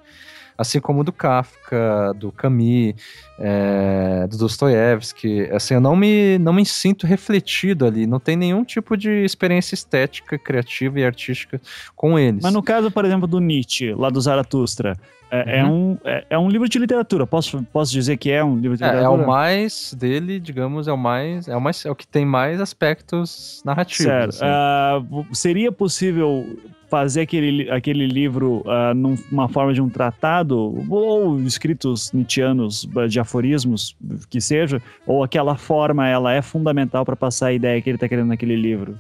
[0.59, 2.95] Assim como do Kafka, do Camus,
[3.39, 8.63] é, do Dostoiévski, assim, eu não me, não me sinto refletido ali, não tem nenhum
[8.63, 11.59] tipo de experiência estética, criativa e artística
[11.97, 12.43] com eles.
[12.43, 14.99] Mas no caso, por exemplo, do Nietzsche, lá do Zaratustra,
[15.31, 15.69] é, é, uhum.
[15.69, 17.27] é, um, é, é, um livro de literatura.
[17.27, 19.03] Posso, posso dizer que é um livro de literatura?
[19.03, 21.49] É, é o mais dele, digamos, é o mais.
[21.49, 24.05] É o, mais, é o que tem mais aspectos narrativos.
[24.05, 24.45] Certo.
[24.45, 25.25] Assim.
[25.25, 26.45] Uh, seria possível
[26.89, 33.97] fazer aquele, aquele livro uh, numa forma de um tratado, ou escritos nietzschianos de aforismos,
[34.29, 38.09] que seja, ou aquela forma ela é fundamental para passar a ideia que ele está
[38.09, 38.99] querendo naquele livro?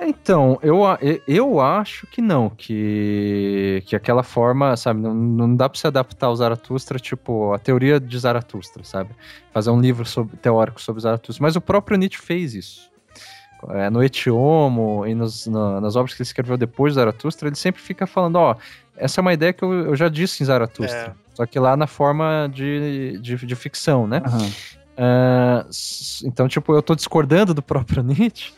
[0.00, 0.80] Então, eu,
[1.26, 6.28] eu acho que não, que, que aquela forma, sabe, não, não dá pra se adaptar
[6.28, 9.10] ao Zaratustra, tipo, a teoria de Zaratustra, sabe?
[9.52, 11.42] Fazer um livro sobre, teórico sobre Zaratustra.
[11.42, 12.88] Mas o próprio Nietzsche fez isso.
[13.70, 17.56] É, no Etiomo e nos, no, nas obras que ele escreveu depois de Zaratustra, ele
[17.56, 18.54] sempre fica falando, ó,
[18.96, 21.16] essa é uma ideia que eu, eu já disse em Zaratustra.
[21.24, 21.28] É.
[21.34, 24.22] Só que lá na forma de, de, de ficção, né?
[24.26, 24.50] Uhum.
[24.98, 25.64] Uh,
[26.24, 28.52] então, tipo, eu tô discordando do próprio Nietzsche,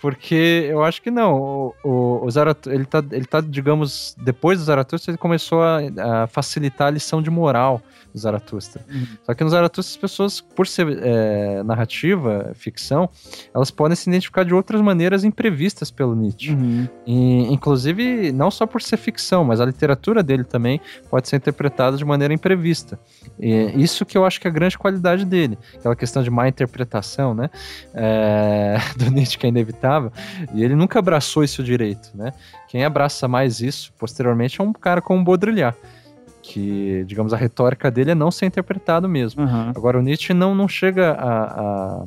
[0.00, 1.34] porque eu acho que não.
[1.34, 2.28] O, o, o
[2.66, 5.80] ele, tá, ele tá, digamos, depois do Zaratustra, ele começou a,
[6.22, 7.82] a facilitar a lição de moral
[8.14, 8.84] do Zaratustra.
[8.88, 9.06] Uhum.
[9.24, 13.10] Só que no Zaratustra, as pessoas, por ser é, narrativa, ficção,
[13.52, 16.52] elas podem se identificar de outras maneiras imprevistas pelo Nietzsche.
[16.52, 16.88] Uhum.
[17.04, 20.80] E, inclusive, não só por ser ficção, mas a literatura dele também
[21.10, 22.96] pode ser interpretada de maneira imprevista.
[23.40, 26.48] E isso que eu acho que é a grande qualidade dele aquela questão de má
[26.48, 27.50] interpretação, né,
[27.94, 30.12] é, do Nietzsche que é inevitável,
[30.52, 32.32] e ele nunca abraçou isso direito, né?
[32.68, 35.76] Quem abraça mais isso, posteriormente, é um cara como Baudrillard,
[36.42, 39.42] que, digamos, a retórica dele é não ser interpretado mesmo.
[39.42, 39.70] Uhum.
[39.70, 42.04] Agora, o Nietzsche não, não chega a, a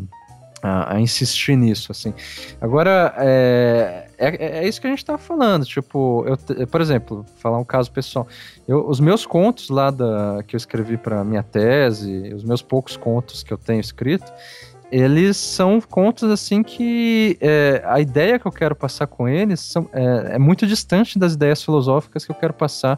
[0.62, 2.14] a, a, insistir nisso, assim.
[2.60, 7.60] Agora, é, é, é isso que a gente estava falando, tipo, eu, por exemplo, falar
[7.60, 8.28] um caso pessoal,
[8.68, 12.98] eu, os meus contos lá da, que eu escrevi para minha tese, os meus poucos
[12.98, 14.32] contos que eu tenho escrito,
[14.92, 19.90] eles são contos assim que é, a ideia que eu quero passar com eles são,
[19.92, 22.98] é, é, muito distante das ideias filosóficas que eu quero passar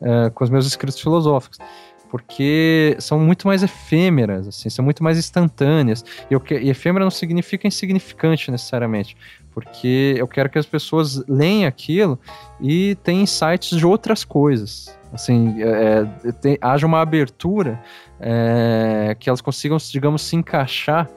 [0.00, 1.58] é, com os meus escritos filosóficos
[2.10, 6.04] porque são muito mais efêmeras, assim, são muito mais instantâneas.
[6.30, 9.16] E, eu, e efêmera não significa insignificante necessariamente,
[9.52, 12.18] porque eu quero que as pessoas leem aquilo
[12.60, 14.96] e tenham insights de outras coisas.
[15.12, 17.82] Assim, é, é tem, haja uma abertura
[18.20, 21.08] é, que elas consigam, digamos, se encaixar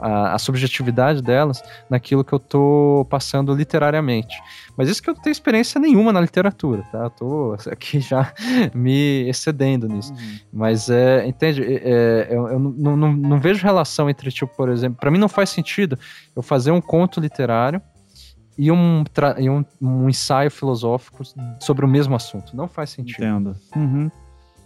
[0.00, 4.36] a, a, subjetividade delas naquilo que eu tô passando literariamente.
[4.80, 7.00] Mas isso que eu não tenho experiência nenhuma na literatura, tá?
[7.00, 8.32] Eu tô aqui já
[8.72, 10.10] me excedendo nisso.
[10.10, 10.38] Uhum.
[10.50, 11.62] Mas, é, entende?
[11.62, 15.18] É, é eu, eu não, não, não, vejo relação entre, tipo, por exemplo, para mim
[15.18, 15.98] não faz sentido
[16.34, 17.82] eu fazer um conto literário
[18.56, 19.04] e um,
[19.36, 21.24] e um, um ensaio filosófico
[21.60, 22.56] sobre o mesmo assunto.
[22.56, 23.22] Não faz sentido.
[23.22, 23.56] Entendo.
[23.76, 24.10] Uhum.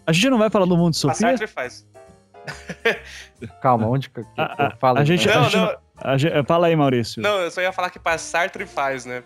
[0.06, 1.26] A gente não vai falar do mundo de Sofia?
[1.26, 1.84] A Sartre faz.
[3.60, 5.00] Calma, onde que, que a, eu falo?
[5.00, 5.64] A gente, não, a gente, não.
[5.64, 5.83] A gente,
[6.46, 7.22] fala aí, Maurício.
[7.22, 9.22] Não, eu só ia falar que para Sartre faz, né?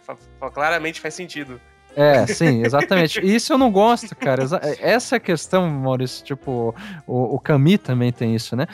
[0.53, 1.61] Claramente faz sentido.
[1.97, 3.21] É, sim, exatamente.
[3.25, 4.45] Isso eu não gosto, cara.
[4.79, 6.25] Essa é a questão, Maurício.
[6.25, 6.75] Tipo,
[7.07, 8.67] o, o Camus também tem isso, né?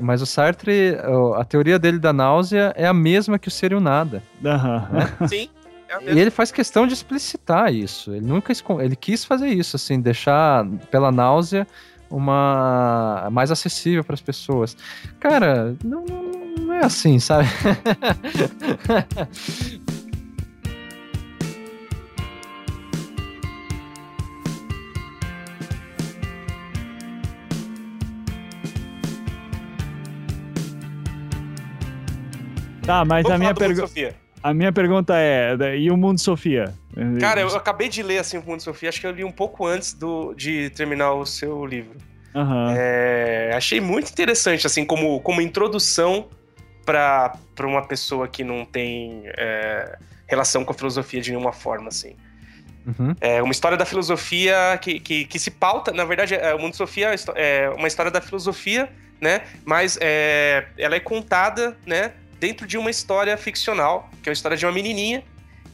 [0.00, 0.96] Mas o Sartre,
[1.36, 4.22] a teoria dele da náusea é a mesma que o ser e o nada.
[4.42, 4.96] Uhum.
[4.96, 5.16] Né?
[5.28, 5.50] Sim.
[5.88, 8.12] É e ele faz questão de explicitar isso.
[8.14, 11.66] Ele nunca ele quis fazer isso, assim, deixar pela náusea
[12.10, 14.76] uma mais acessível para as pessoas.
[15.20, 16.31] Cara, não, não
[16.70, 17.48] é assim, sabe?
[32.82, 34.14] Tá, mas a minha pergunta.
[34.42, 36.74] A minha pergunta é: e o Mundo Sofia?
[37.20, 39.66] Cara, eu acabei de ler assim, o Mundo Sofia, acho que eu li um pouco
[39.66, 41.96] antes do, de terminar o seu livro.
[42.34, 42.74] Uhum.
[42.76, 46.28] É, achei muito interessante, assim, como, como introdução
[46.84, 52.16] para uma pessoa que não tem é, relação com a filosofia de nenhuma forma, assim.
[52.86, 53.14] Uhum.
[53.20, 56.74] É uma história da filosofia que, que, que, se pauta, na verdade, é, o Mundo
[56.74, 58.90] Sofia é uma história da filosofia,
[59.20, 59.42] né?
[59.64, 62.12] Mas é, ela é contada, né?
[62.42, 65.22] dentro de uma história ficcional, que é a história de uma menininha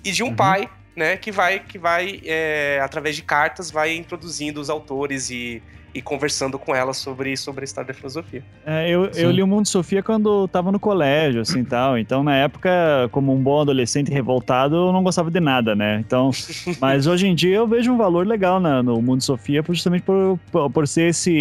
[0.05, 0.37] e de um uhum.
[0.37, 5.63] pai, né, que vai, que vai é, através de cartas, vai introduzindo os autores e
[5.95, 8.43] e conversando com ela sobre, sobre a história da filosofia.
[8.65, 11.97] É, eu, eu li o Mundo Sofia quando estava no colégio, assim, tal.
[11.99, 12.71] Então, na época,
[13.11, 16.03] como um bom adolescente revoltado, eu não gostava de nada, né?
[16.07, 16.31] Então,
[16.81, 20.39] mas hoje em dia eu vejo um valor legal na, no Mundo Sofia, justamente por,
[20.53, 21.33] por, por ser esse,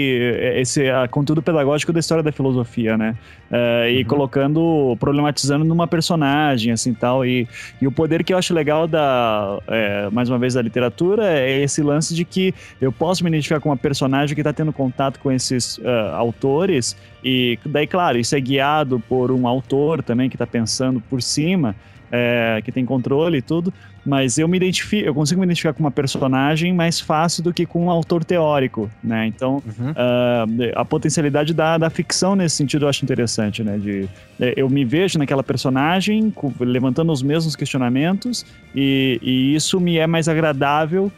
[0.55, 3.15] esse a, conteúdo pedagógico da história da filosofia, né?
[3.51, 4.05] É, e uhum.
[4.05, 7.25] colocando, problematizando numa personagem, assim, tal.
[7.25, 7.47] E,
[7.81, 11.61] e o poder que eu acho legal da, é, mais uma vez, da literatura é
[11.61, 15.19] esse lance de que eu posso me identificar com uma personagem que está tendo contato
[15.19, 20.35] com esses uh, autores, e daí, claro, isso é guiado por um autor também que
[20.35, 21.75] está pensando por cima,
[22.11, 23.73] é, que tem controle e tudo,
[24.05, 27.65] mas eu me identifico, eu consigo me identificar com uma personagem mais fácil do que
[27.65, 29.25] com um autor teórico, né?
[29.27, 29.91] Então, uhum.
[29.91, 33.77] uh, a potencialidade da, da ficção nesse sentido eu acho interessante, né?
[33.77, 34.07] De,
[34.55, 40.29] eu me vejo naquela personagem levantando os mesmos questionamentos e, e isso me é mais
[40.29, 41.11] agradável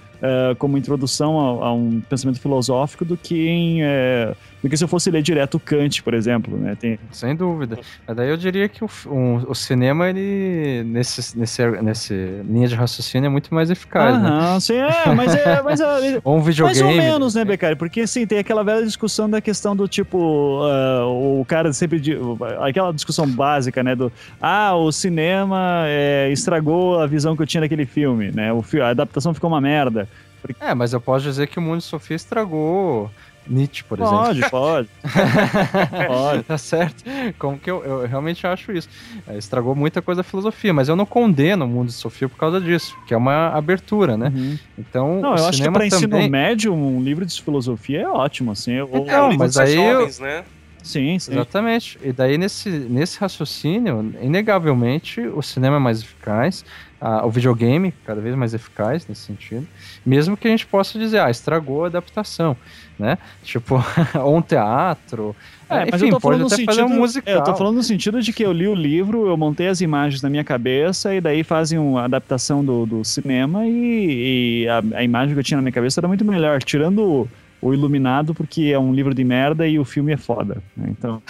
[0.57, 4.87] como introdução a, a, um pensamento filosófico do que em uh, do que se eu
[4.87, 6.75] fosse ler direto Kant, por exemplo, né?
[6.79, 6.99] Tem...
[7.11, 7.79] Sem dúvida.
[8.05, 12.13] Mas daí eu diria que o, o, o, cinema, ele, nesse, nesse, nesse
[12.43, 14.29] linha de raciocínio, é muito mais eficaz, né?
[14.29, 14.59] Aham, né?
[14.59, 15.61] sim, é, mas é...
[15.61, 16.83] Mas, é, Ou um videogame.
[16.83, 17.75] Mais ou menos, né, Becari?
[17.75, 22.01] Porque, assim, tem aquela velha discussão da questão do tipo, uh, o cara sempre...
[22.59, 24.11] Aquela discussão básica, né, do,
[24.41, 28.51] ah, o cinema é, estragou a visão que eu tinha daquele filme, né?
[28.51, 30.07] O, a adaptação ficou uma merda.
[30.41, 30.63] Porque...
[30.63, 33.11] É, mas eu posso dizer que o Mundo de Sofia estragou
[33.49, 34.49] Nietzsche, por pode, exemplo.
[34.49, 36.07] Pode, pode.
[36.07, 36.43] pode.
[36.43, 37.03] Tá certo.
[37.39, 38.87] Como que eu, eu realmente acho isso.
[39.27, 42.37] É, estragou muita coisa da filosofia, mas eu não condeno o mundo de Sofia por
[42.37, 44.31] causa disso, que é uma abertura, né?
[44.33, 44.57] Uhum.
[44.77, 45.87] Então, não, eu acho que para também...
[45.87, 48.73] ensino médio, um livro de filosofia é ótimo, assim.
[48.73, 50.43] Eu, é, um mas aí jovens, né?
[50.83, 51.33] Sim, sim.
[51.33, 51.99] Exatamente.
[52.01, 56.63] E daí, nesse, nesse raciocínio, inegavelmente, o cinema é mais eficaz,
[56.99, 59.67] a, o videogame cada vez mais eficaz nesse sentido,
[60.05, 62.55] mesmo que a gente possa dizer, ah, estragou a adaptação,
[62.97, 63.17] né?
[63.43, 63.83] Tipo,
[64.21, 65.35] ou um teatro.
[65.69, 67.33] É, enfim, mas eu tô falando no sentido, um musical.
[67.33, 69.81] É, eu tô falando no sentido de que eu li o livro, eu montei as
[69.81, 74.83] imagens na minha cabeça e daí fazem uma adaptação do, do cinema e, e a,
[74.97, 77.29] a imagem que eu tinha na minha cabeça era muito melhor, tirando
[77.61, 80.61] o Iluminado porque é um livro de merda e o filme é foda.
[80.75, 80.87] Né?
[80.89, 81.21] Então.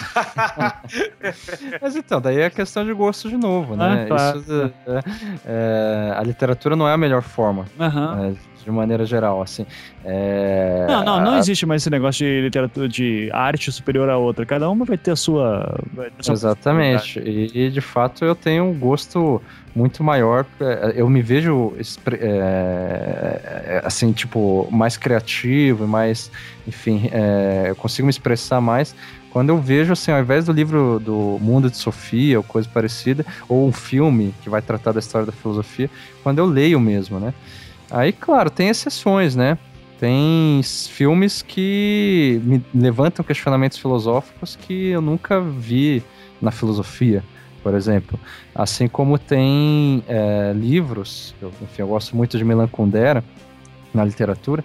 [1.80, 4.02] Mas então, daí é questão de gosto de novo, né?
[4.02, 4.38] Ah, claro.
[4.38, 5.02] Isso, é,
[5.46, 7.66] é, a literatura não é a melhor forma.
[7.78, 8.36] Uhum.
[8.64, 9.66] de maneira geral, assim.
[10.04, 10.86] É...
[10.88, 14.46] Não, não, não existe mais esse negócio de literatura, de arte superior à outra.
[14.46, 15.80] Cada uma vai ter a sua.
[15.94, 17.18] Ter a sua Exatamente.
[17.18, 19.42] E, e, de fato eu tenho um gosto
[19.74, 20.44] muito maior.
[20.60, 21.72] É, eu me vejo
[22.12, 26.30] é, assim, tipo, mais criativo mais,
[26.66, 28.94] enfim, é, eu consigo me expressar mais
[29.30, 33.24] quando eu vejo, assim, ao invés do livro do Mundo de Sofia ou coisa parecida,
[33.48, 35.88] ou um filme que vai tratar da história da filosofia,
[36.22, 37.32] quando eu leio mesmo, né?
[37.90, 39.56] Aí, claro, tem exceções, né?
[40.00, 46.02] Tem filmes que me levantam questionamentos filosóficos que eu nunca vi
[46.40, 47.22] na filosofia
[47.62, 48.18] por exemplo.
[48.54, 53.24] Assim como tem é, livros, eu, enfim, eu gosto muito de Milan Kundera
[53.92, 54.64] na literatura,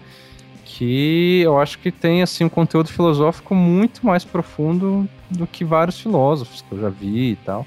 [0.64, 6.00] que eu acho que tem assim um conteúdo filosófico muito mais profundo do que vários
[6.00, 7.66] filósofos que eu já vi e tal.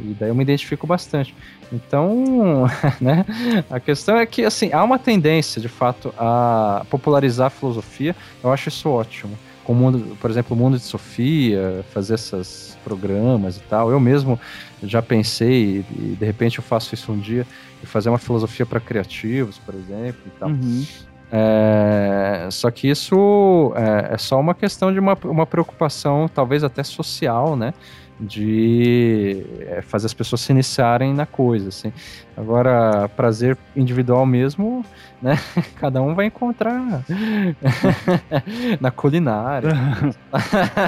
[0.00, 1.34] E daí eu me identifico bastante.
[1.72, 2.66] Então,
[3.00, 3.24] né,
[3.68, 8.14] a questão é que assim, há uma tendência, de fato, a popularizar a filosofia.
[8.42, 9.36] Eu acho isso ótimo.
[9.68, 13.90] Com o mundo, por exemplo, o mundo de Sofia, fazer esses programas e tal.
[13.90, 14.40] Eu mesmo
[14.82, 17.46] já pensei, e de repente eu faço isso um dia,
[17.78, 20.48] de fazer uma filosofia para criativos, por exemplo, e tal.
[20.48, 20.86] Uhum.
[21.30, 26.82] É, só que isso é, é, só uma questão de uma, uma preocupação, talvez até
[26.82, 27.74] social, né?
[28.20, 31.92] de é, fazer as pessoas se iniciarem na coisa, assim.
[32.38, 34.84] Agora, prazer individual mesmo,
[35.20, 35.36] né?
[35.74, 37.02] Cada um vai encontrar
[38.80, 39.70] na culinária,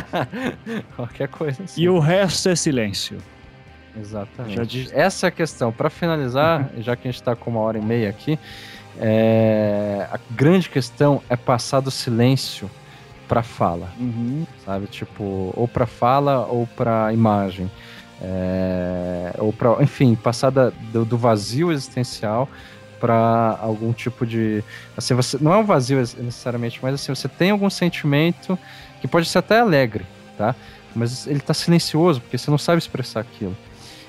[0.94, 1.82] qualquer coisa assim.
[1.82, 3.18] E o resto é silêncio.
[3.98, 4.90] Exatamente.
[4.93, 5.72] Essa é a questão.
[5.72, 8.39] Para finalizar, já que a gente está com uma hora e meia aqui,
[9.01, 10.06] é...
[10.12, 12.70] a grande questão é passar do silêncio
[13.27, 14.47] para fala, uhum.
[14.64, 14.86] sabe?
[14.86, 17.68] Tipo, ou para fala ou para imagem.
[18.23, 19.33] É...
[19.39, 22.49] ou para, enfim, passar da, do, do vazio existencial
[23.01, 24.63] para algum tipo de,
[24.97, 28.59] assim, você não é um vazio necessariamente, mas assim, você tem algum sentimento
[29.01, 30.05] que pode ser até alegre,
[30.37, 30.55] tá?
[30.95, 33.57] Mas ele está silencioso porque você não sabe expressar aquilo.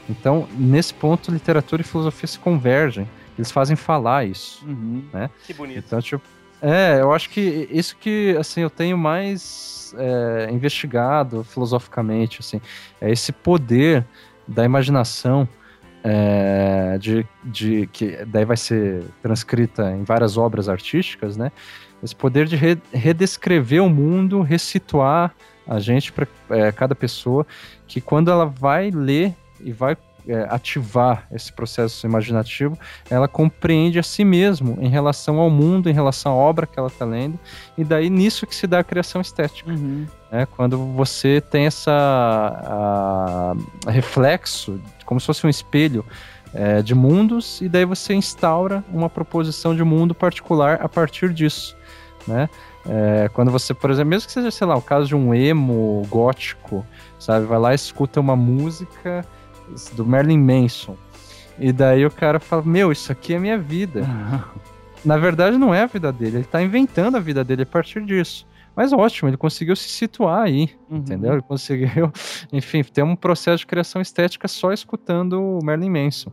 [0.10, 3.08] Então, nesse ponto, literatura e filosofia se convergem.
[3.38, 5.04] Eles fazem falar isso, uhum.
[5.14, 5.30] né?
[5.46, 5.86] Que bonito.
[5.88, 6.24] Então, tipo,
[6.62, 12.62] é, eu acho que isso que, assim, eu tenho mais é, investigado filosoficamente, assim,
[13.00, 14.06] é esse poder
[14.48, 15.48] da imaginação
[16.04, 21.52] é, de, de que daí vai ser transcrita em várias obras artísticas, né?
[22.04, 25.34] Esse poder de re, redescrever o mundo, ressituar
[25.68, 27.46] a gente para é, cada pessoa,
[27.88, 29.96] que quando ela vai ler e vai
[30.28, 32.78] é, ativar esse processo imaginativo,
[33.10, 36.88] ela compreende a si mesmo em relação ao mundo, em relação à obra que ela
[36.88, 37.40] está lendo,
[37.78, 39.72] e daí nisso que se dá a criação estética.
[39.72, 40.06] Uhum.
[40.32, 43.54] É, quando você tem essa a,
[43.86, 46.06] a reflexo, como se fosse um espelho
[46.54, 51.76] é, de mundos, e daí você instaura uma proposição de mundo particular a partir disso.
[52.28, 52.50] Né?
[52.88, 56.06] É, quando você, por exemplo, mesmo que seja, sei lá, o caso de um emo
[56.10, 56.86] gótico,
[57.20, 59.26] sabe, vai lá e escuta uma música
[59.94, 60.98] do Merlin Manson.
[61.60, 64.06] E daí o cara fala: Meu, isso aqui é minha vida.
[65.04, 68.06] Na verdade, não é a vida dele, ele tá inventando a vida dele a partir
[68.06, 68.46] disso.
[68.76, 70.98] Mas ótimo, ele conseguiu se situar aí, uhum.
[70.98, 71.34] entendeu?
[71.34, 72.12] Ele conseguiu,
[72.54, 76.32] enfim, ter um processo de criação estética só escutando o Merlin Manson.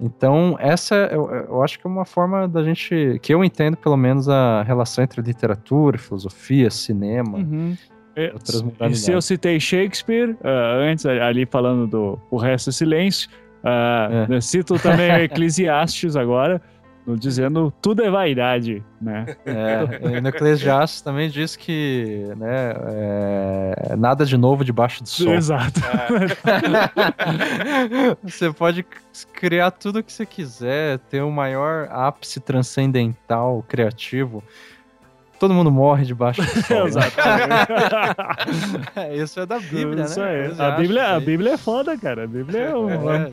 [0.00, 3.96] Então, essa eu, eu, acho que é uma forma da gente, que eu entendo pelo
[3.96, 7.76] menos a relação entre literatura, filosofia, cinema, uhum.
[8.16, 8.32] É,
[8.88, 13.28] e se eu citei Shakespeare, uh, antes ali falando do O Resto é Silêncio,
[13.62, 14.40] uh, é.
[14.40, 16.62] cito também Eclesiastes agora,
[17.18, 19.36] dizendo tudo é vaidade, né?
[19.44, 25.34] É, no Eclesiastes também diz que né, é, nada de novo debaixo do sol.
[25.34, 25.80] Exato.
[25.84, 25.90] É.
[28.22, 28.86] você pode
[29.34, 34.42] criar tudo o que você quiser, ter o maior ápice transcendental criativo,
[35.38, 36.84] todo mundo morre debaixo do sol.
[36.86, 37.02] Né?
[38.96, 40.46] é, isso é da Bíblia, isso né?
[40.46, 40.62] É.
[40.62, 42.24] A, Bíblia, a Bíblia é foda, cara.
[42.24, 43.10] A Bíblia é um.
[43.12, 43.30] É,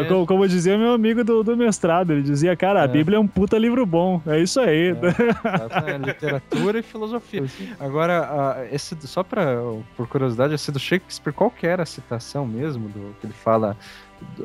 [0.00, 2.88] é como, como, dizia meu amigo do, do mestrado, ele dizia, cara, a é.
[2.88, 4.20] Bíblia é um puta livro bom.
[4.26, 4.90] É isso aí.
[4.90, 7.44] É, literatura e filosofia.
[7.78, 9.56] Agora, esse, só pra,
[9.96, 13.76] por curiosidade, esse do Shakespeare, qual que era a citação mesmo do que ele fala?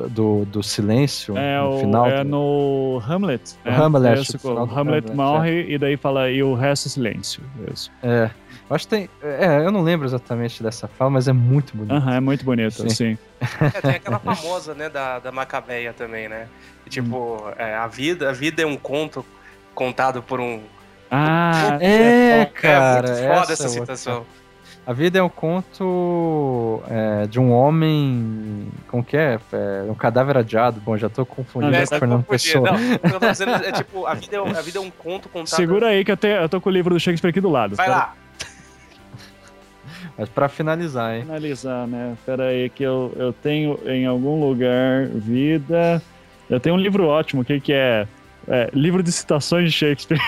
[0.09, 2.07] Do, do silêncio é, no o, final.
[2.07, 3.55] É no Hamlet.
[3.63, 4.21] É, Hamlet.
[4.21, 5.71] Isso, o Hamlet, Hamlet morre é.
[5.71, 7.43] e daí fala e o resto é silêncio.
[7.71, 7.91] Isso.
[8.03, 8.29] É.
[8.69, 9.09] Eu acho que tem.
[9.21, 12.09] É, eu não lembro exatamente dessa fala, mas é muito bonito.
[12.09, 12.89] É muito bonito, sim.
[12.89, 13.17] sim.
[13.61, 16.47] É, tem aquela famosa, né, da, da Macabeia também, né?
[16.85, 17.51] E, tipo, hum.
[17.57, 19.25] é, a, vida, a vida é um conto
[19.73, 20.61] contado por um.
[21.09, 23.09] Ah, é, cara.
[23.09, 24.17] É muito foda essa citação.
[24.17, 24.46] Outra.
[24.87, 28.69] A vida é um conto é, de um homem.
[28.87, 29.37] Como que é?
[29.51, 29.83] é?
[29.91, 30.79] Um cadáver adiado.
[30.79, 32.71] Bom, já tô confundindo com o Fernando Pessoa.
[32.71, 32.79] Não,
[33.11, 35.53] eu tô dizendo, é tipo, a vida é, a vida é um conto contado.
[35.53, 37.75] Segura aí que eu, te, eu tô com o livro do Shakespeare aqui do lado.
[37.75, 38.15] Vai lá.
[40.17, 41.23] Mas pra finalizar, hein?
[41.23, 42.15] Finalizar, né?
[42.25, 46.01] Pera aí, que eu, eu tenho em algum lugar vida.
[46.49, 48.07] Eu tenho um livro ótimo aqui que é,
[48.47, 50.21] é Livro de Citações de Shakespeare.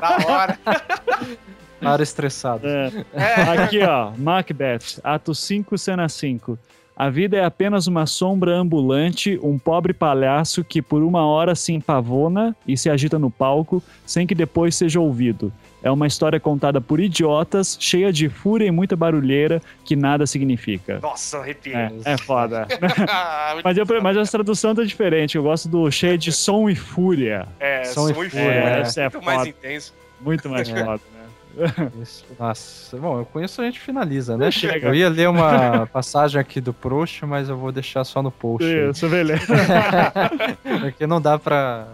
[0.00, 0.58] Da hora.
[1.80, 2.66] Para estressado.
[2.66, 2.90] É.
[3.62, 6.58] Aqui, ó, Macbeth, ato 5, cena 5.
[6.98, 11.72] A vida é apenas uma sombra ambulante, um pobre palhaço que por uma hora se
[11.72, 15.52] empavona e se agita no palco, sem que depois seja ouvido.
[15.80, 20.98] É uma história contada por idiotas, cheia de fúria e muita barulheira, que nada significa.
[21.00, 21.76] Nossa, arrepio.
[21.76, 22.66] É, é foda.
[23.62, 25.36] mas, eu, mas a tradução tá diferente.
[25.36, 27.46] Eu gosto do cheia de som e fúria.
[27.60, 28.42] É, som, som e fúria.
[28.42, 29.94] É, é, é muito mais intenso.
[30.20, 31.17] Muito mais foda, né?
[32.38, 34.50] Nossa, bom, eu conheço a gente finaliza, né?
[34.50, 34.88] Chega.
[34.88, 38.64] Eu ia ler uma passagem aqui do Proust, mas eu vou deixar só no post.
[38.66, 39.46] Isso, beleza.
[40.80, 41.86] Porque não dá pra,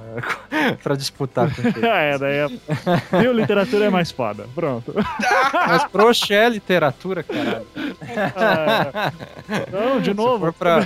[0.82, 1.86] pra disputar com ele.
[1.86, 2.48] é, daí é...
[3.20, 3.32] Viu?
[3.32, 4.46] Literatura é mais foda.
[4.54, 4.94] Pronto.
[5.52, 7.66] Mas Proust é literatura, caralho.
[8.36, 9.12] Ah,
[9.72, 10.34] não, de novo.
[10.34, 10.80] Se for pra...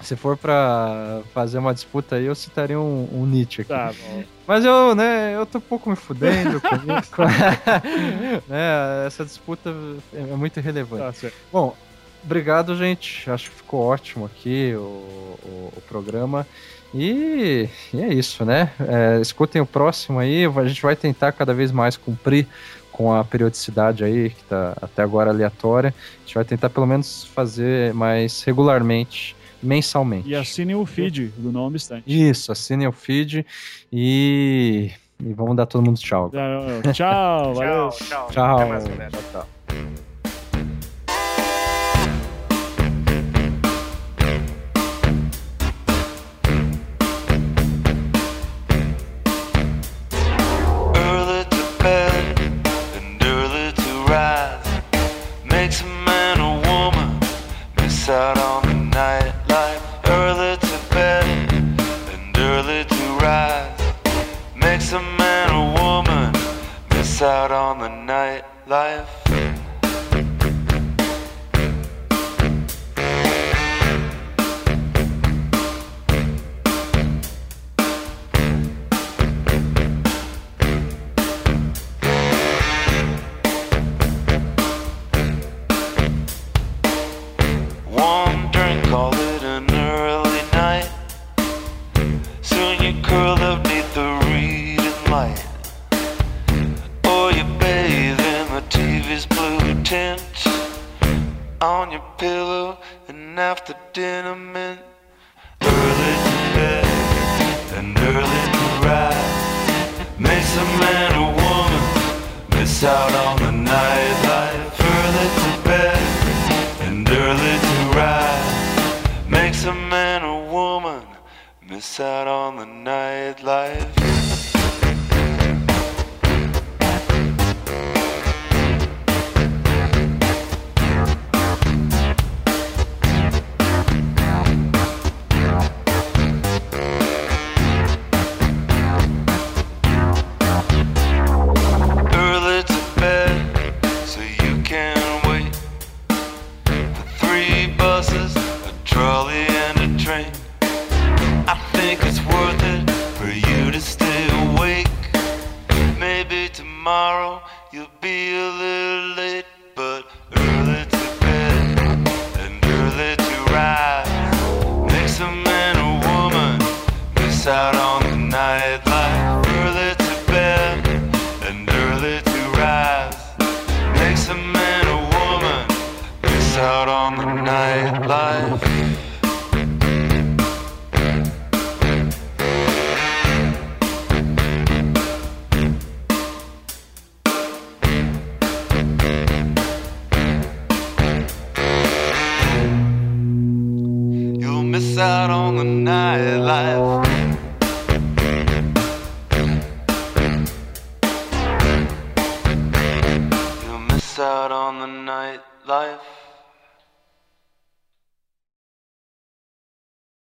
[0.00, 3.70] Se for pra fazer uma disputa aí, eu citaria um, um Nietzsche aqui.
[3.70, 4.24] Tá bom.
[4.46, 7.12] Mas eu, né, eu tô um pouco me fudendo com isso.
[8.48, 9.74] né, essa disputa
[10.12, 11.20] é muito irrelevante.
[11.22, 11.76] Tá bom,
[12.24, 13.30] obrigado, gente.
[13.30, 16.46] Acho que ficou ótimo aqui o, o, o programa.
[16.94, 18.70] E, e, é isso, né?
[18.80, 20.44] É, escutem o próximo aí.
[20.44, 22.46] A gente vai tentar cada vez mais cumprir
[22.90, 25.94] com a periodicidade aí, que tá até agora aleatória.
[26.18, 30.28] A gente vai tentar pelo menos fazer mais regularmente, mensalmente.
[30.28, 32.04] E assinem o feed do Não Obstante.
[32.06, 33.46] Isso, assinem o feed
[33.92, 34.90] e,
[35.20, 36.30] e vamos dar todo mundo tchau.
[36.30, 37.88] Tchau, tchau, valeu.
[37.90, 38.30] Tchau, tchau.
[38.30, 38.68] Tchau.
[38.68, 40.11] mais, tchau, tchau.